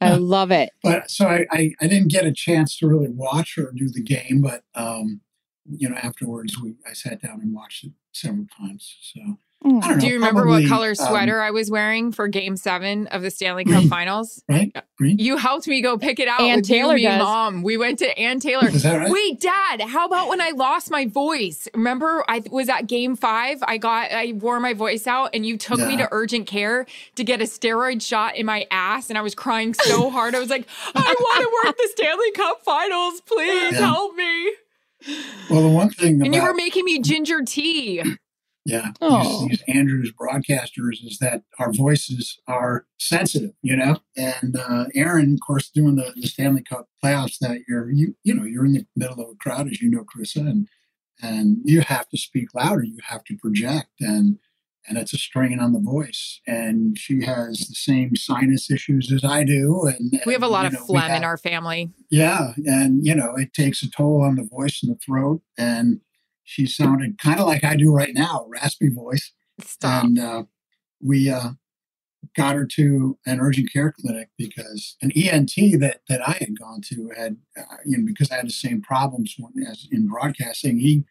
I 0.00 0.14
love 0.14 0.52
it. 0.52 0.70
but 0.84 1.10
so 1.10 1.26
I, 1.26 1.46
I 1.50 1.72
I 1.80 1.88
didn't 1.88 2.12
get 2.12 2.26
a 2.26 2.32
chance 2.32 2.76
to 2.78 2.86
really 2.86 3.10
watch 3.10 3.56
her 3.56 3.72
do 3.74 3.88
the 3.88 4.02
game, 4.02 4.42
but 4.42 4.62
um, 4.76 5.22
you 5.68 5.88
know, 5.88 5.96
afterwards 5.96 6.60
we 6.62 6.76
I 6.88 6.92
sat 6.92 7.20
down 7.20 7.40
and 7.40 7.52
watched 7.52 7.82
it 7.82 7.92
several 8.12 8.46
times. 8.56 8.96
So 9.00 9.38
I 9.64 9.68
don't 9.68 9.80
know. 9.80 9.96
Do 9.98 10.06
you 10.08 10.14
remember 10.14 10.42
probably, 10.42 10.64
what 10.64 10.68
color 10.68 10.90
um, 10.90 10.94
sweater 10.94 11.40
I 11.40 11.50
was 11.50 11.70
wearing 11.70 12.12
for 12.12 12.28
game 12.28 12.56
seven 12.56 13.06
of 13.06 13.22
the 13.22 13.30
Stanley 13.30 13.64
Cup 13.64 13.76
Green. 13.76 13.88
finals? 13.88 14.42
right? 14.48 14.70
Green. 14.98 15.18
You 15.18 15.38
helped 15.38 15.66
me 15.66 15.80
go 15.80 15.96
pick 15.96 16.20
it 16.20 16.28
out 16.28 16.42
Ann 16.42 16.56
with 16.56 16.68
you, 16.68 16.76
Taylor 16.76 16.94
me, 16.96 17.02
does. 17.02 17.18
mom. 17.22 17.62
We 17.62 17.78
went 17.78 17.98
to 18.00 18.18
Ann 18.18 18.40
Taylor. 18.40 18.68
Is 18.68 18.82
that 18.82 18.98
right? 18.98 19.10
Wait, 19.10 19.40
Dad, 19.40 19.80
how 19.80 20.04
about 20.06 20.28
when 20.28 20.40
I 20.42 20.50
lost 20.50 20.90
my 20.90 21.06
voice? 21.06 21.66
Remember, 21.74 22.22
I 22.28 22.42
was 22.50 22.68
at 22.68 22.86
game 22.86 23.16
five. 23.16 23.58
I 23.66 23.78
got, 23.78 24.12
I 24.12 24.32
wore 24.36 24.60
my 24.60 24.74
voice 24.74 25.06
out, 25.06 25.30
and 25.32 25.46
you 25.46 25.56
took 25.56 25.78
me 25.80 25.96
to 25.96 26.08
urgent 26.12 26.46
care 26.46 26.84
to 27.16 27.24
get 27.24 27.40
a 27.40 27.44
steroid 27.44 28.02
shot 28.02 28.36
in 28.36 28.44
my 28.44 28.66
ass, 28.70 29.08
and 29.08 29.16
I 29.18 29.22
was 29.22 29.34
crying 29.34 29.72
so 29.72 30.10
hard. 30.10 30.34
I 30.34 30.40
was 30.40 30.50
like, 30.50 30.68
I 30.94 31.14
want 31.18 31.40
to 31.40 31.68
work 31.68 31.76
the 31.78 31.88
Stanley 31.92 32.30
Cup 32.32 32.62
Finals. 32.62 33.22
Please 33.22 33.72
Yeah. 33.72 33.78
help 33.86 34.14
me. 34.14 34.52
Well, 35.50 35.62
the 35.62 35.68
one 35.68 35.90
thing 35.90 36.22
And 36.24 36.34
you 36.34 36.42
were 36.42 36.54
making 36.54 36.84
me 36.84 36.98
ginger 37.00 37.42
tea. 37.42 38.02
Yeah. 38.64 38.92
Oh. 39.00 39.46
These, 39.48 39.58
these 39.58 39.76
Andrews 39.76 40.12
broadcasters 40.12 41.04
is 41.04 41.18
that 41.20 41.42
our 41.58 41.72
voices 41.72 42.38
are 42.46 42.86
sensitive, 42.98 43.52
you 43.62 43.76
know? 43.76 43.98
And 44.16 44.56
uh, 44.56 44.86
Erin, 44.94 45.34
of 45.34 45.40
course, 45.46 45.68
doing 45.68 45.96
the, 45.96 46.12
the 46.16 46.26
Stanley 46.26 46.62
Cup 46.62 46.88
playoffs 47.04 47.38
that 47.40 47.60
year, 47.68 47.90
you 47.90 48.16
you 48.24 48.34
know, 48.34 48.44
you're 48.44 48.64
in 48.64 48.72
the 48.72 48.86
middle 48.96 49.20
of 49.20 49.28
a 49.30 49.34
crowd, 49.34 49.68
as 49.68 49.80
you 49.82 49.90
know, 49.90 50.04
Charissa, 50.04 50.40
and 50.48 50.68
and 51.22 51.58
you 51.64 51.82
have 51.82 52.08
to 52.08 52.16
speak 52.16 52.54
louder, 52.54 52.82
you 52.84 52.98
have 53.04 53.24
to 53.24 53.36
project, 53.36 53.90
and 54.00 54.38
and 54.86 54.98
it's 54.98 55.14
a 55.14 55.18
strain 55.18 55.60
on 55.60 55.72
the 55.72 55.80
voice. 55.80 56.40
And 56.46 56.98
she 56.98 57.24
has 57.24 57.58
the 57.68 57.74
same 57.74 58.16
sinus 58.16 58.70
issues 58.70 59.12
as 59.12 59.24
I 59.24 59.44
do, 59.44 59.86
and 59.86 60.20
We 60.26 60.32
have 60.32 60.42
a 60.42 60.48
lot 60.48 60.66
of 60.66 60.72
know, 60.72 60.84
phlegm 60.86 61.10
in 61.10 61.24
our 61.24 61.36
family. 61.36 61.92
yeah, 62.10 62.52
and 62.64 63.04
you 63.04 63.14
know, 63.14 63.34
it 63.36 63.52
takes 63.52 63.82
a 63.82 63.90
toll 63.90 64.22
on 64.22 64.36
the 64.36 64.42
voice 64.44 64.82
and 64.82 64.90
the 64.94 64.98
throat. 64.98 65.42
And 65.58 66.00
she 66.44 66.66
sounded 66.66 67.18
kind 67.18 67.40
of 67.40 67.46
like 67.46 67.64
I 67.64 67.74
do 67.74 67.92
right 67.92 68.14
now, 68.14 68.46
raspy 68.48 68.88
voice. 68.88 69.32
Stop. 69.60 70.04
And 70.04 70.18
uh, 70.18 70.42
we 71.02 71.30
uh, 71.30 71.50
got 72.36 72.54
her 72.54 72.66
to 72.66 73.18
an 73.26 73.40
urgent 73.40 73.72
care 73.72 73.92
clinic 73.92 74.28
because 74.36 74.96
an 75.02 75.10
ENT 75.12 75.54
that 75.80 76.00
that 76.08 76.26
I 76.26 76.32
had 76.32 76.58
gone 76.58 76.80
to 76.88 77.10
had, 77.16 77.36
uh, 77.56 77.76
you 77.84 77.98
know, 77.98 78.04
because 78.06 78.30
I 78.30 78.36
had 78.36 78.46
the 78.46 78.52
same 78.52 78.82
problems 78.82 79.34
when, 79.38 79.66
as 79.66 79.88
in 79.90 80.06
broadcasting. 80.06 80.78
He 80.78 81.04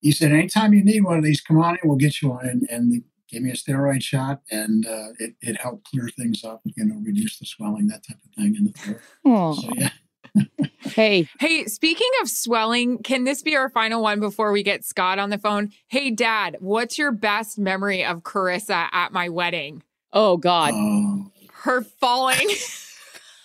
he 0.00 0.12
said, 0.12 0.30
anytime 0.30 0.72
you 0.72 0.84
need 0.84 1.02
one 1.02 1.18
of 1.18 1.24
these, 1.24 1.40
come 1.40 1.58
on 1.58 1.74
in, 1.74 1.88
we'll 1.88 1.96
get 1.96 2.22
you 2.22 2.30
one. 2.30 2.46
And, 2.46 2.68
and 2.70 3.02
gave 3.28 3.42
me 3.42 3.50
a 3.50 3.54
steroid 3.54 4.02
shot, 4.02 4.40
and 4.50 4.86
uh, 4.86 5.08
it 5.18 5.34
it 5.40 5.60
helped 5.60 5.86
clear 5.90 6.08
things 6.08 6.44
up, 6.44 6.62
you 6.64 6.84
know, 6.84 6.96
reduce 7.04 7.38
the 7.38 7.46
swelling, 7.46 7.86
that 7.88 8.06
type 8.06 8.18
of 8.24 8.34
thing 8.34 8.56
in 8.56 8.64
the 8.64 8.72
throat. 8.72 9.00
So 9.54 9.70
yeah. 9.74 9.90
hey, 10.80 11.28
Hey, 11.40 11.64
speaking 11.66 12.08
of 12.22 12.28
swelling, 12.28 12.98
can 13.02 13.24
this 13.24 13.42
be 13.42 13.56
our 13.56 13.68
final 13.68 14.02
one 14.02 14.20
before 14.20 14.52
we 14.52 14.62
get 14.62 14.84
Scott 14.84 15.18
on 15.18 15.30
the 15.30 15.38
phone? 15.38 15.70
Hey, 15.88 16.10
Dad, 16.10 16.56
what's 16.60 16.98
your 16.98 17.12
best 17.12 17.58
memory 17.58 18.04
of 18.04 18.22
Charissa 18.22 18.88
at 18.92 19.12
my 19.12 19.28
wedding? 19.28 19.82
oh 20.12 20.36
God. 20.36 20.72
Oh. 20.74 21.30
Her 21.62 21.82
falling. 21.82 22.48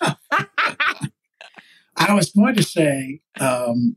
I 1.96 2.12
was 2.14 2.30
going 2.30 2.54
to 2.56 2.62
say, 2.62 3.20
um, 3.40 3.96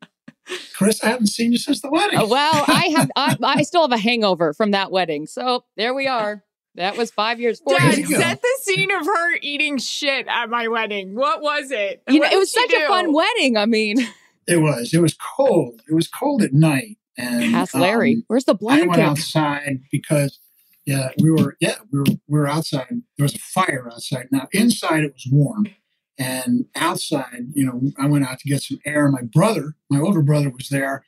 Chris, 0.74 1.04
I 1.04 1.10
haven't 1.10 1.28
seen 1.28 1.52
you 1.52 1.58
since 1.58 1.82
the 1.82 1.90
wedding. 1.90 2.20
Uh, 2.20 2.28
well, 2.28 2.64
I 2.68 2.94
have. 2.96 3.12
I, 3.16 3.38
I 3.42 3.62
still 3.64 3.82
have 3.82 3.92
a 3.92 3.98
hangover 3.98 4.54
from 4.54 4.72
that 4.72 4.92
wedding. 4.92 5.28
So 5.28 5.66
there 5.76 5.94
we 5.94 6.08
are. 6.08 6.44
That 6.78 6.96
was 6.96 7.12
five 7.12 7.40
years. 7.40 7.60
Four 7.60 7.78
Dad, 7.78 7.98
years 7.98 8.16
set 8.16 8.42
the 8.42 8.58
scene 8.62 8.92
of 8.92 9.06
her 9.06 9.36
eating 9.42 9.78
shit 9.80 10.28
at 10.28 10.50
my 10.50 10.68
wedding. 10.68 11.16
What 11.16 11.42
was 11.42 11.72
it? 11.72 12.04
You 12.08 12.20
know, 12.20 12.30
it 12.32 12.38
was 12.38 12.52
she 12.52 12.62
such 12.62 12.74
a 12.74 12.88
fun 12.88 13.14
wedding. 13.14 13.58
I 13.58 13.66
mean, 13.66 13.98
It 14.48 14.58
was. 14.62 14.94
It 14.94 15.02
was 15.02 15.14
cold. 15.16 15.82
It 15.90 15.94
was 15.94 16.08
cold 16.08 16.42
at 16.42 16.54
night. 16.54 16.98
And 17.18 17.56
ask 17.56 17.74
Larry. 17.76 18.14
um, 18.14 18.24
Where's 18.28 18.46
the 18.46 18.54
blanket? 18.54 18.86
I 18.86 18.88
went 18.88 19.02
outside 19.02 19.82
because, 19.92 20.40
yeah, 20.86 21.10
we 21.20 21.32
were, 21.32 21.58
yeah, 21.60 21.76
we 21.92 22.00
were, 22.00 22.06
we 22.28 22.40
were 22.40 22.48
outside. 22.48 22.88
There 23.18 23.24
was 23.24 23.34
a 23.36 23.40
fire 23.40 23.90
outside. 23.92 24.28
Now, 24.32 24.48
inside 24.52 25.04
it 25.04 25.14
was 25.14 25.28
warm. 25.32 25.68
And 26.20 26.66
outside, 26.76 27.48
you 27.54 27.66
know, 27.66 27.92
I 28.00 28.06
went 28.08 28.26
out 28.26 28.40
to 28.40 28.48
get 28.50 28.62
some 28.62 28.80
air. 28.86 29.10
My 29.10 29.22
brother, 29.24 29.76
my 29.90 30.00
older 30.00 30.22
brother, 30.22 30.50
was 30.50 30.70
there. 30.70 31.06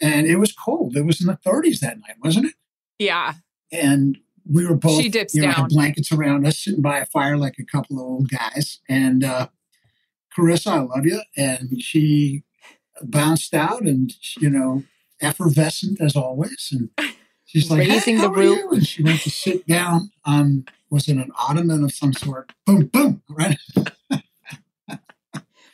And 0.00 0.26
it 0.26 0.36
was 0.36 0.52
cold. 0.52 0.94
It 0.96 1.06
was 1.06 1.20
in 1.20 1.26
the 1.26 1.38
30s 1.44 1.80
that 1.80 1.98
night, 1.98 2.16
wasn't 2.22 2.46
it? 2.46 2.54
Yeah. 2.98 3.34
and 3.72 4.18
we 4.50 4.66
were 4.66 4.76
both 4.76 5.00
She 5.00 5.08
dips 5.08 5.34
you 5.34 5.42
know, 5.42 5.48
down. 5.48 5.54
had 5.56 5.68
blankets 5.68 6.12
around 6.12 6.46
us 6.46 6.58
sitting 6.58 6.82
by 6.82 6.98
a 6.98 7.06
fire 7.06 7.36
like 7.36 7.56
a 7.58 7.64
couple 7.64 7.98
of 7.98 8.04
old 8.04 8.30
guys 8.30 8.80
and 8.88 9.24
uh 9.24 9.48
charissa 10.36 10.68
i 10.72 10.78
love 10.80 11.04
you 11.06 11.20
and 11.36 11.82
she 11.82 12.42
bounced 13.02 13.54
out 13.54 13.82
and 13.82 14.14
you 14.38 14.48
know 14.50 14.82
effervescent 15.20 16.00
as 16.00 16.14
always 16.14 16.68
and 16.72 16.90
she's 17.44 17.70
like 17.70 17.80
Raising 17.88 18.16
hey, 18.16 18.22
the 18.22 18.30
roof. 18.30 18.58
you? 18.58 18.70
and 18.72 18.86
she 18.86 19.02
went 19.02 19.20
to 19.22 19.30
sit 19.30 19.66
down 19.66 20.10
on 20.24 20.66
was 20.90 21.08
it 21.08 21.16
an 21.16 21.30
ottoman 21.38 21.82
of 21.84 21.92
some 21.92 22.12
sort 22.12 22.52
boom 22.66 22.86
boom 22.86 23.22
right 23.30 23.58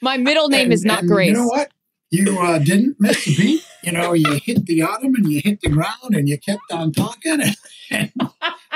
My 0.01 0.17
middle 0.17 0.49
name 0.57 0.65
And- 0.67 0.73
is 0.73 0.85
not 0.85 1.05
Grace. 1.07 1.29
You 1.29 1.35
know 1.35 1.47
what? 1.47 1.71
You 2.13 2.39
uh, 2.39 2.59
didn't 2.59 2.97
miss 3.01 3.27
a 3.27 3.35
beat. 3.35 3.63
You 3.83 3.93
know, 3.93 4.13
you 4.13 4.35
hit 4.45 4.67
the 4.67 4.83
ottoman, 4.83 5.29
you 5.31 5.41
hit 5.43 5.63
the 5.63 5.71
ground, 5.71 6.15
and 6.15 6.29
you 6.29 6.39
kept 6.39 6.71
on 6.71 6.93
talking, 6.93 7.41
and, 7.41 7.57
and 7.91 8.13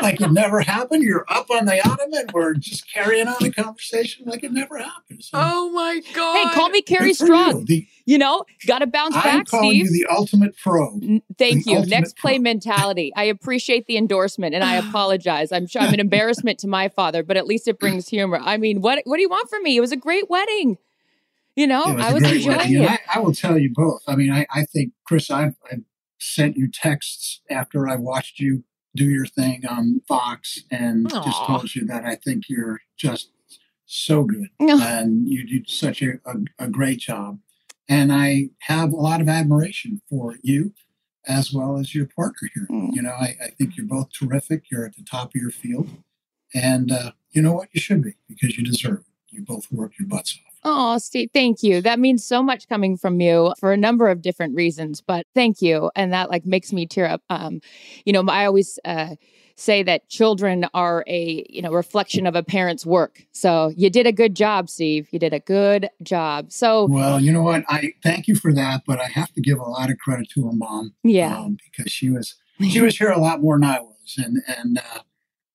like 0.00 0.20
it 0.22 0.32
never 0.32 0.60
happened. 0.62 1.02
You're 1.02 1.26
up 1.28 1.50
on 1.50 1.66
the 1.66 1.86
ottoman. 1.86 2.28
We're 2.32 2.54
just 2.54 2.90
carrying 2.90 3.28
on 3.28 3.44
a 3.44 3.52
conversation 3.52 4.24
like 4.26 4.42
it 4.42 4.52
never 4.52 4.78
happened. 4.78 5.22
So, 5.22 5.38
Oh 5.38 5.70
my 5.70 6.00
God. 6.14 6.36
Hey, 6.48 6.54
call 6.54 6.70
me 6.70 6.80
Carrie 6.80 7.08
good 7.08 7.14
Strong. 7.16 7.60
you. 7.60 7.64
The, 7.66 7.86
You 8.06 8.16
know, 8.18 8.44
got 8.66 8.78
to 8.78 8.86
bounce 8.86 9.14
I'm 9.16 9.22
back, 9.22 9.46
calling 9.48 9.68
Steve. 9.76 9.84
you 9.86 9.92
the 9.92 10.06
ultimate 10.10 10.56
pro. 10.56 10.94
N- 10.94 11.22
Thank 11.38 11.66
the 11.66 11.72
you. 11.72 11.86
Next 11.86 12.16
play 12.16 12.38
pro. 12.38 12.42
mentality. 12.42 13.12
I 13.14 13.24
appreciate 13.24 13.86
the 13.86 13.98
endorsement 13.98 14.54
and 14.54 14.64
I 14.64 14.74
apologize. 14.88 15.52
I'm 15.52 15.66
sure 15.66 15.82
I'm 15.82 15.92
an 15.92 16.00
embarrassment 16.00 16.58
to 16.60 16.68
my 16.68 16.88
father, 16.88 17.22
but 17.22 17.36
at 17.36 17.46
least 17.46 17.68
it 17.68 17.78
brings 17.78 18.08
humor. 18.08 18.40
I 18.42 18.56
mean, 18.56 18.80
what 18.80 19.02
what 19.04 19.16
do 19.16 19.22
you 19.22 19.28
want 19.28 19.50
from 19.50 19.62
me? 19.62 19.76
It 19.76 19.80
was 19.80 19.92
a 19.92 19.96
great 19.96 20.30
wedding. 20.30 20.78
You 21.56 21.66
know, 21.66 21.84
It 21.88 22.00
I 22.00 22.12
was 22.12 22.22
enjoying 22.22 22.60
it. 22.60 22.80
And 22.80 22.88
I, 22.88 22.98
I 23.14 23.18
will 23.18 23.32
tell 23.32 23.58
you 23.58 23.70
both. 23.74 24.02
I 24.06 24.14
mean, 24.14 24.30
I, 24.30 24.46
I 24.54 24.64
think, 24.64 24.92
Chris, 25.06 25.30
I've, 25.30 25.56
I've 25.72 25.82
sent 26.18 26.56
you 26.56 26.70
texts 26.70 27.40
after 27.50 27.88
I 27.88 27.96
watched 27.96 28.38
you 28.38 28.64
do 28.94 29.04
your 29.04 29.26
thing 29.26 29.64
on 29.66 30.00
Fox 30.06 30.62
and 30.70 31.08
just 31.10 31.44
told 31.44 31.74
you 31.74 31.86
that 31.86 32.04
I 32.04 32.14
think 32.14 32.44
you're 32.48 32.80
just 32.96 33.30
so 33.86 34.24
good. 34.24 34.48
And 34.60 35.28
you 35.28 35.46
did 35.46 35.68
such 35.70 36.02
a, 36.02 36.14
a, 36.26 36.64
a 36.64 36.68
great 36.68 36.98
job. 36.98 37.38
And 37.88 38.12
I 38.12 38.50
have 38.62 38.92
a 38.92 38.96
lot 38.96 39.20
of 39.20 39.28
admiration 39.28 40.00
for 40.10 40.36
you 40.42 40.72
as 41.26 41.52
well 41.52 41.78
as 41.78 41.94
your 41.94 42.06
partner 42.06 42.48
here. 42.54 42.66
Mm. 42.70 42.94
You 42.94 43.02
know, 43.02 43.12
I, 43.12 43.36
I 43.42 43.48
think 43.50 43.76
you're 43.76 43.86
both 43.86 44.10
terrific. 44.12 44.64
You're 44.70 44.84
at 44.84 44.96
the 44.96 45.04
top 45.04 45.34
of 45.34 45.40
your 45.40 45.50
field. 45.50 45.90
And 46.54 46.90
uh, 46.90 47.12
you 47.30 47.42
know 47.42 47.52
what? 47.52 47.68
You 47.72 47.80
should 47.80 48.02
be 48.02 48.14
because 48.28 48.56
you 48.56 48.64
deserve 48.64 49.00
it. 49.00 49.15
You 49.30 49.42
both 49.42 49.70
work 49.70 49.92
your 49.98 50.08
butts 50.08 50.38
off. 50.46 50.52
Oh, 50.68 50.98
Steve, 50.98 51.30
thank 51.32 51.62
you. 51.62 51.80
That 51.80 52.00
means 52.00 52.24
so 52.24 52.42
much 52.42 52.68
coming 52.68 52.96
from 52.96 53.20
you 53.20 53.54
for 53.60 53.72
a 53.72 53.76
number 53.76 54.08
of 54.08 54.20
different 54.20 54.56
reasons, 54.56 55.00
but 55.00 55.24
thank 55.32 55.62
you. 55.62 55.90
And 55.94 56.12
that 56.12 56.28
like 56.28 56.44
makes 56.44 56.72
me 56.72 56.86
tear 56.86 57.06
up. 57.06 57.22
Um, 57.30 57.60
you 58.04 58.12
know, 58.12 58.24
I 58.28 58.46
always 58.46 58.78
uh, 58.84 59.14
say 59.54 59.82
that 59.84 60.08
children 60.08 60.66
are 60.74 61.04
a, 61.06 61.46
you 61.48 61.62
know, 61.62 61.70
reflection 61.70 62.26
of 62.26 62.34
a 62.34 62.42
parent's 62.42 62.84
work. 62.84 63.24
So 63.32 63.72
you 63.76 63.90
did 63.90 64.06
a 64.06 64.12
good 64.12 64.34
job, 64.34 64.68
Steve. 64.68 65.08
You 65.12 65.18
did 65.18 65.32
a 65.32 65.40
good 65.40 65.88
job. 66.02 66.52
So 66.52 66.86
Well, 66.86 67.20
you 67.20 67.32
know 67.32 67.42
what? 67.42 67.64
I 67.68 67.94
thank 68.02 68.26
you 68.26 68.34
for 68.34 68.52
that, 68.52 68.82
but 68.86 69.00
I 69.00 69.06
have 69.06 69.32
to 69.34 69.40
give 69.40 69.58
a 69.58 69.64
lot 69.64 69.90
of 69.90 69.98
credit 69.98 70.28
to 70.30 70.46
her 70.46 70.52
mom. 70.52 70.94
yeah. 71.04 71.38
um, 71.38 71.58
because 71.64 71.92
she 71.92 72.10
was 72.10 72.34
she 72.60 72.80
was 72.82 72.98
here 72.98 73.10
a 73.10 73.20
lot 73.20 73.40
more 73.40 73.56
than 73.56 73.64
I 73.64 73.80
was, 73.80 74.16
and 74.18 74.38
and 74.46 74.78
uh, 74.78 75.00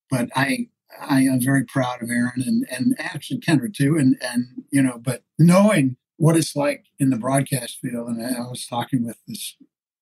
but 0.10 0.30
I 0.36 0.68
I 1.00 1.22
am 1.22 1.40
very 1.42 1.64
proud 1.66 2.02
of 2.04 2.10
Erin 2.10 2.44
and 2.46 2.66
and 2.72 2.96
actually 3.00 3.40
Kendra 3.40 3.74
too, 3.74 3.98
and 3.98 4.18
and 4.22 4.64
you 4.72 4.82
know, 4.82 4.98
but 4.98 5.24
knowing 5.40 5.98
what 6.18 6.38
it's 6.38 6.56
like 6.56 6.86
in 7.00 7.10
the 7.10 7.18
broadcast 7.18 7.80
field, 7.82 8.10
and 8.10 8.24
I 8.24 8.42
was 8.42 8.66
talking 8.68 9.04
with 9.06 9.18
this 9.28 9.56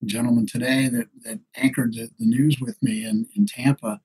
gentleman 0.05 0.45
today 0.47 0.87
that 0.87 1.07
that 1.23 1.39
anchored 1.55 1.93
the, 1.93 2.09
the 2.19 2.25
news 2.25 2.59
with 2.59 2.81
me 2.81 3.05
in 3.05 3.27
in 3.35 3.45
Tampa. 3.45 4.01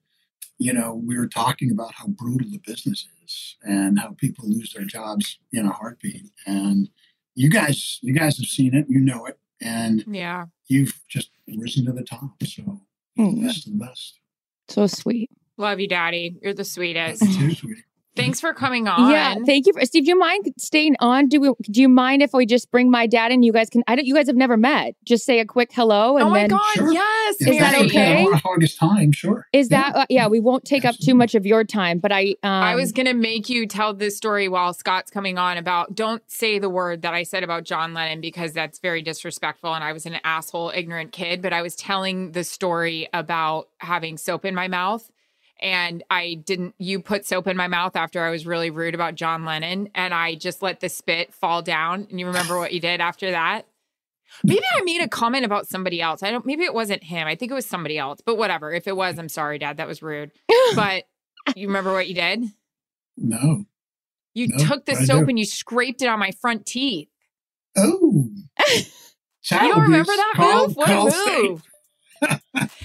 You 0.57 0.71
know, 0.71 0.93
we 0.93 1.17
were 1.17 1.27
talking 1.27 1.69
about 1.69 1.95
how 1.95 2.07
brutal 2.07 2.49
the 2.49 2.59
business 2.65 3.05
is 3.25 3.57
and 3.63 3.99
how 3.99 4.11
people 4.11 4.47
lose 4.47 4.71
their 4.73 4.85
jobs 4.85 5.37
in 5.51 5.65
a 5.65 5.71
heartbeat. 5.73 6.31
And 6.47 6.89
you 7.33 7.49
guys, 7.49 7.99
you 8.01 8.13
guys 8.13 8.37
have 8.37 8.45
seen 8.47 8.73
it, 8.73 8.85
you 8.87 9.01
know 9.01 9.25
it, 9.25 9.37
and 9.61 10.05
Yeah. 10.07 10.45
you've 10.67 11.01
just 11.09 11.31
risen 11.57 11.85
to 11.87 11.91
the 11.91 12.03
top. 12.03 12.41
So 12.45 12.81
you're 13.17 13.27
Mm. 13.27 13.41
best 13.43 13.67
of 13.67 13.73
the 13.73 13.79
best. 13.85 14.19
So 14.69 14.87
sweet. 14.87 15.29
Love 15.57 15.79
you, 15.79 15.87
Daddy. 15.87 16.37
You're 16.41 16.53
the 16.53 16.65
sweetest. 16.65 17.23
Thanks 18.15 18.39
for 18.39 18.53
coming 18.53 18.87
on. 18.87 19.11
Yeah, 19.11 19.35
thank 19.45 19.67
you, 19.67 19.73
for, 19.73 19.85
Steve. 19.85 20.05
Do 20.05 20.09
you 20.09 20.17
mind 20.17 20.45
staying 20.57 20.95
on? 21.01 21.27
Do 21.27 21.41
we, 21.41 21.51
Do 21.63 21.81
you 21.81 21.89
mind 21.89 22.21
if 22.21 22.31
we 22.31 22.45
just 22.45 22.71
bring 22.71 22.89
my 22.89 23.07
dad 23.07 23.33
in? 23.33 23.43
You 23.43 23.51
guys 23.51 23.69
can. 23.69 23.83
I 23.87 23.95
don't. 23.97 24.05
You 24.05 24.15
guys 24.15 24.27
have 24.27 24.37
never 24.37 24.55
met. 24.55 24.95
Just 25.03 25.25
say 25.25 25.39
a 25.39 25.45
quick 25.45 25.71
hello, 25.73 26.15
and 26.15 26.27
oh 26.27 26.29
my 26.29 26.39
then 26.39 26.49
God. 26.51 26.73
Sure. 26.75 26.93
Yes. 26.93 27.35
Is 27.41 27.47
that 27.59 27.73
Mary. 27.73 27.75
I 27.75 27.85
okay? 27.87 28.13
don't 28.15 28.23
want 28.23 28.35
to 28.37 28.47
hog 28.47 28.61
his 28.61 28.75
time, 28.75 29.11
sure. 29.11 29.47
is 29.51 29.69
Yeah. 29.69 29.91
that 29.91 29.95
uh, 29.97 30.05
yeah? 30.09 30.27
We 30.27 30.39
won't 30.39 30.63
take 30.63 30.85
up 30.85 30.95
too 30.95 31.13
much 31.13 31.35
of 31.35 31.45
your 31.45 31.65
time, 31.65 31.99
but 31.99 32.13
I. 32.13 32.35
Um, 32.41 32.51
I 32.51 32.75
was 32.75 32.93
going 32.93 33.07
to 33.07 33.13
make 33.13 33.49
you 33.49 33.67
tell 33.67 33.93
this 33.93 34.15
story 34.15 34.47
while 34.47 34.73
Scott's 34.73 35.11
coming 35.11 35.37
on 35.37 35.57
about 35.57 35.93
don't 35.93 36.23
say 36.31 36.57
the 36.57 36.69
word 36.69 37.01
that 37.01 37.13
I 37.13 37.23
said 37.23 37.43
about 37.43 37.65
John 37.65 37.93
Lennon 37.93 38.21
because 38.21 38.53
that's 38.53 38.79
very 38.79 39.01
disrespectful 39.01 39.73
and 39.73 39.83
I 39.83 39.91
was 39.91 40.05
an 40.05 40.19
asshole, 40.23 40.71
ignorant 40.73 41.11
kid. 41.11 41.41
But 41.41 41.51
I 41.51 41.61
was 41.61 41.75
telling 41.75 42.31
the 42.31 42.45
story 42.45 43.09
about 43.11 43.67
having 43.79 44.17
soap 44.17 44.45
in 44.45 44.55
my 44.55 44.69
mouth. 44.69 45.11
And 45.61 46.03
I 46.09 46.35
didn't, 46.35 46.75
you 46.77 46.99
put 46.99 47.25
soap 47.25 47.47
in 47.47 47.55
my 47.55 47.67
mouth 47.67 47.95
after 47.95 48.23
I 48.23 48.29
was 48.29 48.45
really 48.45 48.69
rude 48.69 48.93
about 48.93 49.15
John 49.15 49.45
Lennon. 49.45 49.89
And 49.95 50.13
I 50.13 50.35
just 50.35 50.61
let 50.61 50.81
the 50.81 50.89
spit 50.89 51.33
fall 51.33 51.61
down. 51.61 52.07
And 52.09 52.19
you 52.19 52.27
remember 52.27 52.57
what 52.59 52.73
you 52.73 52.79
did 52.81 52.99
after 53.01 53.31
that? 53.31 53.65
Maybe 54.43 54.63
I 54.77 54.81
made 54.83 55.01
a 55.01 55.07
comment 55.07 55.45
about 55.45 55.67
somebody 55.67 56.01
else. 56.01 56.23
I 56.23 56.31
don't, 56.31 56.45
maybe 56.45 56.63
it 56.63 56.73
wasn't 56.73 57.03
him. 57.03 57.25
I 57.27 57.35
think 57.35 57.51
it 57.51 57.55
was 57.55 57.65
somebody 57.65 57.97
else, 57.97 58.19
but 58.25 58.37
whatever. 58.37 58.73
If 58.73 58.85
it 58.87 58.95
was, 58.97 59.17
I'm 59.17 59.29
sorry, 59.29 59.57
Dad. 59.59 59.77
That 59.77 59.87
was 59.87 60.01
rude. 60.01 60.31
But 60.75 61.05
you 61.55 61.67
remember 61.67 61.93
what 61.93 62.07
you 62.09 62.15
did? 62.15 62.43
No. 63.17 63.65
You 64.33 64.47
No, 64.49 64.65
took 64.65 64.85
the 64.85 64.93
I 64.93 65.05
soap 65.05 65.19
don't. 65.21 65.29
and 65.29 65.39
you 65.39 65.45
scraped 65.45 66.01
it 66.01 66.07
on 66.07 66.19
my 66.19 66.31
front 66.31 66.65
teeth. 66.65 67.07
Oh. 67.77 68.29
Child 69.43 69.63
you 69.67 69.73
don't 69.73 69.81
remember 69.83 70.11
that 70.15 70.33
Call- 70.35 70.67
move? 70.67 70.75
What 70.75 70.89
a 70.89 71.41
move. 71.43 71.61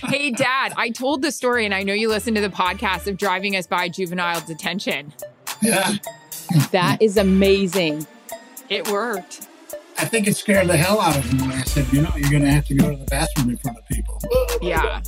Hey, 0.09 0.31
Dad, 0.31 0.72
I 0.76 0.91
told 0.91 1.22
the 1.22 1.33
story 1.33 1.64
and 1.64 1.74
I 1.74 1.83
know 1.83 1.93
you 1.93 2.09
listened 2.09 2.37
to 2.37 2.43
the 2.43 2.49
podcast 2.49 3.07
of 3.07 3.16
driving 3.16 3.57
us 3.57 3.66
by 3.66 3.89
juvenile 3.89 4.41
detention. 4.43 5.12
Yeah. 5.62 5.95
that 6.72 7.01
is 7.01 7.16
amazing. 7.16 8.07
It 8.68 8.89
worked. 8.89 9.49
I 9.99 10.07
think 10.07 10.26
it 10.26 10.37
scared 10.37 10.68
the 10.68 10.76
hell 10.76 11.01
out 11.01 11.16
of 11.16 11.24
him 11.24 11.41
when 11.41 11.53
I 11.53 11.62
said, 11.62 11.93
you 11.93 12.01
know, 12.01 12.12
you're 12.16 12.31
going 12.31 12.43
to 12.43 12.51
have 12.51 12.66
to 12.66 12.74
go 12.74 12.91
to 12.91 12.97
the 12.97 13.05
bathroom 13.05 13.51
in 13.51 13.59
front 13.59 13.78
of 13.78 13.87
people. 13.89 14.18
Yeah. 14.62 15.03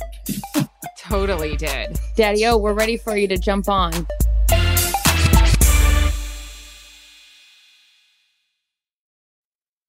totally 0.97 1.57
did. 1.57 1.99
Daddy 2.15 2.45
O, 2.45 2.57
we're 2.57 2.73
ready 2.73 2.97
for 2.97 3.17
you 3.17 3.27
to 3.27 3.37
jump 3.37 3.67
on. 3.69 3.91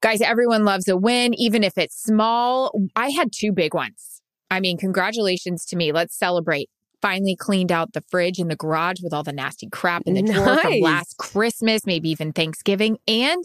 Guys, 0.01 0.20
everyone 0.20 0.64
loves 0.64 0.87
a 0.87 0.97
win, 0.97 1.32
even 1.35 1.64
if 1.64 1.78
it's 1.78 2.03
small. 2.03 2.70
I 2.95 3.09
had 3.09 3.32
two 3.32 3.53
big 3.53 3.72
ones. 3.72 4.13
I 4.55 4.61
mean, 4.61 4.78
congratulations 4.78 5.64
to 5.66 5.76
me. 5.76 5.90
Let's 5.90 6.16
celebrate. 6.16 6.70
Finally 7.02 7.36
cleaned 7.36 7.72
out 7.72 7.92
the 7.92 8.02
fridge 8.09 8.38
and 8.38 8.50
the 8.50 8.57
garage 8.57 9.02
with 9.02 9.12
all 9.12 9.24
the 9.24 9.32
nasty 9.32 9.68
crap 9.68 10.02
in 10.07 10.14
the 10.14 10.22
drawer 10.22 10.57
from 10.57 10.80
last 10.80 11.16
Christmas, 11.18 11.84
maybe 11.84 12.09
even 12.09 12.32
Thanksgiving. 12.32 12.98
And 13.09 13.44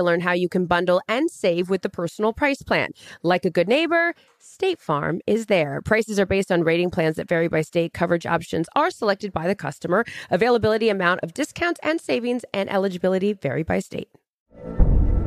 to 0.01 0.05
learn 0.05 0.21
how 0.21 0.33
you 0.33 0.49
can 0.49 0.65
bundle 0.65 1.01
and 1.07 1.29
save 1.29 1.69
with 1.69 1.81
the 1.81 1.89
personal 1.89 2.33
price 2.33 2.61
plan. 2.61 2.89
Like 3.23 3.45
a 3.45 3.49
good 3.49 3.67
neighbor, 3.67 4.13
State 4.39 4.79
Farm 4.79 5.21
is 5.27 5.45
there. 5.45 5.81
Prices 5.81 6.19
are 6.19 6.25
based 6.25 6.51
on 6.51 6.63
rating 6.63 6.89
plans 6.89 7.17
that 7.17 7.29
vary 7.29 7.47
by 7.47 7.61
state. 7.61 7.93
Coverage 7.93 8.25
options 8.25 8.67
are 8.75 8.89
selected 8.89 9.31
by 9.31 9.47
the 9.47 9.55
customer. 9.55 10.03
Availability, 10.29 10.89
amount 10.89 11.21
of 11.21 11.33
discounts 11.33 11.79
and 11.83 12.01
savings, 12.01 12.43
and 12.53 12.69
eligibility 12.69 13.33
vary 13.33 13.63
by 13.63 13.79
state. 13.79 14.09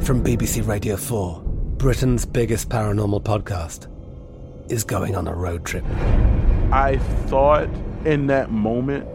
From 0.00 0.22
BBC 0.22 0.66
Radio 0.66 0.96
4, 0.96 1.42
Britain's 1.78 2.26
biggest 2.26 2.68
paranormal 2.68 3.22
podcast 3.22 3.88
is 4.70 4.84
going 4.84 5.14
on 5.14 5.28
a 5.28 5.34
road 5.34 5.64
trip. 5.64 5.84
I 6.72 6.98
thought 7.26 7.68
in 8.04 8.26
that 8.26 8.50
moment, 8.50 9.06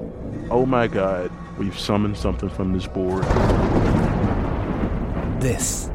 oh 0.49 0.65
my 0.65 0.87
God, 0.87 1.31
we've 1.57 1.77
summoned 1.77 2.17
something 2.17 2.49
from 2.49 2.73
this 2.73 2.87
board. 2.87 3.25
This 5.39 5.89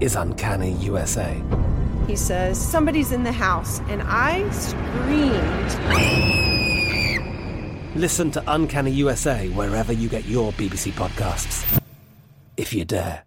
is 0.00 0.16
Uncanny 0.16 0.72
USA. 0.72 1.38
He 2.06 2.16
says, 2.16 2.58
Somebody's 2.58 3.12
in 3.12 3.22
the 3.22 3.30
house. 3.30 3.80
And 3.80 4.00
I 4.02 4.48
screamed. 4.48 5.76
Listen 7.94 8.30
to 8.30 8.42
Uncanny 8.46 8.92
USA 8.92 9.50
wherever 9.50 9.92
you 9.92 10.08
get 10.08 10.24
your 10.24 10.52
BBC 10.52 10.92
podcasts, 10.92 11.82
if 12.56 12.72
you 12.72 12.86
dare. 12.86 13.24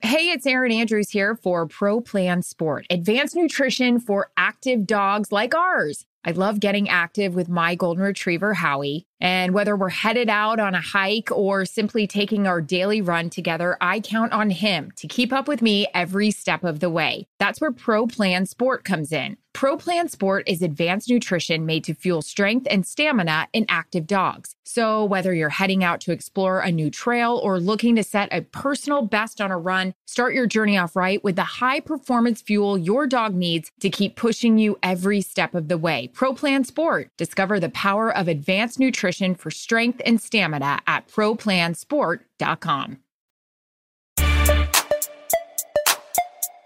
Hey, 0.00 0.30
it's 0.30 0.46
Erin 0.46 0.72
Andrews 0.72 1.10
here 1.10 1.36
for 1.36 1.66
Pro 1.66 2.00
Plan 2.00 2.40
Sport, 2.40 2.86
advanced 2.88 3.36
nutrition 3.36 4.00
for 4.00 4.30
active 4.38 4.86
dogs 4.86 5.32
like 5.32 5.54
ours. 5.54 6.06
I 6.24 6.30
love 6.30 6.60
getting 6.60 6.88
active 6.88 7.34
with 7.34 7.48
my 7.48 7.74
golden 7.74 8.04
retriever, 8.04 8.54
Howie. 8.54 9.06
And 9.22 9.54
whether 9.54 9.76
we're 9.76 9.88
headed 9.88 10.28
out 10.28 10.58
on 10.58 10.74
a 10.74 10.80
hike 10.80 11.30
or 11.30 11.64
simply 11.64 12.08
taking 12.08 12.48
our 12.48 12.60
daily 12.60 13.00
run 13.00 13.30
together, 13.30 13.76
I 13.80 14.00
count 14.00 14.32
on 14.32 14.50
him 14.50 14.90
to 14.96 15.06
keep 15.06 15.32
up 15.32 15.46
with 15.46 15.62
me 15.62 15.86
every 15.94 16.32
step 16.32 16.64
of 16.64 16.80
the 16.80 16.90
way. 16.90 17.28
That's 17.38 17.60
where 17.60 17.70
Pro 17.70 18.08
Plan 18.08 18.46
Sport 18.46 18.82
comes 18.82 19.12
in. 19.12 19.36
Pro 19.52 19.76
Plan 19.76 20.08
Sport 20.08 20.48
is 20.48 20.62
advanced 20.62 21.10
nutrition 21.10 21.66
made 21.66 21.84
to 21.84 21.94
fuel 21.94 22.22
strength 22.22 22.66
and 22.70 22.86
stamina 22.86 23.48
in 23.52 23.66
active 23.68 24.06
dogs. 24.06 24.56
So, 24.64 25.04
whether 25.04 25.34
you're 25.34 25.50
heading 25.50 25.84
out 25.84 26.00
to 26.02 26.12
explore 26.12 26.60
a 26.60 26.72
new 26.72 26.90
trail 26.90 27.38
or 27.42 27.60
looking 27.60 27.94
to 27.96 28.02
set 28.02 28.30
a 28.32 28.40
personal 28.40 29.02
best 29.02 29.42
on 29.42 29.50
a 29.50 29.58
run, 29.58 29.92
start 30.06 30.32
your 30.32 30.46
journey 30.46 30.78
off 30.78 30.96
right 30.96 31.22
with 31.22 31.36
the 31.36 31.42
high 31.42 31.80
performance 31.80 32.40
fuel 32.40 32.78
your 32.78 33.06
dog 33.06 33.34
needs 33.34 33.70
to 33.80 33.90
keep 33.90 34.16
pushing 34.16 34.56
you 34.56 34.78
every 34.82 35.20
step 35.20 35.54
of 35.54 35.68
the 35.68 35.78
way. 35.78 36.08
Pro 36.14 36.32
Plan 36.32 36.64
Sport. 36.64 37.10
Discover 37.18 37.60
the 37.60 37.68
power 37.68 38.14
of 38.16 38.28
advanced 38.28 38.80
nutrition 38.80 39.11
for 39.34 39.50
strength 39.50 40.00
and 40.04 40.20
stamina 40.20 40.80
at 40.86 41.08
ProPlansport.com. 41.08 42.98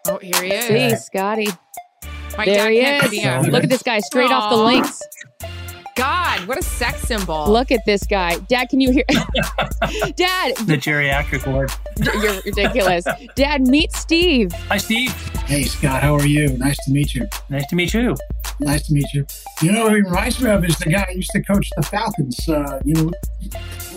Oh, 0.09 0.19
here 0.19 0.43
he 0.43 0.53
is. 0.53 0.99
See, 0.99 1.05
Scotty. 1.05 1.49
My 2.39 2.45
there 2.45 2.71
dad 2.71 3.11
he 3.11 3.19
is. 3.21 3.49
Look 3.49 3.65
at 3.65 3.71
this 3.71 3.83
guy 3.83 3.99
straight 4.01 4.31
off 4.31 4.51
the 4.51 4.57
links. 4.57 5.03
God, 5.97 6.47
what 6.47 6.59
a 6.59 6.63
sex 6.63 7.01
symbol. 7.03 7.51
Look 7.51 7.71
at 7.73 7.81
this 7.87 8.05
guy. 8.07 8.37
Dad, 8.49 8.69
can 8.69 8.81
you 8.81 8.93
hear? 8.93 9.05
Dad, 9.11 10.57
the 10.67 10.77
geriatric 10.77 11.51
ward. 11.51 11.73
you're 12.23 12.41
ridiculous. 12.43 13.05
Dad, 13.35 13.63
meet 13.67 13.93
Steve. 13.93 14.53
Hi, 14.69 14.77
Steve. 14.77 15.11
Hey, 15.47 15.65
Scott, 15.65 16.03
how 16.03 16.15
are 16.15 16.27
you? 16.27 16.51
Nice 16.59 16.77
to 16.85 16.93
meet 16.93 17.15
you. 17.15 17.27
Nice 17.49 17.67
to 17.69 17.77
meet 17.77 17.95
you. 17.95 18.15
Nice 18.61 18.87
to 18.89 18.93
meet 18.93 19.07
you. 19.15 19.27
You 19.63 19.73
know 19.73 19.89
who 19.89 19.97
he 19.97 20.03
reminds 20.03 20.41
me 20.41 20.51
of 20.51 20.65
is 20.65 20.77
the 20.79 20.91
guy 20.91 21.07
who 21.11 21.17
used 21.17 21.31
to 21.31 21.43
coach 21.43 21.69
the 21.77 21.83
Falcons. 21.83 22.47
Uh, 22.49 22.79
you 22.85 22.95
know, 22.95 23.11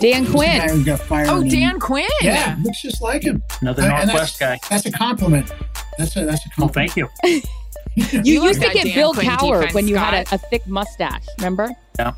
Dan 0.00 0.24
who's 0.24 0.32
the 0.32 0.38
guy 0.46 0.58
Quinn. 0.66 0.68
who 0.78 0.84
got 0.84 1.00
fired. 1.00 1.28
Oh, 1.28 1.40
and- 1.42 1.50
Dan 1.50 1.78
Quinn. 1.80 2.06
Yeah, 2.22 2.56
looks 2.62 2.80
just 2.82 3.02
like 3.02 3.22
him. 3.24 3.42
Another 3.60 3.82
Uh, 3.82 3.86
and 4.00 4.08
Northwest 4.08 4.38
guy. 4.40 4.50
that's, 4.52 4.68
That's 4.68 4.86
a 4.86 4.92
compliment. 4.92 5.52
That's 5.98 6.16
a 6.16 6.24
that's 6.24 6.46
a 6.46 6.48
Oh, 6.58 6.68
compliment. 6.68 6.92
thank 6.92 6.96
you. 6.96 7.40
You 8.12 8.20
You 8.24 8.44
used 8.44 8.62
to 8.62 8.70
get 8.70 8.94
Bill 8.94 9.12
Dan 9.12 9.24
Quinn 9.38 9.38
Cowher 9.38 9.74
when 9.74 9.86
you 9.88 9.96
had 9.96 10.26
a, 10.30 10.34
a 10.34 10.38
thick 10.38 10.66
mustache. 10.66 11.24
Remember? 11.38 11.70
Yeah. 11.98 12.12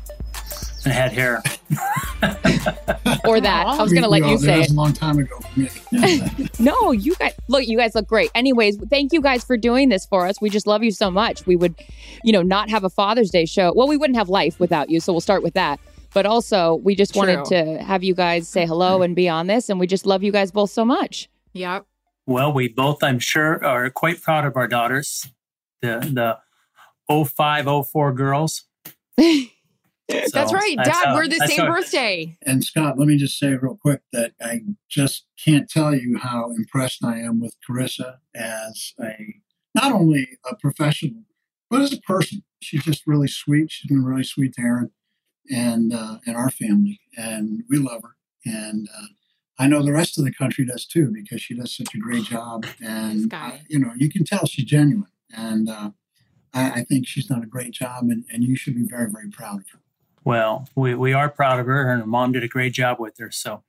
I 0.85 0.89
had 0.89 1.11
hair. 1.13 1.41
Or 3.25 3.39
that. 3.39 3.67
I 3.67 3.81
was 3.81 3.91
going 3.93 4.03
to 4.03 4.09
let 4.09 4.25
you 4.25 4.37
say 4.37 4.47
That 4.47 4.55
it. 4.55 4.59
was 4.59 4.71
a 4.71 4.75
long 4.75 4.93
time 4.93 5.17
ago. 5.19 5.39
No, 6.59 6.91
you 6.91 7.15
guys 7.15 7.33
look, 7.47 7.65
you 7.67 7.77
guys 7.77 7.95
look 7.95 8.07
great. 8.07 8.29
Anyways, 8.35 8.77
thank 8.89 9.13
you 9.13 9.21
guys 9.21 9.43
for 9.45 9.55
doing 9.57 9.89
this 9.89 10.05
for 10.05 10.27
us. 10.27 10.39
We 10.41 10.49
just 10.49 10.67
love 10.67 10.83
you 10.83 10.91
so 10.91 11.09
much. 11.09 11.45
We 11.45 11.55
would, 11.55 11.75
you 12.23 12.31
know, 12.33 12.41
not 12.41 12.69
have 12.69 12.83
a 12.83 12.89
Father's 12.89 13.29
Day 13.31 13.45
show. 13.45 13.71
Well, 13.75 13.87
we 13.87 13.95
wouldn't 13.97 14.17
have 14.17 14.29
life 14.29 14.59
without 14.59 14.89
you, 14.89 14.99
so 14.99 15.13
we'll 15.13 15.21
start 15.21 15.41
with 15.43 15.53
that. 15.53 15.79
But 16.13 16.25
also, 16.25 16.75
we 16.75 16.95
just 16.95 17.15
wanted 17.15 17.45
to 17.45 17.81
have 17.81 18.03
you 18.03 18.13
guys 18.13 18.47
say 18.47 18.65
hello 18.65 19.01
and 19.01 19.15
be 19.15 19.27
on 19.29 19.47
this, 19.47 19.69
and 19.69 19.79
we 19.79 19.87
just 19.87 20.05
love 20.05 20.21
you 20.23 20.31
guys 20.31 20.51
both 20.51 20.69
so 20.71 20.83
much. 20.85 21.29
Yep. 21.53 21.85
Well, 22.25 22.53
we 22.53 22.67
both, 22.69 23.03
I'm 23.03 23.19
sure, 23.19 23.63
are 23.65 23.89
quite 23.89 24.21
proud 24.21 24.45
of 24.45 24.55
our 24.55 24.67
daughters, 24.67 25.27
the 25.83 26.37
the 27.09 27.25
05, 27.25 27.87
04 27.91 28.13
girls. 28.13 28.63
That's 30.09 30.31
So, 30.33 30.43
right. 30.53 30.75
that's 30.77 30.89
Dad, 30.89 31.05
how- 31.05 31.15
we're 31.15 31.27
the 31.27 31.37
that's 31.37 31.55
same 31.55 31.65
how- 31.65 31.73
birthday. 31.73 32.37
and 32.45 32.63
Scott, 32.63 32.99
let 32.99 33.07
me 33.07 33.17
just 33.17 33.37
say 33.39 33.53
real 33.55 33.77
quick 33.81 34.01
that 34.11 34.33
I 34.41 34.61
just 34.89 35.25
can't 35.43 35.69
tell 35.69 35.95
you 35.95 36.17
how 36.17 36.51
impressed 36.51 37.03
I 37.05 37.19
am 37.19 37.39
with 37.39 37.55
Charissa 37.67 38.17
as 38.35 38.93
a 39.01 39.35
not 39.73 39.91
only 39.93 40.27
a 40.49 40.55
professional 40.57 41.23
but 41.69 41.81
as 41.81 41.93
a 41.93 42.01
person. 42.01 42.43
She's 42.61 42.83
just 42.83 43.07
really 43.07 43.27
sweet. 43.27 43.71
She's 43.71 43.89
been 43.89 44.03
really 44.03 44.23
sweet 44.23 44.53
to 44.55 44.61
Erin 44.61 44.91
and 45.49 45.93
uh, 45.93 46.17
and 46.27 46.35
our 46.35 46.51
family, 46.51 46.99
and 47.17 47.63
we 47.69 47.77
love 47.77 48.03
her. 48.03 48.15
And 48.45 48.87
uh, 48.95 49.05
I 49.57 49.67
know 49.67 49.81
the 49.81 49.93
rest 49.93 50.19
of 50.19 50.25
the 50.25 50.33
country 50.33 50.65
does 50.65 50.85
too 50.85 51.11
because 51.13 51.41
she 51.41 51.55
does 51.55 51.75
such 51.75 51.95
a 51.95 51.97
great 51.97 52.25
job. 52.25 52.65
And 52.85 53.33
uh, 53.33 53.53
you 53.69 53.79
know, 53.79 53.93
you 53.97 54.09
can 54.09 54.25
tell 54.25 54.45
she's 54.45 54.65
genuine. 54.65 55.07
And 55.35 55.69
uh, 55.69 55.91
I, 56.53 56.71
I 56.71 56.83
think 56.83 57.07
she's 57.07 57.25
done 57.25 57.43
a 57.43 57.47
great 57.47 57.71
job, 57.71 58.03
and, 58.09 58.23
and 58.31 58.43
you 58.43 58.55
should 58.55 58.75
be 58.75 58.83
very, 58.83 59.09
very 59.09 59.29
proud 59.29 59.61
of 59.61 59.69
her. 59.69 59.79
Well, 60.23 60.67
we, 60.75 60.95
we 60.95 61.11
are 61.13 61.29
proud 61.29 61.59
of 61.59 61.65
her, 61.65 61.91
and 61.91 62.01
her 62.01 62.07
mom 62.07 62.31
did 62.31 62.43
a 62.43 62.47
great 62.47 62.73
job 62.73 62.99
with 62.99 63.17
her. 63.17 63.29
So 63.31 63.63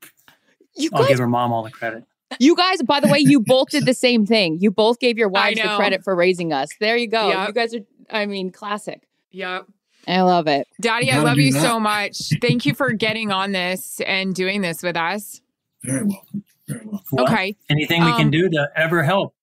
You 0.76 0.90
I'll 0.92 1.00
guys, 1.02 1.08
give 1.10 1.18
her 1.18 1.26
mom 1.26 1.52
all 1.52 1.62
the 1.64 1.70
credit. 1.70 2.04
you 2.38 2.54
guys, 2.54 2.82
by 2.82 3.00
the 3.00 3.08
way, 3.08 3.18
you 3.18 3.40
both 3.46 3.70
did 3.70 3.86
the 3.86 3.94
same 3.94 4.24
thing. 4.26 4.58
You 4.60 4.70
both 4.70 5.00
gave 5.00 5.18
your 5.18 5.28
wives 5.28 5.60
the 5.60 5.68
credit 5.76 6.04
for 6.04 6.14
raising 6.14 6.52
us. 6.52 6.68
There 6.80 6.96
you 6.96 7.08
go. 7.08 7.28
Yep. 7.28 7.48
You 7.48 7.54
guys 7.54 7.74
are, 7.74 7.80
I 8.10 8.26
mean, 8.26 8.50
classic. 8.50 9.08
Yep. 9.32 9.66
I 10.06 10.20
love 10.20 10.46
it. 10.46 10.68
Daddy, 10.80 11.10
I 11.10 11.18
love 11.20 11.38
you 11.38 11.52
that. 11.52 11.62
so 11.62 11.80
much. 11.80 12.18
Thank 12.42 12.66
you 12.66 12.74
for 12.74 12.92
getting 12.92 13.32
on 13.32 13.52
this 13.52 14.00
and 14.06 14.34
doing 14.34 14.60
this 14.60 14.82
with 14.82 14.96
us. 14.98 15.40
Very 15.82 16.04
welcome. 16.04 16.44
Very 16.68 16.84
welcome. 16.84 17.08
Well, 17.10 17.24
Okay. 17.24 17.56
Anything 17.70 18.04
we 18.04 18.10
Um, 18.12 18.18
can 18.18 18.30
do 18.30 18.48
to 18.50 18.68
ever 18.76 19.02
help. 19.02 19.34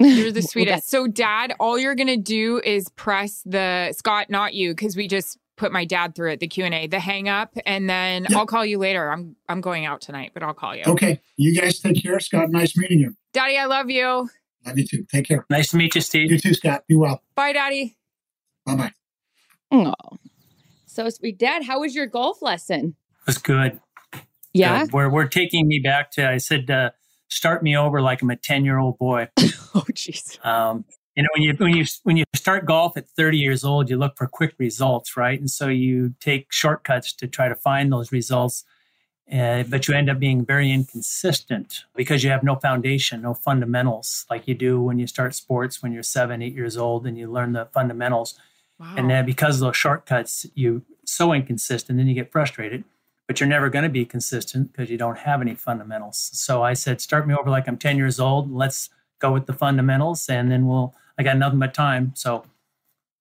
You're 0.00 0.32
the 0.32 0.42
sweetest. 0.50 0.88
So, 0.90 1.06
Dad, 1.06 1.54
all 1.60 1.78
you're 1.78 1.94
gonna 1.94 2.16
do 2.16 2.60
is 2.64 2.88
press 2.90 3.42
the 3.46 3.92
Scott, 3.96 4.28
not 4.30 4.54
you, 4.54 4.70
because 4.70 4.96
we 4.96 5.08
just 5.08 5.38
put 5.56 5.70
my 5.72 5.84
dad 5.84 6.14
through 6.16 6.32
it, 6.32 6.40
the 6.40 6.48
Q 6.48 6.64
and 6.64 6.74
A, 6.74 6.86
the 6.88 6.98
hang 6.98 7.28
up, 7.28 7.56
and 7.64 7.88
then 7.88 8.26
Yeah. 8.28 8.38
I'll 8.38 8.46
call 8.46 8.66
you 8.66 8.78
later. 8.78 9.10
I'm 9.10 9.36
I'm 9.48 9.60
going 9.60 9.86
out 9.86 10.00
tonight, 10.00 10.32
but 10.34 10.42
I'll 10.42 10.54
call 10.54 10.74
you. 10.74 10.82
Okay. 10.86 11.20
You 11.36 11.58
guys 11.60 11.78
take 11.80 12.02
care. 12.02 12.18
Scott, 12.20 12.50
nice 12.50 12.76
meeting 12.76 12.98
you. 12.98 13.16
Daddy, 13.32 13.56
I 13.56 13.66
love 13.66 13.88
you. 13.88 14.28
Love 14.66 14.78
you 14.78 14.86
too. 14.86 15.04
Take 15.12 15.26
care. 15.28 15.44
Nice 15.50 15.70
to 15.70 15.76
meet 15.76 15.94
you, 15.94 16.00
Steve. 16.00 16.32
You 16.32 16.38
too, 16.38 16.54
Scott. 16.54 16.84
Be 16.88 16.94
well. 16.96 17.22
Bye, 17.34 17.52
Daddy. 17.52 17.96
Bye 18.66 18.76
bye. 18.76 18.92
Oh, 19.70 19.94
so 20.86 21.08
sweet. 21.10 21.38
Dad, 21.38 21.64
how 21.64 21.80
was 21.80 21.94
your 21.94 22.06
golf 22.06 22.40
lesson? 22.42 22.96
It 23.20 23.26
was 23.26 23.38
good. 23.38 23.80
Yeah. 24.52 24.84
Good. 24.84 24.92
We're, 24.92 25.08
we're 25.10 25.26
taking 25.28 25.66
me 25.68 25.80
back 25.80 26.10
to, 26.12 26.28
I 26.28 26.38
said, 26.38 26.70
uh, 26.70 26.90
start 27.28 27.62
me 27.62 27.76
over 27.76 28.00
like 28.00 28.22
I'm 28.22 28.30
a 28.30 28.36
10 28.36 28.64
year 28.64 28.78
old 28.78 28.98
boy. 28.98 29.28
Oh, 29.76 29.82
jeez. 29.90 30.38
Um, 30.46 30.84
you 31.16 31.24
know, 31.24 31.28
when 31.34 31.42
you 31.42 31.54
when 31.54 31.76
you 31.76 31.84
when 32.04 32.16
you 32.16 32.24
start 32.34 32.64
golf 32.64 32.96
at 32.96 33.08
30 33.08 33.38
years 33.38 33.64
old, 33.64 33.90
you 33.90 33.96
look 33.96 34.16
for 34.16 34.28
quick 34.28 34.54
results, 34.58 35.16
right? 35.16 35.38
And 35.38 35.50
so 35.50 35.66
you 35.66 36.14
take 36.20 36.52
shortcuts 36.52 37.12
to 37.14 37.26
try 37.26 37.48
to 37.48 37.56
find 37.56 37.92
those 37.92 38.12
results, 38.12 38.64
uh, 39.32 39.62
but 39.64 39.88
you 39.88 39.94
end 39.94 40.10
up 40.10 40.18
being 40.18 40.44
very 40.44 40.70
inconsistent 40.70 41.84
because 41.96 42.22
you 42.22 42.30
have 42.30 42.42
no 42.42 42.56
foundation, 42.56 43.22
no 43.22 43.34
fundamentals, 43.34 44.26
like 44.30 44.46
you 44.46 44.54
do 44.54 44.80
when 44.80 44.98
you 44.98 45.06
start 45.06 45.34
sports 45.34 45.82
when 45.82 45.92
you're 45.92 46.02
seven, 46.02 46.42
eight 46.42 46.54
years 46.54 46.76
old, 46.76 47.06
and 47.06 47.16
you 47.16 47.30
learn 47.30 47.52
the 47.52 47.66
fundamentals. 47.72 48.38
Wow. 48.78 48.94
And 48.96 49.08
then 49.08 49.24
because 49.24 49.56
of 49.56 49.60
those 49.60 49.76
shortcuts, 49.76 50.46
you 50.54 50.82
so 51.04 51.32
inconsistent, 51.32 51.96
then 51.96 52.06
you 52.06 52.14
get 52.14 52.32
frustrated. 52.32 52.84
But 53.26 53.40
you're 53.40 53.48
never 53.48 53.70
going 53.70 53.84
to 53.84 53.88
be 53.88 54.04
consistent 54.04 54.72
because 54.72 54.90
you 54.90 54.98
don't 54.98 55.18
have 55.18 55.40
any 55.40 55.54
fundamentals. 55.54 56.30
So 56.34 56.62
I 56.62 56.74
said, 56.74 57.00
start 57.00 57.26
me 57.26 57.34
over 57.34 57.48
like 57.48 57.66
I'm 57.66 57.78
10 57.78 57.96
years 57.96 58.20
old. 58.20 58.52
Let's 58.52 58.90
go 59.18 59.32
with 59.32 59.46
the 59.46 59.52
fundamentals, 59.54 60.28
and 60.28 60.50
then 60.50 60.66
we'll. 60.66 60.94
I 61.16 61.22
got 61.22 61.36
nothing 61.36 61.60
but 61.60 61.72
time, 61.72 62.12
so 62.16 62.44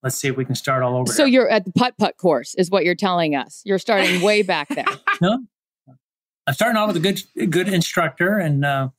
let's 0.02 0.16
see 0.18 0.28
if 0.28 0.36
we 0.36 0.46
can 0.46 0.56
start 0.56 0.84
all 0.84 0.98
over. 0.98 1.12
So 1.12 1.24
there. 1.24 1.28
you're 1.28 1.50
at 1.50 1.64
the 1.66 1.72
putt 1.72 1.96
putt 1.98 2.18
course, 2.18 2.56
is 2.56 2.70
what 2.70 2.84
you're 2.86 2.96
telling 2.96 3.36
us. 3.36 3.62
You're 3.66 3.80
starting 3.80 4.22
way 4.22 4.42
back 4.54 4.68
there. 4.70 4.86
no, 5.22 5.46
I'm 6.48 6.54
starting 6.54 6.78
off 6.78 6.88
with 6.88 6.98
a 6.98 7.00
good 7.00 7.52
good 7.52 7.70
instructor, 7.70 8.38
and 8.38 8.66
uh, 8.66 8.90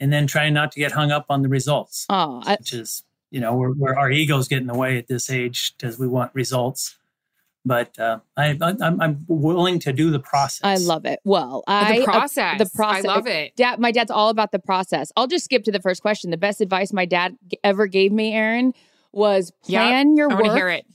and 0.00 0.12
then 0.12 0.26
trying 0.26 0.52
not 0.52 0.72
to 0.72 0.80
get 0.80 0.92
hung 0.92 1.10
up 1.10 1.26
on 1.28 1.42
the 1.42 1.48
results, 1.48 2.06
Oh, 2.10 2.42
I, 2.44 2.56
which 2.56 2.72
is 2.72 3.02
you 3.30 3.40
know 3.40 3.54
where 3.54 3.70
where 3.70 3.98
our 3.98 4.10
egos 4.10 4.48
get 4.48 4.58
in 4.58 4.66
the 4.66 4.74
way 4.74 4.98
at 4.98 5.08
this 5.08 5.30
age 5.30 5.74
because 5.76 5.98
we 5.98 6.06
want 6.06 6.34
results. 6.34 6.97
But 7.68 7.98
uh, 7.98 8.18
I, 8.36 8.56
I'm, 8.60 9.00
I'm 9.00 9.24
willing 9.28 9.78
to 9.80 9.92
do 9.92 10.10
the 10.10 10.18
process. 10.18 10.60
I 10.64 10.76
love 10.76 11.04
it. 11.04 11.20
Well, 11.24 11.62
I 11.68 11.98
the 12.00 12.04
process. 12.04 12.58
the 12.58 12.70
process. 12.74 13.04
I 13.04 13.08
love 13.14 13.26
it. 13.26 13.54
Dad, 13.56 13.78
my 13.78 13.92
dad's 13.92 14.10
all 14.10 14.30
about 14.30 14.52
the 14.52 14.58
process. 14.58 15.12
I'll 15.16 15.26
just 15.26 15.44
skip 15.44 15.64
to 15.64 15.70
the 15.72 15.80
first 15.80 16.00
question. 16.02 16.30
The 16.30 16.36
best 16.38 16.60
advice 16.60 16.92
my 16.92 17.04
dad 17.04 17.36
g- 17.46 17.58
ever 17.62 17.86
gave 17.86 18.10
me, 18.10 18.32
Erin, 18.32 18.72
was 19.12 19.52
Yep. 19.66 19.80
plan 19.82 20.16
your 20.16 20.30
I 20.30 20.34
want 20.34 20.44
to 20.46 20.50
work 20.50 20.56
hear 20.58 20.68
it. 20.70 20.86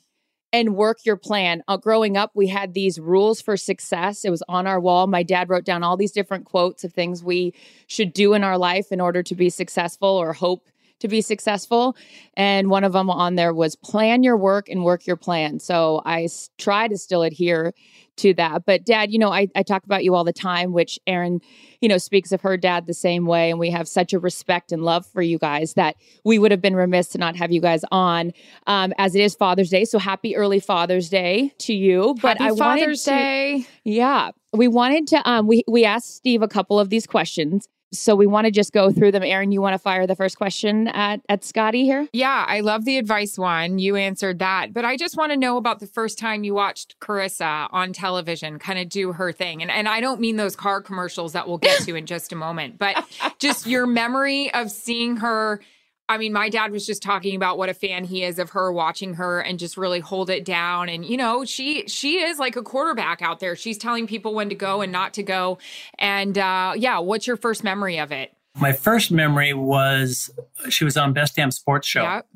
and 0.51 0.75
work 0.75 0.97
your 1.05 1.15
plan. 1.17 1.63
Uh, 1.67 1.77
growing 1.77 2.17
up, 2.17 2.31
we 2.33 2.47
had 2.47 2.73
these 2.73 2.99
rules 2.99 3.39
for 3.41 3.55
success. 3.55 4.25
It 4.25 4.29
was 4.31 4.43
on 4.49 4.65
our 4.67 4.79
wall. 4.79 5.05
My 5.07 5.23
dad 5.23 5.49
wrote 5.49 5.65
down 5.65 5.83
all 5.83 5.95
these 5.97 6.11
different 6.11 6.45
quotes 6.45 6.83
of 6.83 6.91
things 6.93 7.23
we 7.23 7.53
should 7.87 8.13
do 8.13 8.33
in 8.33 8.43
our 8.43 8.57
life 8.57 8.91
in 8.91 8.99
order 8.99 9.21
to 9.23 9.35
be 9.35 9.49
successful 9.49 10.09
or 10.09 10.33
hope 10.33 10.67
to 11.03 11.07
be 11.07 11.21
successful. 11.21 11.95
And 12.35 12.69
one 12.69 12.83
of 12.83 12.93
them 12.93 13.09
on 13.09 13.35
there 13.35 13.53
was 13.53 13.75
plan 13.75 14.23
your 14.23 14.35
work 14.35 14.67
and 14.69 14.83
work 14.83 15.05
your 15.05 15.15
plan. 15.17 15.59
So 15.59 16.01
I 16.05 16.23
s- 16.23 16.49
try 16.57 16.87
to 16.87 16.97
still 16.97 17.21
adhere 17.21 17.73
to 18.15 18.33
that. 18.35 18.65
But 18.65 18.85
dad, 18.85 19.11
you 19.11 19.19
know, 19.19 19.31
I, 19.31 19.47
I 19.55 19.63
talk 19.63 19.83
about 19.85 20.03
you 20.03 20.13
all 20.15 20.23
the 20.23 20.31
time, 20.33 20.71
which 20.71 20.99
Erin, 21.07 21.41
you 21.81 21.89
know, 21.89 21.97
speaks 21.97 22.31
of 22.31 22.41
her 22.41 22.57
dad 22.57 22.85
the 22.85 22.93
same 22.93 23.25
way. 23.25 23.49
And 23.49 23.59
we 23.59 23.69
have 23.71 23.87
such 23.87 24.13
a 24.13 24.19
respect 24.19 24.71
and 24.71 24.83
love 24.83 25.05
for 25.05 25.21
you 25.21 25.37
guys 25.39 25.73
that 25.73 25.95
we 26.23 26.37
would 26.39 26.51
have 26.51 26.61
been 26.61 26.75
remiss 26.75 27.07
to 27.09 27.17
not 27.17 27.35
have 27.35 27.51
you 27.51 27.59
guys 27.59 27.81
on 27.91 28.31
um, 28.67 28.93
as 28.97 29.15
it 29.15 29.21
is 29.21 29.35
Father's 29.35 29.69
Day. 29.69 29.83
So 29.85 29.99
happy 29.99 30.35
early 30.35 30.59
Father's 30.59 31.09
Day 31.09 31.53
to 31.59 31.73
you. 31.73 32.15
But 32.21 32.37
Happy 32.37 32.49
I 32.49 32.51
wanted 32.51 32.81
Father's 32.81 33.03
to, 33.03 33.09
Day. 33.09 33.65
yeah, 33.83 34.29
we 34.53 34.67
wanted 34.67 35.07
to. 35.07 35.29
Um, 35.29 35.47
we 35.47 35.63
we 35.67 35.83
asked 35.83 36.15
Steve 36.15 36.41
a 36.43 36.47
couple 36.47 36.79
of 36.79 36.89
these 36.89 37.07
questions. 37.07 37.67
So 37.93 38.15
we 38.15 38.27
want 38.27 38.45
to 38.45 38.51
just 38.51 38.73
go 38.73 38.91
through 38.91 39.11
them. 39.11 39.23
Erin, 39.23 39.51
you 39.51 39.61
want 39.61 39.73
to 39.73 39.79
fire 39.79 40.07
the 40.07 40.15
first 40.15 40.37
question 40.37 40.87
at, 40.89 41.21
at 41.29 41.43
Scotty 41.43 41.83
here? 41.83 42.07
Yeah, 42.13 42.45
I 42.47 42.61
love 42.61 42.85
the 42.85 42.97
advice 42.97 43.37
one. 43.37 43.79
You 43.79 43.95
answered 43.95 44.39
that. 44.39 44.73
But 44.73 44.85
I 44.85 44.97
just 44.97 45.17
want 45.17 45.31
to 45.31 45.37
know 45.37 45.57
about 45.57 45.79
the 45.79 45.87
first 45.87 46.17
time 46.17 46.43
you 46.43 46.53
watched 46.53 46.99
Charissa 46.99 47.67
on 47.71 47.93
television 47.93 48.59
kind 48.59 48.79
of 48.79 48.89
do 48.89 49.13
her 49.13 49.31
thing. 49.31 49.61
And, 49.61 49.71
and 49.71 49.87
I 49.87 50.01
don't 50.01 50.19
mean 50.19 50.35
those 50.35 50.55
car 50.55 50.81
commercials 50.81 51.33
that 51.33 51.47
we'll 51.47 51.57
get 51.57 51.81
to 51.83 51.95
in 51.95 52.05
just 52.05 52.31
a 52.31 52.35
moment, 52.35 52.77
but 52.77 53.05
just 53.39 53.67
your 53.67 53.85
memory 53.85 54.53
of 54.53 54.71
seeing 54.71 55.17
her 55.17 55.61
I 56.09 56.17
mean, 56.17 56.33
my 56.33 56.49
dad 56.49 56.71
was 56.71 56.85
just 56.85 57.01
talking 57.01 57.35
about 57.35 57.57
what 57.57 57.69
a 57.69 57.73
fan 57.73 58.03
he 58.03 58.23
is 58.23 58.37
of 58.37 58.51
her 58.51 58.71
watching 58.71 59.13
her 59.15 59.39
and 59.39 59.57
just 59.57 59.77
really 59.77 60.01
hold 60.01 60.29
it 60.29 60.43
down. 60.43 60.89
And 60.89 61.05
you 61.05 61.15
know, 61.17 61.45
she 61.45 61.87
she 61.87 62.19
is 62.19 62.39
like 62.39 62.55
a 62.55 62.61
quarterback 62.61 63.21
out 63.21 63.39
there. 63.39 63.55
She's 63.55 63.77
telling 63.77 64.05
people 64.05 64.33
when 64.33 64.49
to 64.49 64.55
go 64.55 64.81
and 64.81 64.91
not 64.91 65.13
to 65.13 65.23
go. 65.23 65.57
And 65.97 66.37
uh, 66.37 66.73
yeah, 66.75 66.99
what's 66.99 67.25
your 67.25 67.37
first 67.37 67.63
memory 67.63 67.97
of 67.99 68.11
it? 68.11 68.33
My 68.59 68.73
first 68.73 69.11
memory 69.11 69.53
was 69.53 70.29
she 70.69 70.83
was 70.83 70.97
on 70.97 71.13
Best 71.13 71.35
Damn 71.35 71.51
Sports 71.51 71.87
Show, 71.87 72.03
Yep. 72.03 72.27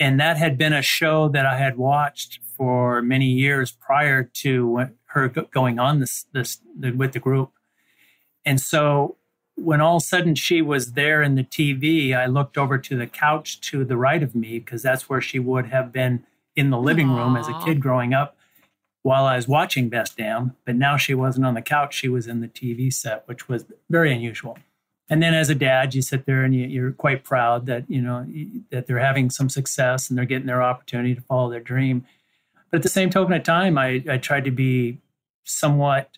and 0.00 0.18
that 0.18 0.36
had 0.36 0.58
been 0.58 0.72
a 0.72 0.82
show 0.82 1.28
that 1.28 1.46
I 1.46 1.56
had 1.58 1.76
watched 1.76 2.40
for 2.56 3.02
many 3.02 3.26
years 3.26 3.70
prior 3.72 4.24
to 4.24 4.86
her 5.04 5.28
going 5.28 5.78
on 5.78 6.00
this 6.00 6.26
this 6.32 6.60
with 6.80 7.12
the 7.12 7.20
group. 7.20 7.52
And 8.44 8.60
so 8.60 9.18
when 9.56 9.80
all 9.80 9.96
of 9.96 10.02
a 10.02 10.06
sudden 10.06 10.34
she 10.34 10.62
was 10.62 10.92
there 10.92 11.22
in 11.22 11.34
the 11.34 11.44
TV, 11.44 12.16
I 12.16 12.26
looked 12.26 12.56
over 12.56 12.78
to 12.78 12.96
the 12.96 13.06
couch 13.06 13.60
to 13.62 13.84
the 13.84 13.96
right 13.96 14.22
of 14.22 14.34
me 14.34 14.58
because 14.58 14.82
that's 14.82 15.08
where 15.08 15.20
she 15.20 15.38
would 15.38 15.66
have 15.66 15.92
been 15.92 16.24
in 16.56 16.70
the 16.70 16.78
living 16.78 17.10
room 17.10 17.36
as 17.36 17.48
a 17.48 17.60
kid 17.64 17.80
growing 17.80 18.12
up 18.12 18.36
while 19.02 19.24
I 19.24 19.36
was 19.36 19.48
watching 19.48 19.88
Best 19.88 20.16
Damn. 20.16 20.56
But 20.64 20.76
now 20.76 20.96
she 20.96 21.14
wasn't 21.14 21.46
on 21.46 21.54
the 21.54 21.62
couch, 21.62 21.94
she 21.94 22.08
was 22.08 22.26
in 22.26 22.40
the 22.40 22.48
TV 22.48 22.92
set, 22.92 23.26
which 23.26 23.48
was 23.48 23.64
very 23.90 24.12
unusual. 24.12 24.58
And 25.10 25.22
then 25.22 25.34
as 25.34 25.50
a 25.50 25.54
dad, 25.54 25.94
you 25.94 26.00
sit 26.00 26.24
there 26.24 26.42
and 26.44 26.54
you, 26.54 26.66
you're 26.66 26.92
quite 26.92 27.24
proud 27.24 27.66
that, 27.66 27.84
you 27.90 28.00
know, 28.00 28.26
that 28.70 28.86
they're 28.86 28.98
having 28.98 29.28
some 29.28 29.50
success 29.50 30.08
and 30.08 30.16
they're 30.16 30.24
getting 30.24 30.46
their 30.46 30.62
opportunity 30.62 31.14
to 31.14 31.20
follow 31.20 31.50
their 31.50 31.60
dream. 31.60 32.06
But 32.70 32.78
at 32.78 32.82
the 32.82 32.88
same 32.88 33.10
token 33.10 33.34
of 33.34 33.42
time, 33.42 33.76
I, 33.76 34.02
I 34.08 34.16
tried 34.16 34.44
to 34.44 34.50
be 34.50 34.98
somewhat 35.44 36.16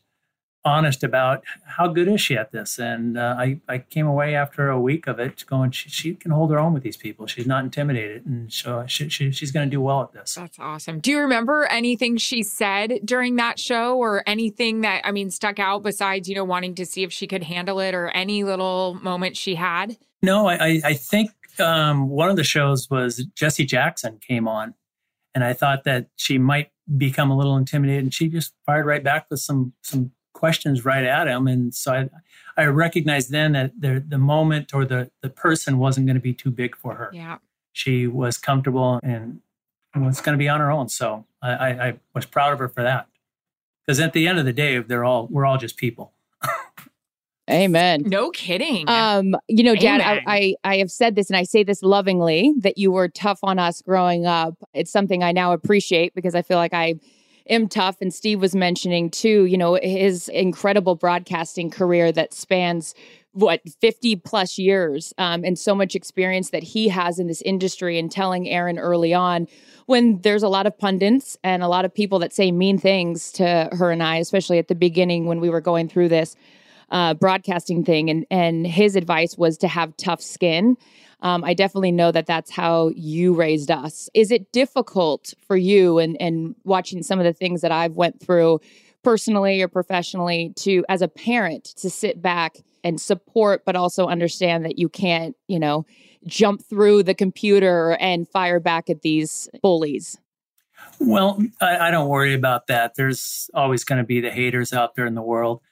honest 0.65 1.05
about 1.05 1.45
how 1.65 1.89
good 1.89 2.09
is 2.09 2.21
she 2.21 2.37
at 2.37 2.51
this. 2.53 2.79
And 2.79 3.19
uh, 3.19 3.35
I, 3.39 3.61
I 3.69 3.79
came 3.79 4.07
away 4.07 4.35
after 4.35 4.71
a 4.71 4.81
week 4.81 5.07
of 5.07 5.19
it 5.19 5.45
going, 5.47 5.73
she, 5.73 5.91
she 5.91 6.15
can 6.15 6.31
hold 6.31 6.51
her 6.51 6.59
own 6.59 6.73
with 6.73 6.83
these 6.83 6.97
people. 6.97 7.27
She's 7.27 7.47
not 7.47 7.65
intimidated. 7.65 8.25
And 8.25 8.53
so 8.53 8.85
she, 8.87 9.09
she, 9.09 9.31
she's 9.31 9.51
going 9.51 9.69
to 9.69 9.71
do 9.71 9.81
well 9.81 10.03
at 10.03 10.13
this. 10.13 10.35
That's 10.35 10.59
awesome. 10.59 11.01
Do 11.01 11.11
you 11.11 11.21
remember 11.21 11.67
anything 11.71 12.17
she 12.17 12.43
said 12.43 13.01
during 13.05 13.37
that 13.37 13.59
show 13.59 13.99
or 13.99 14.23
anything 14.27 14.81
that, 14.81 15.03
I 15.05 15.13
mean, 15.13 15.31
stuck 15.31 15.59
out 15.59 15.83
besides, 15.83 16.29
you 16.29 16.35
know, 16.35 16.45
wanting 16.45 16.75
to 16.77 16.87
see 16.87 17.03
if 17.03 17.13
she 17.13 17.27
could 17.27 17.43
handle 17.43 17.81
it 17.81 17.95
or 17.95 18.09
any 18.09 18.45
little 18.45 18.95
moment 19.03 19.37
she 19.37 19.57
had? 19.57 19.99
No, 20.23 20.47
I, 20.47 20.55
I, 20.55 20.81
I 20.85 20.95
think 20.95 21.31
um, 21.61 22.09
one 22.09 22.31
of 22.31 22.37
the 22.37 22.45
shows 22.45 22.89
was 22.89 23.27
Jesse 23.35 23.67
Jackson 23.67 24.19
came 24.27 24.49
on, 24.49 24.75
and 25.35 25.45
I 25.45 25.53
thought 25.53 25.85
that 25.85 26.09
she 26.17 26.39
might 26.39 26.71
become 26.97 27.31
a 27.31 27.37
little 27.37 27.57
intimidated, 27.57 28.05
and 28.05 28.15
she 28.15 28.29
just 28.29 28.55
fired 28.65 28.87
right 28.87 29.05
back 29.05 29.27
with 29.31 29.41
some 29.41 29.75
some 29.83 30.13
questions 30.35 30.85
right 30.85 31.05
at 31.05 31.27
him, 31.27 31.47
and 31.47 31.75
so 31.75 31.93
I 31.93 32.11
I 32.57 32.67
recognized 32.67 33.31
then 33.31 33.53
that 33.53 33.73
the 33.81 34.05
the 34.07 34.19
moment 34.19 34.75
or 34.75 34.85
the 34.85 35.11
the 35.23 35.31
person 35.31 35.79
wasn't 35.79 36.07
going 36.07 36.17
to 36.17 36.23
be 36.23 36.35
too 36.35 36.51
big 36.51 36.77
for 36.77 36.95
her. 36.97 37.11
Yeah. 37.13 37.39
She 37.73 38.07
was 38.07 38.37
comfortable 38.37 39.01
and 39.03 39.41
was 39.97 40.21
going 40.21 40.35
to 40.35 40.39
be 40.39 40.49
on 40.49 40.61
her 40.61 40.71
own, 40.71 40.89
so 40.89 41.25
I, 41.43 41.51
I, 41.51 41.87
I 41.89 41.95
was 42.15 42.27
proud 42.27 42.53
of 42.53 42.59
her 42.59 42.69
for 42.69 42.83
that. 42.83 43.09
Because 43.85 44.01
at 44.01 44.13
the 44.13 44.29
end 44.29 44.39
of 44.39 44.45
the 44.45 44.53
day, 44.53 44.79
they're 44.79 45.05
all 45.05 45.27
we're 45.29 45.47
all 45.47 45.59
just 45.59 45.77
people. 45.77 46.13
Amen. 47.51 48.03
No 48.07 48.31
kidding. 48.31 48.89
Um, 48.89 49.37
you 49.49 49.63
know, 49.63 49.75
Dad, 49.75 50.01
I, 50.01 50.23
I 50.27 50.55
I 50.65 50.77
have 50.79 50.91
said 50.91 51.15
this 51.15 51.29
and 51.29 51.37
I 51.37 51.43
say 51.43 51.63
this 51.63 51.83
lovingly 51.83 52.55
that 52.61 52.79
you 52.79 52.91
were 52.91 53.09
tough 53.09 53.41
on 53.43 53.59
us 53.59 53.83
growing 53.83 54.25
up. 54.25 54.55
It's 54.73 54.91
something 54.91 55.23
I 55.23 55.33
now 55.33 55.53
appreciate 55.53 56.15
because 56.15 56.35
I 56.35 56.41
feel 56.41 56.57
like 56.57 56.73
I 56.73 56.95
am 57.49 57.69
tough. 57.69 57.97
And 58.01 58.13
Steve 58.13 58.41
was 58.41 58.55
mentioning 58.55 59.11
too, 59.11 59.45
you 59.45 59.59
know, 59.59 59.79
his 59.83 60.29
incredible 60.29 60.95
broadcasting 60.95 61.71
career 61.71 62.13
that 62.13 62.33
spans 62.33 62.95
what 63.33 63.61
50 63.81 64.17
plus 64.17 64.59
years 64.59 65.13
um, 65.19 65.45
and 65.45 65.59
so 65.59 65.75
much 65.75 65.97
experience 65.97 66.51
that 66.51 66.63
he 66.63 66.89
has 66.89 67.19
in 67.19 67.27
this 67.27 67.43
industry 67.43 67.99
and 67.99 68.11
telling 68.11 68.49
Erin 68.49 68.79
early 68.79 69.13
on 69.13 69.49
when 69.87 70.21
there's 70.23 70.45
a 70.45 70.49
lot 70.49 70.67
of 70.67 70.79
pundits 70.79 71.37
and 71.43 71.63
a 71.63 71.69
lot 71.69 71.85
of 71.85 71.93
people 71.93 72.21
that 72.21 72.33
say 72.33 72.53
mean 72.53 72.79
things 72.79 73.33
to 73.33 73.69
her 73.73 73.91
and 73.91 74.03
I, 74.03 74.17
especially 74.17 74.59
at 74.59 74.69
the 74.69 74.75
beginning 74.75 75.27
when 75.27 75.41
we 75.41 75.51
were 75.51 75.61
going 75.61 75.89
through 75.89 76.11
this 76.11 76.37
uh, 76.91 77.15
broadcasting 77.15 77.85
thing, 77.85 78.09
and 78.09 78.27
and 78.31 78.67
his 78.67 78.97
advice 78.97 79.37
was 79.37 79.59
to 79.59 79.69
have 79.69 79.97
tough 79.97 80.21
skin. 80.21 80.77
Um, 81.25 81.43
I 81.43 81.55
definitely 81.55 81.91
know 81.91 82.13
that 82.13 82.27
that's 82.27 82.51
how 82.51 82.93
you 82.95 83.35
raised 83.35 83.71
us. 83.71 84.09
Is 84.15 84.31
it 84.31 84.53
difficult 84.53 85.35
for 85.47 85.57
you, 85.57 85.99
and 85.99 86.17
and 86.21 86.55
watching 86.65 87.03
some 87.03 87.19
of 87.19 87.25
the 87.25 87.33
things 87.33 87.63
that 87.63 87.73
I've 87.73 87.97
went 87.97 88.21
through 88.21 88.61
personally 89.03 89.61
or 89.61 89.69
professionally, 89.69 90.53
to 90.57 90.85
as 90.89 91.03
a 91.03 91.09
parent 91.09 91.65
to 91.65 91.91
sit 91.91 92.23
back 92.23 92.59
and 92.85 93.01
support, 93.01 93.65
but 93.65 93.75
also 93.75 94.07
understand 94.07 94.65
that 94.65 94.79
you 94.79 94.89
can't, 94.89 95.35
you 95.49 95.59
know, 95.59 95.87
jump 96.27 96.63
through 96.63 97.03
the 97.03 97.15
computer 97.15 97.97
and 97.99 98.29
fire 98.29 98.61
back 98.61 98.91
at 98.91 99.03
these 99.03 99.49
bullies. 99.63 100.19
Well, 101.01 101.43
I, 101.61 101.89
I 101.89 101.91
don't 101.91 102.09
worry 102.09 102.35
about 102.35 102.67
that. 102.67 102.95
There's 102.95 103.49
always 103.55 103.85
going 103.85 103.99
to 103.99 104.05
be 104.05 104.21
the 104.21 104.31
haters 104.31 104.73
out 104.73 104.95
there 104.95 105.07
in 105.07 105.15
the 105.15 105.23
world. 105.23 105.63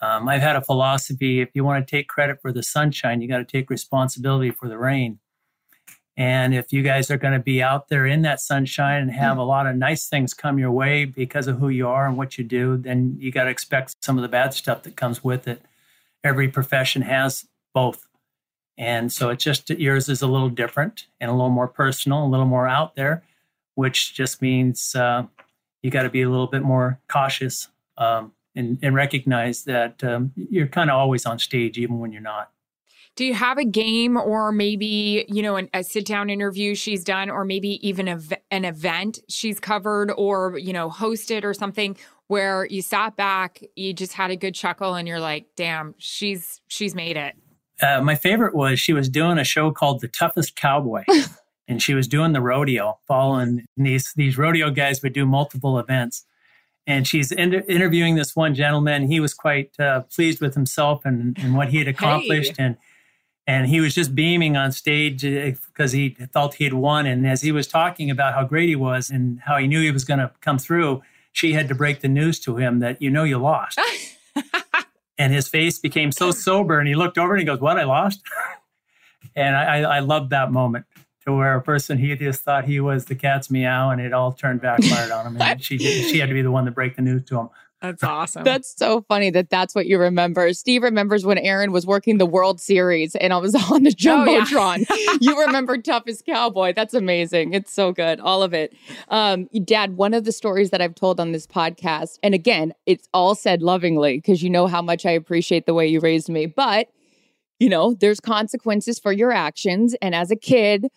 Um, 0.00 0.28
I've 0.28 0.42
had 0.42 0.56
a 0.56 0.62
philosophy 0.62 1.40
if 1.40 1.50
you 1.54 1.64
want 1.64 1.86
to 1.86 1.90
take 1.90 2.08
credit 2.08 2.40
for 2.40 2.52
the 2.52 2.62
sunshine, 2.62 3.20
you 3.20 3.28
got 3.28 3.38
to 3.38 3.44
take 3.44 3.70
responsibility 3.70 4.50
for 4.50 4.68
the 4.68 4.78
rain. 4.78 5.18
And 6.16 6.52
if 6.52 6.72
you 6.72 6.82
guys 6.82 7.12
are 7.12 7.16
going 7.16 7.34
to 7.34 7.38
be 7.38 7.62
out 7.62 7.88
there 7.88 8.04
in 8.04 8.22
that 8.22 8.40
sunshine 8.40 9.02
and 9.02 9.12
have 9.12 9.38
a 9.38 9.44
lot 9.44 9.68
of 9.68 9.76
nice 9.76 10.08
things 10.08 10.34
come 10.34 10.58
your 10.58 10.72
way 10.72 11.04
because 11.04 11.46
of 11.46 11.58
who 11.58 11.68
you 11.68 11.86
are 11.86 12.08
and 12.08 12.16
what 12.16 12.36
you 12.36 12.42
do, 12.42 12.76
then 12.76 13.16
you 13.20 13.30
got 13.30 13.44
to 13.44 13.50
expect 13.50 13.94
some 14.02 14.18
of 14.18 14.22
the 14.22 14.28
bad 14.28 14.52
stuff 14.52 14.82
that 14.82 14.96
comes 14.96 15.22
with 15.22 15.46
it. 15.46 15.62
Every 16.24 16.48
profession 16.48 17.02
has 17.02 17.46
both. 17.72 18.08
And 18.76 19.12
so 19.12 19.30
it's 19.30 19.44
just 19.44 19.70
yours 19.70 20.08
is 20.08 20.20
a 20.20 20.26
little 20.26 20.48
different 20.48 21.06
and 21.20 21.30
a 21.30 21.34
little 21.34 21.50
more 21.50 21.68
personal, 21.68 22.24
a 22.24 22.26
little 22.26 22.46
more 22.46 22.66
out 22.66 22.96
there, 22.96 23.22
which 23.76 24.12
just 24.12 24.42
means 24.42 24.96
uh, 24.96 25.24
you 25.82 25.90
got 25.90 26.02
to 26.02 26.10
be 26.10 26.22
a 26.22 26.30
little 26.30 26.48
bit 26.48 26.62
more 26.62 26.98
cautious 27.08 27.68
um, 27.96 28.32
and, 28.58 28.78
and 28.82 28.94
recognize 28.94 29.62
that 29.64 30.02
um, 30.02 30.32
you're 30.34 30.66
kind 30.66 30.90
of 30.90 30.96
always 30.96 31.24
on 31.24 31.38
stage, 31.38 31.78
even 31.78 32.00
when 32.00 32.12
you're 32.12 32.20
not. 32.20 32.50
Do 33.14 33.24
you 33.24 33.34
have 33.34 33.56
a 33.56 33.64
game 33.64 34.16
or 34.16 34.52
maybe, 34.52 35.24
you 35.28 35.42
know, 35.42 35.56
an, 35.56 35.68
a 35.72 35.82
sit 35.82 36.04
down 36.04 36.28
interview 36.28 36.74
she's 36.74 37.02
done 37.02 37.30
or 37.30 37.44
maybe 37.44 37.78
even 37.86 38.08
a, 38.08 38.20
an 38.50 38.64
event 38.64 39.20
she's 39.28 39.58
covered 39.58 40.12
or, 40.16 40.58
you 40.58 40.72
know, 40.72 40.90
hosted 40.90 41.44
or 41.44 41.54
something 41.54 41.96
where 42.26 42.66
you 42.66 42.82
sat 42.82 43.16
back, 43.16 43.62
you 43.74 43.92
just 43.92 44.12
had 44.12 44.30
a 44.30 44.36
good 44.36 44.54
chuckle 44.54 44.94
and 44.94 45.08
you're 45.08 45.20
like, 45.20 45.46
damn, 45.56 45.94
she's 45.98 46.60
she's 46.68 46.94
made 46.94 47.16
it. 47.16 47.34
Uh, 47.80 48.00
my 48.02 48.14
favorite 48.14 48.54
was 48.54 48.78
she 48.78 48.92
was 48.92 49.08
doing 49.08 49.38
a 49.38 49.44
show 49.44 49.70
called 49.70 50.00
The 50.00 50.08
Toughest 50.08 50.56
Cowboy. 50.56 51.04
and 51.68 51.82
she 51.82 51.94
was 51.94 52.08
doing 52.08 52.32
the 52.32 52.40
rodeo, 52.40 52.98
following 53.06 53.64
these 53.76 54.12
these 54.16 54.38
rodeo 54.38 54.70
guys 54.70 55.02
would 55.02 55.12
do 55.12 55.26
multiple 55.26 55.78
events. 55.78 56.24
And 56.88 57.06
she's 57.06 57.30
inter- 57.30 57.64
interviewing 57.68 58.14
this 58.14 58.34
one 58.34 58.54
gentleman. 58.54 59.08
He 59.08 59.20
was 59.20 59.34
quite 59.34 59.78
uh, 59.78 60.00
pleased 60.12 60.40
with 60.40 60.54
himself 60.54 61.04
and, 61.04 61.38
and 61.38 61.54
what 61.54 61.68
he 61.68 61.78
had 61.78 61.86
accomplished, 61.86 62.54
and 62.58 62.78
and 63.46 63.66
he 63.66 63.80
was 63.80 63.94
just 63.94 64.14
beaming 64.14 64.56
on 64.56 64.72
stage 64.72 65.20
because 65.22 65.92
he 65.92 66.16
felt 66.32 66.54
he 66.54 66.64
had 66.64 66.72
won. 66.72 67.06
And 67.06 67.26
as 67.26 67.42
he 67.42 67.52
was 67.52 67.66
talking 67.66 68.10
about 68.10 68.34
how 68.34 68.44
great 68.44 68.70
he 68.70 68.76
was 68.76 69.10
and 69.10 69.38
how 69.40 69.58
he 69.58 69.66
knew 69.66 69.82
he 69.82 69.90
was 69.90 70.04
going 70.04 70.20
to 70.20 70.30
come 70.40 70.58
through, 70.58 71.02
she 71.32 71.52
had 71.52 71.68
to 71.68 71.74
break 71.74 72.00
the 72.00 72.08
news 72.08 72.40
to 72.40 72.56
him 72.56 72.80
that 72.80 73.00
you 73.00 73.10
know 73.10 73.24
you 73.24 73.36
lost. 73.36 73.78
and 75.18 75.32
his 75.32 75.46
face 75.46 75.78
became 75.78 76.10
so 76.10 76.30
sober, 76.30 76.78
and 76.78 76.88
he 76.88 76.94
looked 76.94 77.18
over 77.18 77.34
and 77.34 77.40
he 77.40 77.46
goes, 77.46 77.60
"What? 77.60 77.78
I 77.78 77.84
lost." 77.84 78.22
and 79.36 79.54
I, 79.54 79.80
I, 79.80 79.96
I 79.96 79.98
loved 79.98 80.30
that 80.30 80.50
moment 80.50 80.86
to 81.28 81.36
where 81.36 81.54
a 81.56 81.62
person 81.62 81.98
he 81.98 82.14
just 82.16 82.42
thought 82.42 82.64
he 82.64 82.80
was 82.80 83.04
the 83.04 83.14
cat's 83.14 83.50
meow, 83.50 83.90
and 83.90 84.00
it 84.00 84.12
all 84.12 84.32
turned 84.32 84.60
backfired 84.60 85.10
on 85.10 85.26
him, 85.26 85.40
and 85.40 85.62
she 85.62 85.78
she 85.78 86.18
had 86.18 86.28
to 86.28 86.34
be 86.34 86.42
the 86.42 86.50
one 86.50 86.64
to 86.64 86.70
break 86.70 86.96
the 86.96 87.02
news 87.02 87.22
to 87.24 87.38
him. 87.38 87.48
That's 87.80 88.02
awesome. 88.02 88.42
That's 88.42 88.74
so 88.76 89.02
funny 89.02 89.30
that 89.30 89.50
that's 89.50 89.72
what 89.72 89.86
you 89.86 90.00
remember. 90.00 90.52
Steve 90.52 90.82
remembers 90.82 91.24
when 91.24 91.38
Erin 91.38 91.70
was 91.70 91.86
working 91.86 92.18
the 92.18 92.26
World 92.26 92.60
Series 92.60 93.14
and 93.14 93.32
I 93.32 93.36
was 93.36 93.54
on 93.70 93.84
the 93.84 93.94
Oh, 94.08 94.24
yeah. 94.24 94.40
Jumbotron. 94.40 95.20
you 95.20 95.38
remember 95.40 95.78
Toughest 95.78 96.26
Cowboy. 96.26 96.72
That's 96.74 96.92
amazing. 96.92 97.54
It's 97.54 97.72
so 97.72 97.92
good. 97.92 98.18
All 98.18 98.42
of 98.42 98.52
it. 98.52 98.74
Um, 99.10 99.48
Dad, 99.64 99.96
one 99.96 100.12
of 100.12 100.24
the 100.24 100.32
stories 100.32 100.70
that 100.70 100.82
I've 100.82 100.96
told 100.96 101.20
on 101.20 101.30
this 101.30 101.46
podcast, 101.46 102.18
and 102.20 102.34
again, 102.34 102.72
it's 102.84 103.08
all 103.14 103.36
said 103.36 103.62
lovingly 103.62 104.16
because 104.16 104.42
you 104.42 104.50
know 104.50 104.66
how 104.66 104.82
much 104.82 105.06
I 105.06 105.12
appreciate 105.12 105.66
the 105.66 105.74
way 105.74 105.86
you 105.86 106.00
raised 106.00 106.28
me, 106.28 106.46
but 106.46 106.88
you 107.60 107.68
know, 107.68 107.94
there's 107.94 108.18
consequences 108.18 108.98
for 108.98 109.12
your 109.12 109.30
actions. 109.30 109.94
And 110.02 110.16
as 110.16 110.32
a 110.32 110.36
kid, 110.36 110.88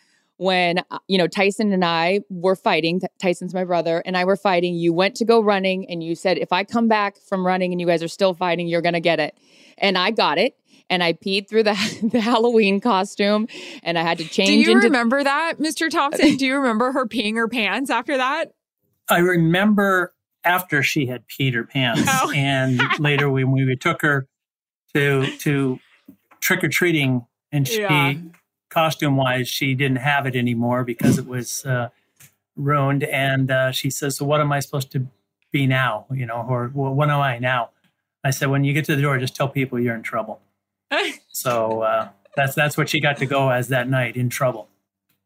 when 0.41 0.79
uh, 0.89 0.97
you 1.07 1.19
know 1.19 1.27
Tyson 1.27 1.71
and 1.71 1.85
I 1.85 2.21
were 2.29 2.55
fighting, 2.55 2.99
Tyson's 3.21 3.53
my 3.53 3.63
brother, 3.63 4.01
and 4.05 4.17
I 4.17 4.25
were 4.25 4.35
fighting. 4.35 4.73
You 4.73 4.91
went 4.91 5.15
to 5.17 5.25
go 5.25 5.39
running, 5.39 5.87
and 5.89 6.03
you 6.03 6.15
said, 6.15 6.39
"If 6.39 6.51
I 6.51 6.63
come 6.63 6.87
back 6.87 7.17
from 7.29 7.45
running 7.45 7.71
and 7.71 7.79
you 7.79 7.85
guys 7.85 8.01
are 8.01 8.07
still 8.07 8.33
fighting, 8.33 8.67
you're 8.67 8.81
gonna 8.81 8.99
get 8.99 9.19
it." 9.19 9.37
And 9.77 9.99
I 9.99 10.09
got 10.09 10.39
it, 10.39 10.57
and 10.89 11.03
I 11.03 11.13
peed 11.13 11.47
through 11.47 11.63
the, 11.63 12.09
the 12.11 12.19
Halloween 12.19 12.79
costume 12.81 13.47
and 13.83 13.99
I 13.99 14.01
had 14.01 14.17
to 14.17 14.23
change. 14.25 14.49
Do 14.49 14.55
you 14.55 14.71
into- 14.71 14.87
remember 14.87 15.23
that, 15.23 15.59
Mr. 15.59 15.89
Thompson? 15.89 16.35
Do 16.37 16.45
you 16.45 16.55
remember 16.57 16.91
her 16.91 17.05
peeing 17.07 17.35
her 17.35 17.47
pants 17.47 17.91
after 17.91 18.17
that? 18.17 18.51
I 19.09 19.19
remember 19.19 20.13
after 20.43 20.81
she 20.81 21.05
had 21.05 21.23
peed 21.27 21.53
her 21.53 21.65
pants, 21.65 22.01
Oh. 22.07 22.31
and 22.35 22.81
later 22.99 23.29
when 23.29 23.51
we 23.51 23.75
took 23.75 24.01
her 24.01 24.27
to 24.95 25.27
to 25.37 25.79
trick 26.41 26.63
or 26.63 26.69
treating, 26.69 27.25
and 27.51 27.67
she 27.67 27.81
Yeah. 27.81 28.13
Costume 28.71 29.17
wise 29.17 29.47
she 29.47 29.75
didn't 29.75 29.97
have 29.97 30.25
it 30.25 30.35
anymore 30.35 30.83
because 30.83 31.19
it 31.19 31.27
was 31.27 31.63
uh, 31.65 31.89
ruined, 32.55 33.03
and 33.03 33.51
uh, 33.51 33.71
she 33.71 33.89
says, 33.91 34.17
"So 34.17 34.25
what 34.25 34.41
am 34.41 34.51
I 34.51 34.59
supposed 34.59 34.91
to 34.93 35.05
be 35.51 35.67
now? 35.67 36.07
You 36.11 36.25
know, 36.25 36.45
or 36.49 36.71
well, 36.73 36.93
what 36.93 37.09
am 37.09 37.19
I 37.19 37.37
now?" 37.37 37.69
I 38.23 38.31
said, 38.31 38.49
"When 38.49 38.63
you 38.63 38.73
get 38.73 38.85
to 38.85 38.95
the 38.95 39.01
door, 39.01 39.17
just 39.19 39.35
tell 39.35 39.49
people 39.49 39.79
you're 39.79 39.95
in 39.95 40.03
trouble." 40.03 40.41
So 41.33 41.81
uh, 41.81 42.09
that's 42.35 42.53
that's 42.55 42.77
what 42.77 42.89
she 42.89 42.99
got 42.99 43.17
to 43.17 43.25
go 43.25 43.49
as 43.49 43.69
that 43.69 43.89
night 43.89 44.15
in 44.15 44.29
trouble. 44.29 44.67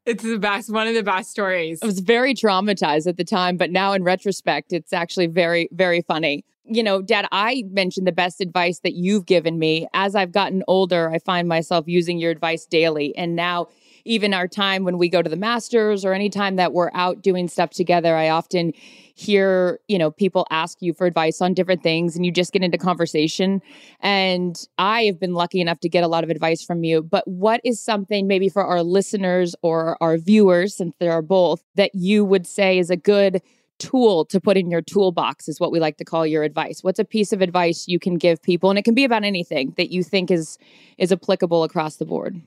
It's 0.05 0.23
the 0.23 0.37
best, 0.37 0.71
one 0.71 0.87
of 0.87 0.93
the 0.93 1.03
best 1.03 1.31
stories. 1.31 1.79
I 1.81 1.87
was 1.87 1.99
very 1.99 2.35
traumatized 2.35 3.07
at 3.07 3.17
the 3.17 3.23
time, 3.23 3.57
but 3.57 3.71
now 3.71 3.93
in 3.93 4.03
retrospect, 4.03 4.71
it's 4.71 4.93
actually 4.93 5.27
very, 5.27 5.67
very 5.71 6.01
funny. 6.01 6.45
You 6.63 6.83
know, 6.83 7.01
Dad, 7.01 7.27
I 7.31 7.63
mentioned 7.71 8.05
the 8.05 8.11
best 8.11 8.39
advice 8.39 8.79
that 8.79 8.93
you've 8.93 9.25
given 9.25 9.57
me. 9.57 9.87
As 9.93 10.15
I've 10.15 10.31
gotten 10.31 10.63
older, 10.67 11.11
I 11.11 11.19
find 11.19 11.47
myself 11.47 11.85
using 11.87 12.19
your 12.19 12.31
advice 12.31 12.65
daily. 12.65 13.15
And 13.17 13.35
now, 13.35 13.67
even 14.05 14.33
our 14.33 14.47
time 14.47 14.83
when 14.83 14.97
we 14.97 15.09
go 15.09 15.21
to 15.21 15.29
the 15.29 15.35
Masters 15.35 16.05
or 16.05 16.13
anytime 16.13 16.55
that 16.55 16.73
we're 16.73 16.91
out 16.93 17.21
doing 17.21 17.47
stuff 17.47 17.71
together, 17.71 18.15
I 18.15 18.29
often 18.29 18.71
hear, 19.15 19.79
you 19.87 19.97
know, 19.97 20.11
people 20.11 20.45
ask 20.51 20.81
you 20.81 20.93
for 20.93 21.07
advice 21.07 21.41
on 21.41 21.53
different 21.53 21.81
things 21.81 22.15
and 22.15 22.25
you 22.25 22.31
just 22.31 22.53
get 22.53 22.63
into 22.63 22.77
conversation. 22.77 23.61
And 24.01 24.55
I 24.77 25.03
have 25.03 25.19
been 25.19 25.33
lucky 25.33 25.61
enough 25.61 25.79
to 25.81 25.89
get 25.89 26.03
a 26.03 26.07
lot 26.07 26.23
of 26.23 26.29
advice 26.29 26.63
from 26.63 26.83
you. 26.83 27.01
But 27.01 27.27
what 27.27 27.61
is 27.63 27.81
something 27.81 28.27
maybe 28.27 28.49
for 28.49 28.63
our 28.63 28.83
listeners 28.83 29.55
or 29.61 29.97
our 30.01 30.17
viewers, 30.17 30.75
since 30.75 30.93
there 30.99 31.11
are 31.11 31.21
both, 31.21 31.63
that 31.75 31.91
you 31.95 32.23
would 32.23 32.45
say 32.45 32.77
is 32.77 32.89
a 32.89 32.97
good 32.97 33.41
tool 33.77 34.23
to 34.25 34.39
put 34.39 34.57
in 34.57 34.69
your 34.69 34.81
toolbox 34.81 35.47
is 35.47 35.59
what 35.59 35.71
we 35.71 35.79
like 35.79 35.97
to 35.97 36.05
call 36.05 36.25
your 36.25 36.43
advice 36.43 36.81
what's 36.81 36.97
a 36.97 37.03
piece 37.03 37.33
of 37.33 37.41
advice 37.41 37.89
you 37.89 37.99
can 37.99 38.15
give 38.15 38.41
people 38.41 38.69
and 38.69 38.79
it 38.79 38.85
can 38.85 38.93
be 38.93 39.03
about 39.03 39.25
anything 39.25 39.73
that 39.75 39.91
you 39.91 40.01
think 40.01 40.31
is 40.31 40.57
is 40.97 41.11
applicable 41.11 41.61
across 41.61 41.97
the 41.97 42.05
board 42.05 42.41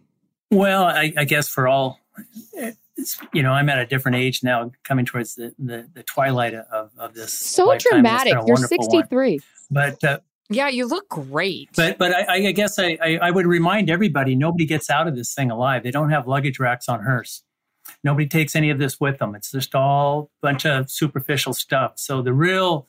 Well, 0.50 0.84
I, 0.84 1.12
I 1.16 1.24
guess 1.24 1.48
for 1.48 1.68
all, 1.68 2.00
it's, 2.96 3.20
you 3.32 3.42
know, 3.42 3.52
I'm 3.52 3.68
at 3.68 3.78
a 3.78 3.86
different 3.86 4.16
age 4.16 4.42
now, 4.42 4.72
coming 4.84 5.04
towards 5.04 5.34
the, 5.34 5.54
the, 5.58 5.88
the 5.92 6.02
twilight 6.02 6.54
of, 6.54 6.90
of 6.96 7.14
this. 7.14 7.32
so 7.32 7.66
lifetime. 7.66 8.02
Dramatic 8.02 8.32
you're 8.32 8.44
wonderful 8.44 8.78
one. 8.78 8.90
63 8.90 9.40
But 9.70 10.02
uh, 10.04 10.18
yeah, 10.50 10.68
you 10.68 10.86
look 10.86 11.08
great. 11.08 11.68
but 11.76 11.98
but 11.98 12.12
I, 12.14 12.46
I 12.46 12.52
guess 12.52 12.78
I, 12.78 12.96
I 13.02 13.18
I 13.20 13.30
would 13.30 13.46
remind 13.46 13.90
everybody: 13.90 14.34
nobody 14.34 14.64
gets 14.64 14.88
out 14.88 15.06
of 15.06 15.14
this 15.14 15.34
thing 15.34 15.50
alive. 15.50 15.82
They 15.82 15.90
don't 15.90 16.08
have 16.10 16.26
luggage 16.26 16.58
racks 16.58 16.88
on 16.88 17.02
hearse. 17.02 17.42
Nobody 18.02 18.26
takes 18.26 18.56
any 18.56 18.70
of 18.70 18.78
this 18.78 18.98
with 18.98 19.18
them. 19.18 19.34
It's 19.34 19.50
just 19.50 19.74
all 19.74 20.30
a 20.42 20.46
bunch 20.46 20.64
of 20.64 20.90
superficial 20.90 21.52
stuff. 21.52 21.94
So 21.96 22.22
the 22.22 22.32
real 22.32 22.86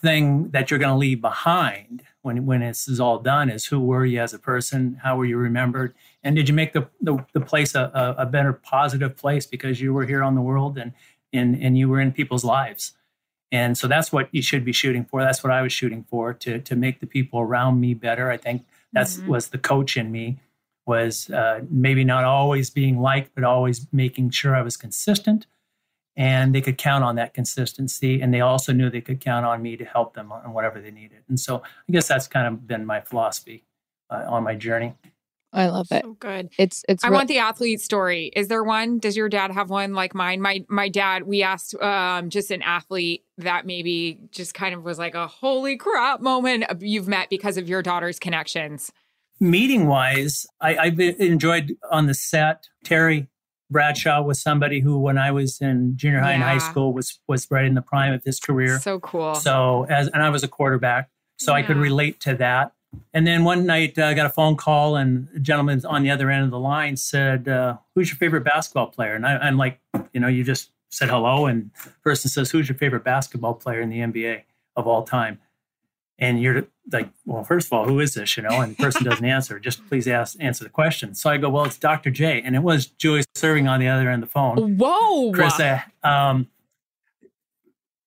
thing 0.00 0.50
that 0.50 0.70
you're 0.70 0.78
going 0.78 0.92
to 0.92 0.98
leave 0.98 1.20
behind 1.20 2.02
when 2.22 2.44
when 2.44 2.60
this 2.60 2.86
is 2.88 3.00
all 3.00 3.18
done 3.18 3.48
is 3.48 3.66
who 3.66 3.80
were 3.80 4.04
you 4.04 4.20
as 4.20 4.34
a 4.34 4.38
person? 4.38 5.00
How 5.02 5.16
were 5.16 5.24
you 5.24 5.38
remembered? 5.38 5.94
And 6.28 6.36
did 6.36 6.46
you 6.46 6.54
make 6.54 6.74
the 6.74 6.86
the, 7.00 7.24
the 7.32 7.40
place 7.40 7.74
a, 7.74 7.90
a, 7.94 8.22
a 8.24 8.26
better 8.26 8.52
positive 8.52 9.16
place 9.16 9.46
because 9.46 9.80
you 9.80 9.94
were 9.94 10.04
here 10.04 10.22
on 10.22 10.34
the 10.34 10.42
world 10.42 10.76
and 10.76 10.92
and 11.32 11.56
and 11.64 11.78
you 11.78 11.88
were 11.88 12.00
in 12.02 12.12
people's 12.12 12.44
lives? 12.44 12.92
And 13.50 13.78
so 13.78 13.88
that's 13.88 14.12
what 14.12 14.28
you 14.30 14.42
should 14.42 14.62
be 14.62 14.72
shooting 14.72 15.06
for. 15.06 15.22
That's 15.22 15.42
what 15.42 15.54
I 15.54 15.62
was 15.62 15.72
shooting 15.72 16.04
for 16.04 16.34
to 16.34 16.58
to 16.60 16.76
make 16.76 17.00
the 17.00 17.06
people 17.06 17.40
around 17.40 17.80
me 17.80 17.94
better. 17.94 18.30
I 18.30 18.36
think 18.36 18.66
that's 18.92 19.16
Mhm. 19.16 19.26
was 19.28 19.48
the 19.48 19.56
coach 19.58 19.96
in 19.96 20.12
me 20.12 20.38
was 20.86 21.30
uh, 21.30 21.60
maybe 21.70 22.04
not 22.04 22.24
always 22.24 22.68
being 22.70 23.00
liked, 23.00 23.30
but 23.34 23.44
always 23.44 23.86
making 23.92 24.30
sure 24.30 24.54
I 24.54 24.62
was 24.62 24.76
consistent, 24.76 25.46
and 26.16 26.54
they 26.54 26.60
could 26.60 26.76
count 26.76 27.04
on 27.04 27.14
that 27.16 27.32
consistency. 27.32 28.20
And 28.22 28.34
they 28.34 28.42
also 28.42 28.72
knew 28.74 28.90
they 28.90 29.00
could 29.00 29.20
count 29.20 29.46
on 29.46 29.62
me 29.62 29.76
to 29.78 29.84
help 29.84 30.12
them 30.14 30.30
on 30.32 30.52
whatever 30.52 30.78
they 30.80 30.90
needed. 30.90 31.20
And 31.28 31.40
so 31.40 31.62
I 31.88 31.92
guess 31.92 32.06
that's 32.08 32.26
kind 32.28 32.46
of 32.46 32.66
been 32.66 32.84
my 32.84 33.00
philosophy 33.00 33.64
uh, 34.10 34.24
on 34.28 34.42
my 34.44 34.54
journey. 34.54 34.92
I 35.52 35.66
love 35.68 35.86
it 35.90 36.04
so 36.04 36.14
good. 36.14 36.50
it's 36.58 36.84
it's 36.88 37.02
I 37.04 37.08
real- 37.08 37.16
want 37.18 37.28
the 37.28 37.38
athlete 37.38 37.80
story. 37.80 38.30
Is 38.36 38.48
there 38.48 38.62
one? 38.62 38.98
Does 38.98 39.16
your 39.16 39.28
dad 39.28 39.50
have 39.50 39.70
one 39.70 39.94
like 39.94 40.14
mine? 40.14 40.40
My 40.40 40.64
my 40.68 40.88
dad, 40.88 41.22
we 41.24 41.42
asked 41.42 41.74
um 41.80 42.30
just 42.30 42.50
an 42.50 42.62
athlete 42.62 43.24
that 43.38 43.66
maybe 43.66 44.18
just 44.30 44.52
kind 44.54 44.74
of 44.74 44.82
was 44.82 44.98
like 44.98 45.14
a 45.14 45.26
holy 45.26 45.76
crap 45.76 46.20
moment 46.20 46.64
you've 46.80 47.08
met 47.08 47.30
because 47.30 47.56
of 47.56 47.68
your 47.68 47.82
daughter's 47.82 48.18
connections. 48.18 48.92
meeting 49.40 49.86
wise, 49.86 50.46
I, 50.60 50.76
I've 50.76 51.00
enjoyed 51.00 51.76
on 51.90 52.06
the 52.06 52.14
set. 52.14 52.64
Terry 52.84 53.28
Bradshaw 53.70 54.22
was 54.22 54.40
somebody 54.42 54.80
who, 54.80 54.98
when 54.98 55.18
I 55.18 55.30
was 55.30 55.60
in 55.60 55.92
junior 55.96 56.20
high 56.20 56.32
and 56.32 56.42
high 56.42 56.58
school, 56.58 56.92
was 56.92 57.20
was 57.28 57.46
right 57.50 57.64
in 57.64 57.74
the 57.74 57.82
prime 57.82 58.12
of 58.12 58.22
his 58.24 58.40
career. 58.40 58.78
So 58.80 58.98
cool. 59.00 59.34
So 59.34 59.86
as 59.88 60.08
and 60.08 60.22
I 60.22 60.30
was 60.30 60.42
a 60.42 60.48
quarterback, 60.48 61.10
so 61.38 61.52
I 61.52 61.62
could 61.62 61.76
relate 61.76 62.20
to 62.20 62.34
that. 62.36 62.72
And 63.12 63.26
then 63.26 63.44
one 63.44 63.66
night 63.66 63.98
uh, 63.98 64.06
I 64.06 64.14
got 64.14 64.26
a 64.26 64.30
phone 64.30 64.56
call, 64.56 64.96
and 64.96 65.28
a 65.34 65.38
gentleman 65.38 65.84
on 65.86 66.02
the 66.02 66.10
other 66.10 66.30
end 66.30 66.44
of 66.44 66.50
the 66.50 66.58
line 66.58 66.96
said, 66.96 67.48
uh, 67.48 67.76
"Who's 67.94 68.08
your 68.10 68.16
favorite 68.16 68.44
basketball 68.44 68.88
player?" 68.88 69.14
And 69.14 69.26
I, 69.26 69.38
I'm 69.38 69.56
like, 69.56 69.80
you 70.12 70.20
know, 70.20 70.28
you 70.28 70.44
just 70.44 70.70
said 70.90 71.08
hello, 71.08 71.46
and 71.46 71.70
the 71.84 71.90
person 72.02 72.30
says, 72.30 72.50
"Who's 72.50 72.68
your 72.68 72.78
favorite 72.78 73.04
basketball 73.04 73.54
player 73.54 73.80
in 73.80 73.90
the 73.90 74.00
NBA 74.00 74.42
of 74.76 74.86
all 74.86 75.02
time?" 75.02 75.38
And 76.20 76.42
you're 76.42 76.66
like, 76.90 77.08
well, 77.26 77.44
first 77.44 77.68
of 77.68 77.72
all, 77.72 77.84
who 77.86 78.00
is 78.00 78.14
this? 78.14 78.36
You 78.36 78.42
know, 78.42 78.60
and 78.60 78.76
the 78.76 78.82
person 78.82 79.04
doesn't 79.04 79.24
answer. 79.24 79.60
Just 79.60 79.86
please 79.88 80.08
ask 80.08 80.36
answer 80.40 80.64
the 80.64 80.70
question. 80.70 81.14
So 81.14 81.30
I 81.30 81.36
go, 81.36 81.48
well, 81.48 81.64
it's 81.64 81.78
Dr. 81.78 82.10
J, 82.10 82.42
and 82.42 82.56
it 82.56 82.62
was 82.62 82.86
Julius 82.86 83.26
Erving 83.36 83.70
on 83.70 83.78
the 83.78 83.86
other 83.86 84.10
end 84.10 84.22
of 84.22 84.28
the 84.28 84.32
phone. 84.32 84.76
Whoa. 84.78 85.30
Chris 85.32 85.60
uh, 85.60 85.80
um, 86.02 86.48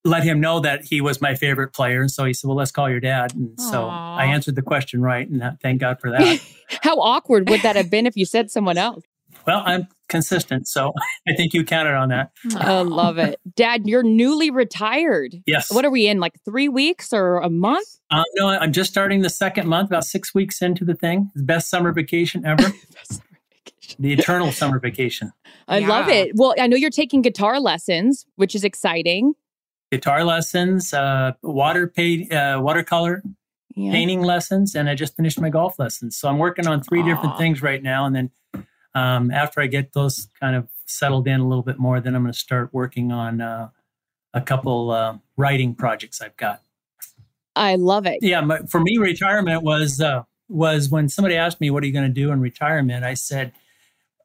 let 0.03 0.23
him 0.23 0.39
know 0.39 0.59
that 0.59 0.83
he 0.83 1.01
was 1.01 1.21
my 1.21 1.35
favorite 1.35 1.73
player. 1.73 2.01
And 2.01 2.09
so 2.09 2.25
he 2.25 2.33
said, 2.33 2.47
Well, 2.47 2.57
let's 2.57 2.71
call 2.71 2.89
your 2.89 2.99
dad. 2.99 3.33
And 3.35 3.59
so 3.59 3.87
I 3.87 4.25
answered 4.25 4.55
the 4.55 4.61
question 4.61 5.01
right. 5.01 5.27
And 5.29 5.57
thank 5.61 5.79
God 5.79 5.99
for 5.99 6.11
that. 6.11 6.41
how 6.81 6.99
awkward 6.99 7.49
would 7.49 7.61
that 7.61 7.75
have 7.75 7.89
been 7.89 8.05
if 8.07 8.15
you 8.15 8.25
said 8.25 8.49
someone 8.49 8.77
else 8.77 9.03
well, 9.47 9.63
I'm 9.65 9.87
consistent. 10.07 10.67
So 10.67 10.93
I 11.27 11.33
think 11.35 11.53
you 11.53 11.63
counted 11.63 11.95
on 11.95 12.09
that. 12.09 12.31
i 12.55 12.81
love 12.81 13.17
it 13.17 13.39
dad 13.55 13.87
you're 13.87 14.03
newly 14.03 14.51
retired 14.51 15.35
Yes. 15.45 15.71
what 15.73 15.85
are 15.85 15.89
we 15.89 16.07
in 16.07 16.19
like 16.19 16.33
three 16.45 16.69
weeks 16.69 17.11
or 17.13 17.37
a 17.37 17.49
month 17.49 17.87
Um, 18.11 18.23
no, 18.35 18.47
I'm 18.49 18.71
just 18.71 18.91
starting 18.91 19.21
the 19.21 19.29
second 19.29 19.67
month, 19.67 19.89
about 19.89 20.03
six 20.03 20.33
weeks 20.35 20.61
into 20.61 20.83
the 20.85 20.95
thing. 20.95 21.31
It's 21.33 21.43
best 21.43 21.69
summer 21.69 21.91
vacation 21.91 22.45
ever. 22.45 22.71
the 23.99 24.13
eternal 24.13 24.51
summer 24.51 24.79
vacation. 24.79 25.31
I 25.67 25.79
love 25.79 26.09
it. 26.09 26.31
Well, 26.35 26.53
I 26.59 26.67
know 26.67 26.75
you're 26.75 26.89
taking 26.89 27.21
guitar 27.21 27.59
lessons, 27.59 28.25
which 28.35 28.53
is 28.55 28.63
exciting. 28.63 29.33
Guitar 29.91 30.23
lessons, 30.23 30.93
uh, 30.93 31.33
water 31.43 31.85
paint, 31.85 32.31
uh, 32.31 32.59
watercolor 32.63 33.21
Yeah. 33.75 33.91
painting 33.91 34.21
lessons, 34.21 34.73
and 34.75 34.89
I 34.89 34.95
just 34.95 35.15
finished 35.17 35.39
my 35.39 35.49
golf 35.49 35.77
lessons. 35.79 36.15
So 36.17 36.29
I'm 36.29 36.37
working 36.37 36.65
on 36.65 36.81
three 36.81 37.03
different 37.03 37.37
things 37.37 37.61
right 37.61 37.83
now. 37.83 38.05
And 38.05 38.15
then 38.15 38.31
um, 38.95 39.31
after 39.31 39.61
I 39.61 39.67
get 39.67 39.93
those 39.93 40.27
kind 40.39 40.55
of 40.55 40.67
settled 40.85 41.27
in 41.27 41.39
a 41.39 41.47
little 41.47 41.63
bit 41.63 41.77
more, 41.77 41.99
then 41.99 42.15
I'm 42.15 42.23
going 42.23 42.33
to 42.33 42.39
start 42.39 42.73
working 42.73 43.11
on 43.11 43.41
uh, 43.41 43.69
a 44.33 44.41
couple 44.41 44.91
uh, 44.91 45.17
writing 45.37 45.75
projects 45.75 46.21
I've 46.21 46.37
got. 46.37 46.61
I 47.55 47.75
love 47.75 48.05
it. 48.05 48.19
Yeah, 48.21 48.41
my, 48.41 48.59
for 48.59 48.79
me, 48.79 48.97
retirement 48.97 49.61
was 49.63 49.99
uh, 49.99 50.23
was 50.47 50.89
when 50.89 51.09
somebody 51.09 51.35
asked 51.35 51.59
me, 51.59 51.69
"What 51.69 51.83
are 51.83 51.85
you 51.85 51.93
going 51.93 52.07
to 52.07 52.13
do 52.13 52.31
in 52.31 52.39
retirement?" 52.39 53.03
I 53.03 53.13
said, 53.13 53.51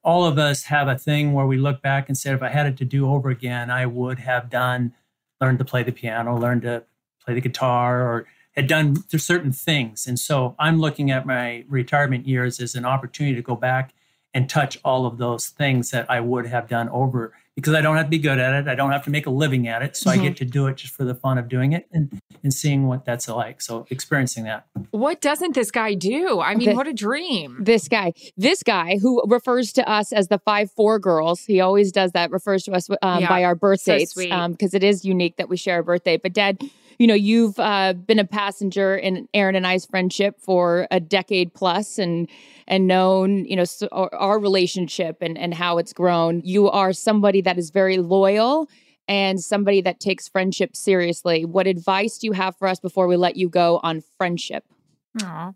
"All 0.05 0.25
of 0.25 0.39
us 0.39 0.65
have 0.65 0.87
a 0.87 0.97
thing 0.97 1.33
where 1.33 1.47
we 1.47 1.57
look 1.57 1.83
back 1.83 2.09
and 2.09 2.17
said, 2.17 2.35
if 2.35 2.43
I 2.43 2.51
had 2.51 2.67
it 2.67 2.77
to 2.79 2.85
do 2.85 3.11
over 3.11 3.31
again, 3.31 3.69
I 3.69 3.87
would 3.87 4.21
have 4.21 4.49
done 4.49 4.93
learned 5.41 5.59
to 5.59 5.65
play 5.65 5.83
the 5.83 5.93
piano, 5.93 6.39
learned 6.39 6.63
to 6.63 6.85
play 7.25 7.35
the 7.35 7.41
guitar, 7.41 8.03
or 8.03 8.27
had 8.55 8.67
done 8.67 8.97
certain 9.09 9.53
things." 9.53 10.07
And 10.07 10.19
so 10.19 10.55
I'm 10.59 10.81
looking 10.81 11.11
at 11.11 11.27
my 11.27 11.65
retirement 11.69 12.27
years 12.27 12.61
as 12.61 12.75
an 12.75 12.85
opportunity 12.85 13.37
to 13.37 13.43
go 13.43 13.57
back 13.57 13.95
and 14.33 14.49
touch 14.49 14.79
all 14.85 15.07
of 15.07 15.19
those 15.19 15.49
things 15.49 15.91
that 15.91 16.11
I 16.11 16.21
would 16.21 16.47
have 16.47 16.69
done 16.69 16.89
over 16.91 17.33
because 17.57 17.73
I 17.75 17.81
don't 17.81 17.97
have 17.97 18.07
to 18.07 18.11
be 18.11 18.19
good 18.19 18.39
at 18.39 18.53
it. 18.55 18.69
I 18.69 18.75
don't 18.75 18.93
have 18.93 19.03
to 19.05 19.11
make 19.11 19.27
a 19.27 19.31
living 19.31 19.67
at 19.67 19.83
it. 19.83 19.97
So 19.97 20.11
I 20.11 20.19
Mhm. 20.19 20.23
get 20.23 20.37
to 20.37 20.45
do 20.45 20.67
it 20.67 20.77
just 20.77 20.93
for 20.95 21.05
the 21.05 21.15
fun 21.15 21.39
of 21.39 21.49
doing 21.49 21.73
it 21.73 21.89
and, 21.91 22.21
and 22.43 22.53
seeing 22.53 22.87
what 22.87 23.05
that's 23.07 23.29
like. 23.29 23.63
So 23.63 23.87
experiencing 23.91 24.45
that. 24.45 24.67
What 24.91 25.23
doesn't 25.23 25.55
this 25.55 25.71
guy 25.71 25.95
do? 25.95 26.39
I 26.41 26.55
mean, 26.55 26.69
The- 26.71 26.75
what 26.77 26.87
a 26.87 26.93
dream. 26.93 27.57
This 27.61 27.89
guy, 27.89 28.13
this 28.37 28.63
guy 28.63 28.99
who 29.01 29.23
refers 29.27 29.73
to 29.73 29.89
us 29.89 30.13
as 30.13 30.29
the 30.29 30.39
five 30.39 30.71
four 30.71 30.99
girls, 30.99 31.45
he 31.47 31.61
always 31.61 31.91
does 31.93 32.13
that. 32.13 32.31
Refers 32.31 32.63
to 32.65 32.73
us 32.73 32.91
um, 33.03 33.23
Yeah, 33.23 33.29
by 33.29 33.43
our 33.45 33.55
birth 33.55 33.81
so 33.81 33.97
dates 33.97 34.13
sweet. 34.13 34.31
because 34.51 34.75
it 34.75 34.85
is 34.85 35.05
unique 35.05 35.37
that 35.39 35.49
we 35.49 35.57
share 35.57 35.79
a 35.79 35.83
birthday. 35.85 36.19
But 36.19 36.35
Dad, 36.35 36.61
you 36.99 37.07
know, 37.07 37.15
you've 37.15 37.59
uh, 37.59 37.93
been 37.93 38.19
a 38.19 38.25
passenger 38.25 38.97
in 38.97 39.29
Erin 39.35 39.55
and 39.55 39.67
I's 39.67 39.87
friendship 39.87 40.41
for 40.41 40.87
a 40.91 41.01
decade 41.01 41.55
plus, 41.55 41.99
and 41.99 42.29
and 42.67 42.87
known 42.87 43.45
you 43.45 43.57
know 43.57 43.65
so 43.65 43.89
our, 43.93 44.15
our 44.15 44.39
relationship 44.39 45.19
and 45.21 45.37
and 45.37 45.55
how 45.55 45.79
it's 45.79 45.93
grown. 45.93 46.41
You 46.45 46.71
are 46.71 46.93
somebody 46.93 47.41
that 47.43 47.59
is 47.59 47.71
very 47.71 47.99
loyal. 47.99 48.69
And 49.09 49.41
somebody 49.41 49.81
that 49.83 50.01
takes 50.01 50.27
friendship 50.27 50.75
seriously. 50.75 51.45
What 51.45 51.69
advice 51.69 52.19
do 52.19 52.27
you 52.27 52.33
have 52.33 52.57
for 52.57 52.67
us 52.67 52.81
before 52.81 53.07
we 53.07 53.17
let 53.17 53.37
you 53.37 53.49
go 53.49 53.79
on 53.85 54.03
friendship? 54.19 54.65
Aw. 55.23 55.53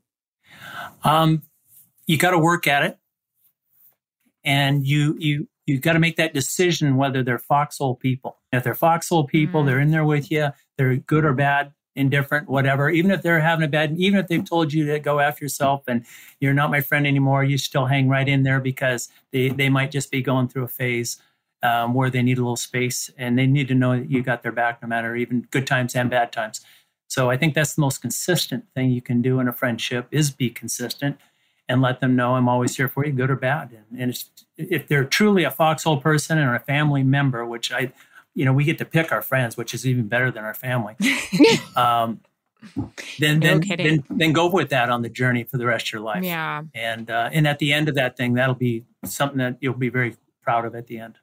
Um, 1.03 1.43
you 2.07 2.17
got 2.17 2.31
to 2.31 2.39
work 2.39 2.69
at 2.69 2.85
it, 2.85 2.99
and 4.45 4.87
you 4.87 5.17
you 5.19 5.49
you 5.71 5.79
got 5.79 5.95
to 5.95 5.99
make 5.99 6.17
that 6.17 6.35
decision 6.35 6.97
whether 6.97 7.23
they're 7.23 7.39
foxhole 7.39 7.95
people. 7.95 8.39
If 8.53 8.65
they're 8.65 8.75
foxhole 8.75 9.25
people, 9.25 9.63
mm. 9.63 9.67
they're 9.67 9.81
in 9.81 9.91
there 9.91 10.05
with 10.05 10.31
you. 10.31 10.51
They're 10.77 10.97
good 10.97 11.25
or 11.25 11.33
bad, 11.33 11.73
indifferent, 11.95 12.49
whatever. 12.49 12.91
Even 12.91 13.11
if 13.11 13.23
they're 13.23 13.41
having 13.41 13.65
a 13.65 13.69
bad, 13.69 13.97
even 13.99 14.19
if 14.19 14.29
they've 14.29 14.45
told 14.45 14.73
you 14.73 14.87
to 14.87 14.99
go 14.99 15.21
after 15.21 15.45
yourself 15.45 15.83
and 15.87 16.05
you're 16.41 16.55
not 16.55 16.71
my 16.71 16.81
friend 16.81 17.07
anymore, 17.07 17.45
you 17.45 17.59
still 17.59 17.87
hang 17.87 18.09
right 18.09 18.29
in 18.29 18.43
there 18.43 18.61
because 18.61 19.09
they 19.33 19.49
they 19.49 19.69
might 19.69 19.91
just 19.91 20.11
be 20.11 20.23
going 20.23 20.49
through 20.49 20.65
a 20.65 20.69
phase 20.69 21.21
um, 21.63 21.95
where 21.95 22.11
they 22.11 22.23
need 22.23 22.39
a 22.39 22.43
little 22.43 22.57
space 22.57 23.11
and 23.19 23.39
they 23.39 23.47
need 23.47 23.69
to 23.69 23.75
know 23.75 23.99
that 23.99 24.11
you 24.11 24.23
got 24.23 24.43
their 24.43 24.53
back 24.53 24.83
no 24.83 24.89
matter 24.89 25.15
even 25.15 25.47
good 25.51 25.67
times 25.67 25.95
and 25.95 26.11
bad 26.11 26.33
times. 26.33 26.61
So 27.09 27.29
I 27.29 27.37
think 27.37 27.55
that's 27.55 27.75
the 27.75 27.81
most 27.81 28.01
consistent 28.01 28.65
thing 28.75 28.91
you 28.91 29.03
can 29.03 29.21
do 29.21 29.41
in 29.41 29.49
a 29.49 29.53
friendship 29.53 30.07
is 30.11 30.31
be 30.31 30.49
consistent 30.49 31.19
and 31.71 31.81
let 31.81 32.01
them 32.01 32.17
know 32.17 32.35
I'm 32.35 32.49
always 32.49 32.77
here 32.77 32.89
for 32.89 33.07
you, 33.07 33.13
good 33.13 33.31
or 33.31 33.37
bad. 33.37 33.71
And, 33.71 34.01
and 34.01 34.25
if 34.57 34.89
they're 34.89 35.05
truly 35.05 35.45
a 35.45 35.53
foxhole 35.53 35.99
person 35.99 36.37
or 36.39 36.57
a 36.57 36.59
family 36.59 37.05
member, 37.05 37.47
which 37.47 37.71
I, 37.71 37.93
you 38.35 38.45
know, 38.45 38.53
we 38.53 38.65
get 38.65 38.77
to 38.79 38.85
pick 38.85 39.13
our 39.13 39.23
friends, 39.23 39.57
which 39.57 39.73
is 39.73 39.87
even 39.87 40.09
better 40.09 40.33
than 40.33 40.43
our 40.43 40.53
family. 40.53 40.97
um, 41.77 42.21
then 43.21 43.39
then, 43.39 43.61
then 43.61 44.05
then 44.11 44.33
go 44.33 44.51
with 44.51 44.69
that 44.71 44.91
on 44.91 45.03
the 45.03 45.09
journey 45.09 45.45
for 45.45 45.59
the 45.59 45.65
rest 45.65 45.87
of 45.87 45.93
your 45.93 46.03
life. 46.03 46.25
Yeah. 46.25 46.63
And 46.75 47.09
uh, 47.09 47.31
and 47.33 47.47
at 47.47 47.61
the 47.61 47.73
end 47.73 47.89
of 47.89 47.95
that 47.95 48.17
thing, 48.17 48.35
that'll 48.35 48.57
be 48.57 48.85
something 49.05 49.39
that 49.39 49.57
you'll 49.61 49.75
be 49.75 49.89
very 49.89 50.17
proud 50.43 50.65
of 50.65 50.75
at 50.75 50.89
the 50.89 50.99
end. 50.99 51.19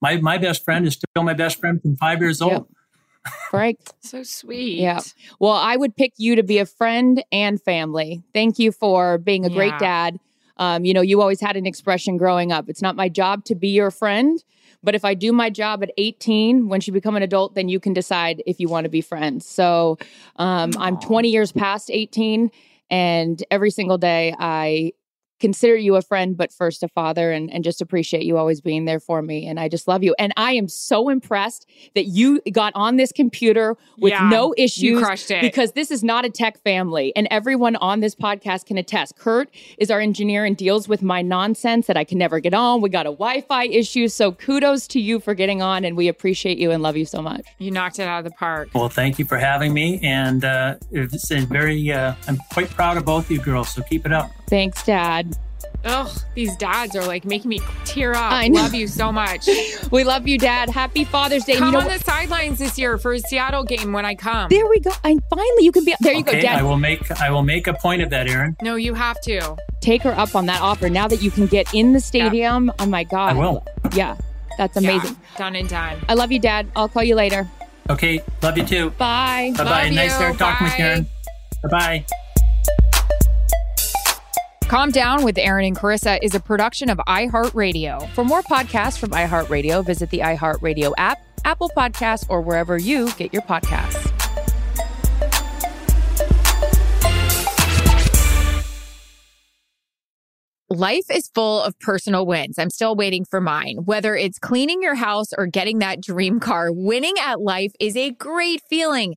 My 0.00 0.16
my 0.16 0.38
best 0.38 0.64
friend 0.64 0.86
is 0.86 0.94
still 0.94 1.22
my 1.22 1.34
best 1.34 1.60
friend 1.60 1.80
from 1.80 1.96
five 1.96 2.20
years 2.20 2.40
old. 2.40 2.52
Yep. 2.52 2.66
Right. 3.52 3.78
so 4.00 4.22
sweet. 4.22 4.78
Yeah. 4.78 5.00
Well, 5.38 5.52
I 5.52 5.76
would 5.76 5.96
pick 5.96 6.14
you 6.16 6.36
to 6.36 6.42
be 6.42 6.58
a 6.58 6.66
friend 6.66 7.22
and 7.30 7.60
family. 7.60 8.22
Thank 8.32 8.58
you 8.58 8.72
for 8.72 9.18
being 9.18 9.44
a 9.44 9.48
yeah. 9.48 9.54
great 9.54 9.78
dad. 9.78 10.18
Um, 10.56 10.84
you 10.84 10.94
know, 10.94 11.00
you 11.00 11.20
always 11.20 11.40
had 11.40 11.56
an 11.56 11.66
expression 11.66 12.16
growing 12.16 12.52
up. 12.52 12.68
It's 12.68 12.82
not 12.82 12.94
my 12.94 13.08
job 13.08 13.44
to 13.46 13.54
be 13.54 13.68
your 13.68 13.90
friend, 13.90 14.42
but 14.82 14.94
if 14.94 15.04
I 15.04 15.14
do 15.14 15.32
my 15.32 15.50
job 15.50 15.82
at 15.82 15.90
18, 15.96 16.68
when 16.68 16.80
you 16.84 16.92
become 16.92 17.16
an 17.16 17.22
adult, 17.22 17.54
then 17.54 17.68
you 17.68 17.80
can 17.80 17.92
decide 17.92 18.42
if 18.46 18.60
you 18.60 18.68
want 18.68 18.84
to 18.84 18.90
be 18.90 19.00
friends. 19.00 19.46
So 19.46 19.98
um, 20.36 20.72
I'm 20.78 20.98
20 20.98 21.28
years 21.28 21.52
past 21.52 21.90
18, 21.90 22.50
and 22.90 23.42
every 23.50 23.70
single 23.70 23.98
day 23.98 24.34
I 24.38 24.92
consider 25.42 25.76
you 25.76 25.96
a 25.96 26.02
friend, 26.02 26.36
but 26.36 26.52
first 26.52 26.82
a 26.82 26.88
father, 26.88 27.32
and, 27.32 27.52
and 27.52 27.62
just 27.64 27.82
appreciate 27.82 28.22
you 28.22 28.38
always 28.38 28.62
being 28.62 28.86
there 28.86 29.00
for 29.00 29.20
me. 29.20 29.46
And 29.46 29.60
I 29.60 29.68
just 29.68 29.86
love 29.86 30.02
you. 30.02 30.14
And 30.18 30.32
I 30.38 30.52
am 30.52 30.68
so 30.68 31.10
impressed 31.10 31.66
that 31.94 32.06
you 32.06 32.40
got 32.52 32.72
on 32.74 32.96
this 32.96 33.12
computer 33.12 33.76
with 33.98 34.12
yeah, 34.12 34.30
no 34.30 34.54
issues. 34.56 34.82
You 34.82 35.00
crushed 35.00 35.30
it. 35.30 35.42
Because 35.42 35.72
this 35.72 35.90
is 35.90 36.02
not 36.02 36.24
a 36.24 36.30
tech 36.30 36.62
family. 36.62 37.12
And 37.16 37.28
everyone 37.30 37.76
on 37.76 38.00
this 38.00 38.14
podcast 38.14 38.66
can 38.66 38.78
attest. 38.78 39.16
Kurt 39.16 39.50
is 39.76 39.90
our 39.90 40.00
engineer 40.00 40.44
and 40.44 40.56
deals 40.56 40.88
with 40.88 41.02
my 41.02 41.20
nonsense 41.20 41.88
that 41.88 41.96
I 41.96 42.04
can 42.04 42.18
never 42.18 42.38
get 42.38 42.54
on. 42.54 42.80
We 42.80 42.88
got 42.88 43.06
a 43.06 43.10
Wi 43.10 43.40
Fi 43.42 43.64
issue. 43.64 44.06
So 44.06 44.30
kudos 44.32 44.86
to 44.88 45.00
you 45.00 45.18
for 45.18 45.34
getting 45.34 45.60
on. 45.60 45.84
And 45.84 45.96
we 45.96 46.06
appreciate 46.06 46.56
you 46.56 46.70
and 46.70 46.82
love 46.82 46.96
you 46.96 47.04
so 47.04 47.20
much. 47.20 47.44
You 47.58 47.72
knocked 47.72 47.98
it 47.98 48.06
out 48.06 48.18
of 48.18 48.24
the 48.24 48.30
park. 48.38 48.68
Well, 48.74 48.88
thank 48.88 49.18
you 49.18 49.24
for 49.24 49.38
having 49.38 49.74
me. 49.74 49.98
And 50.04 50.44
uh, 50.44 50.76
it's 50.92 51.28
very, 51.30 51.90
uh, 51.90 52.14
I'm 52.28 52.38
quite 52.52 52.70
proud 52.70 52.96
of 52.96 53.04
both 53.04 53.28
you 53.28 53.38
girls. 53.38 53.74
So 53.74 53.82
keep 53.82 54.06
it 54.06 54.12
up. 54.12 54.30
Thanks, 54.52 54.84
Dad. 54.84 55.34
Ugh, 55.86 56.10
these 56.34 56.54
dads 56.58 56.94
are 56.94 57.06
like 57.06 57.24
making 57.24 57.48
me 57.48 57.58
tear 57.86 58.12
up. 58.12 58.32
I 58.32 58.48
love 58.48 58.74
you 58.74 58.86
so 58.86 59.10
much. 59.10 59.48
we 59.90 60.04
love 60.04 60.28
you, 60.28 60.36
Dad. 60.36 60.68
Happy 60.68 61.04
Father's 61.04 61.44
Day. 61.44 61.56
Come 61.56 61.68
you 61.68 61.72
know 61.72 61.78
on 61.78 61.86
what? 61.86 61.98
the 62.00 62.04
sidelines 62.04 62.58
this 62.58 62.78
year 62.78 62.98
for 62.98 63.14
a 63.14 63.18
Seattle 63.18 63.64
game 63.64 63.94
when 63.94 64.04
I 64.04 64.14
come. 64.14 64.50
There 64.50 64.68
we 64.68 64.78
go. 64.80 64.90
And 65.04 65.22
finally, 65.30 65.64
you 65.64 65.72
can 65.72 65.86
be. 65.86 65.94
There 66.00 66.12
you 66.12 66.20
okay, 66.20 66.34
go, 66.34 66.40
Dad. 66.42 66.58
I 66.58 66.62
will 66.64 66.76
make. 66.76 67.10
I 67.18 67.30
will 67.30 67.42
make 67.42 67.66
a 67.66 67.72
point 67.72 68.02
of 68.02 68.10
that, 68.10 68.28
Erin. 68.28 68.54
No, 68.60 68.76
you 68.76 68.92
have 68.92 69.18
to 69.22 69.56
take 69.80 70.02
her 70.02 70.12
up 70.12 70.36
on 70.36 70.44
that 70.46 70.60
offer 70.60 70.90
now 70.90 71.08
that 71.08 71.22
you 71.22 71.30
can 71.30 71.46
get 71.46 71.72
in 71.72 71.94
the 71.94 72.00
stadium. 72.00 72.66
Yeah. 72.66 72.72
Oh 72.80 72.86
my 72.86 73.04
God. 73.04 73.30
I 73.30 73.38
will. 73.38 73.64
Yeah, 73.94 74.18
that's 74.58 74.76
amazing. 74.76 75.16
Yeah, 75.32 75.38
done 75.38 75.56
in 75.56 75.66
time. 75.66 75.98
I 76.10 76.12
love 76.12 76.30
you, 76.30 76.38
Dad. 76.38 76.70
I'll 76.76 76.90
call 76.90 77.04
you 77.04 77.14
later. 77.14 77.48
Okay, 77.88 78.20
love 78.42 78.58
you 78.58 78.66
too. 78.66 78.90
Bye. 78.90 79.54
Bye 79.56 79.64
bye. 79.64 79.88
Nice 79.88 80.14
talking 80.36 80.66
with 80.66 80.78
you, 80.78 80.84
Erin. 80.84 81.06
Bye 81.62 81.68
bye. 81.70 82.06
Calm 84.72 84.90
Down 84.90 85.22
with 85.22 85.36
Erin 85.36 85.66
and 85.66 85.76
Charissa 85.76 86.18
is 86.22 86.34
a 86.34 86.40
production 86.40 86.88
of 86.88 86.96
iHeartRadio. 87.06 88.08
For 88.14 88.24
more 88.24 88.40
podcasts 88.40 88.98
from 88.98 89.10
iHeartRadio, 89.10 89.84
visit 89.84 90.08
the 90.08 90.20
iHeartRadio 90.20 90.94
app, 90.96 91.18
Apple 91.44 91.70
Podcasts, 91.76 92.24
or 92.30 92.40
wherever 92.40 92.78
you 92.78 93.12
get 93.18 93.34
your 93.34 93.42
podcasts. 93.42 94.10
Life 100.70 101.04
is 101.10 101.28
full 101.34 101.60
of 101.60 101.78
personal 101.80 102.24
wins. 102.24 102.58
I'm 102.58 102.70
still 102.70 102.96
waiting 102.96 103.26
for 103.26 103.42
mine. 103.42 103.80
Whether 103.84 104.16
it's 104.16 104.38
cleaning 104.38 104.82
your 104.82 104.94
house 104.94 105.34
or 105.36 105.44
getting 105.44 105.80
that 105.80 106.00
dream 106.00 106.40
car, 106.40 106.72
winning 106.72 107.16
at 107.22 107.42
life 107.42 107.72
is 107.78 107.94
a 107.94 108.12
great 108.12 108.62
feeling. 108.70 109.16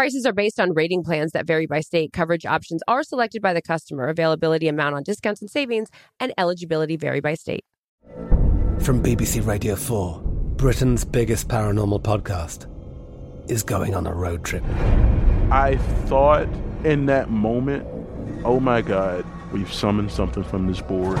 Prices 0.00 0.24
are 0.24 0.32
based 0.32 0.58
on 0.58 0.72
rating 0.72 1.04
plans 1.04 1.32
that 1.32 1.46
vary 1.46 1.66
by 1.66 1.82
state. 1.82 2.10
Coverage 2.14 2.46
options 2.46 2.80
are 2.88 3.02
selected 3.02 3.42
by 3.42 3.52
the 3.52 3.60
customer. 3.60 4.08
Availability, 4.08 4.66
amount 4.66 4.94
on 4.94 5.02
discounts 5.02 5.42
and 5.42 5.50
savings, 5.50 5.90
and 6.18 6.32
eligibility 6.38 6.96
vary 6.96 7.20
by 7.20 7.34
state. 7.34 7.66
From 8.80 9.02
BBC 9.02 9.46
Radio 9.46 9.76
4, 9.76 10.22
Britain's 10.56 11.04
biggest 11.04 11.48
paranormal 11.48 12.00
podcast 12.00 12.66
is 13.50 13.62
going 13.62 13.94
on 13.94 14.06
a 14.06 14.14
road 14.14 14.42
trip. 14.42 14.64
I 15.50 15.76
thought 16.06 16.48
in 16.82 17.04
that 17.04 17.28
moment, 17.28 17.86
oh 18.46 18.58
my 18.58 18.80
God, 18.80 19.26
we've 19.52 19.70
summoned 19.70 20.10
something 20.10 20.44
from 20.44 20.66
this 20.66 20.80
board. 20.80 21.18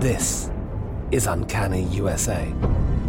This 0.00 0.50
is 1.12 1.28
Uncanny 1.28 1.84
USA 1.84 2.52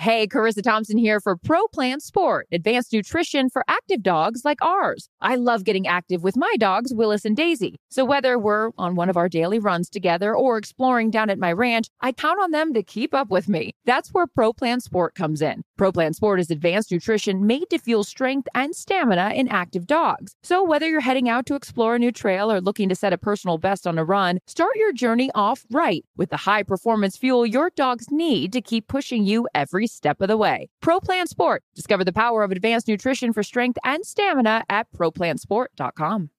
Hey, 0.00 0.28
Charissa 0.28 0.62
Thompson 0.62 0.96
here 0.96 1.18
for 1.18 1.36
Pro 1.36 1.66
Plan 1.66 1.98
Sport, 1.98 2.46
advanced 2.52 2.92
nutrition 2.92 3.50
for 3.50 3.64
active 3.66 4.00
dogs 4.00 4.44
like 4.44 4.62
ours. 4.62 5.08
I 5.20 5.34
love 5.34 5.64
getting 5.64 5.88
active 5.88 6.22
with 6.22 6.36
my 6.36 6.54
dogs, 6.60 6.94
Willis 6.94 7.24
and 7.24 7.36
Daisy. 7.36 7.80
So 7.90 8.04
whether 8.04 8.38
we're 8.38 8.70
on 8.78 8.94
one 8.94 9.10
of 9.10 9.16
our 9.16 9.28
daily 9.28 9.58
runs 9.58 9.90
together 9.90 10.36
or 10.36 10.56
exploring 10.56 11.10
down 11.10 11.30
at 11.30 11.38
my 11.40 11.52
ranch, 11.52 11.88
I 12.00 12.12
count 12.12 12.38
on 12.40 12.52
them 12.52 12.74
to 12.74 12.82
keep 12.84 13.12
up 13.12 13.28
with 13.30 13.48
me. 13.48 13.72
That's 13.86 14.10
where 14.10 14.28
Pro 14.28 14.52
Plan 14.52 14.78
Sport 14.78 15.16
comes 15.16 15.42
in. 15.42 15.64
Pro 15.76 15.90
Plan 15.90 16.14
Sport 16.14 16.38
is 16.38 16.52
advanced 16.52 16.92
nutrition 16.92 17.44
made 17.44 17.68
to 17.70 17.78
fuel 17.78 18.04
strength 18.04 18.46
and 18.54 18.76
stamina 18.76 19.32
in 19.34 19.48
active 19.48 19.88
dogs. 19.88 20.36
So 20.44 20.62
whether 20.62 20.88
you're 20.88 21.00
heading 21.00 21.28
out 21.28 21.44
to 21.46 21.56
explore 21.56 21.96
a 21.96 21.98
new 21.98 22.12
trail 22.12 22.52
or 22.52 22.60
looking 22.60 22.88
to 22.88 22.94
set 22.94 23.12
a 23.12 23.18
personal 23.18 23.58
best 23.58 23.84
on 23.84 23.98
a 23.98 24.04
run, 24.04 24.38
start 24.46 24.76
your 24.76 24.92
journey 24.92 25.32
off 25.34 25.66
right 25.72 26.04
with 26.16 26.30
the 26.30 26.36
high 26.36 26.62
performance 26.62 27.16
fuel 27.16 27.44
your 27.44 27.70
dogs 27.70 28.12
need 28.12 28.52
to 28.52 28.60
keep 28.60 28.86
pushing 28.86 29.24
you 29.24 29.48
every 29.56 29.87
step 29.92 30.20
of 30.20 30.28
the 30.28 30.36
way. 30.36 30.68
ProPlan 30.82 31.28
Sport. 31.28 31.62
Discover 31.74 32.04
the 32.04 32.12
power 32.12 32.42
of 32.42 32.50
advanced 32.50 32.88
nutrition 32.88 33.32
for 33.32 33.42
strength 33.42 33.78
and 33.84 34.04
stamina 34.04 34.64
at 34.68 34.86
ProPlansport.com. 34.92 36.30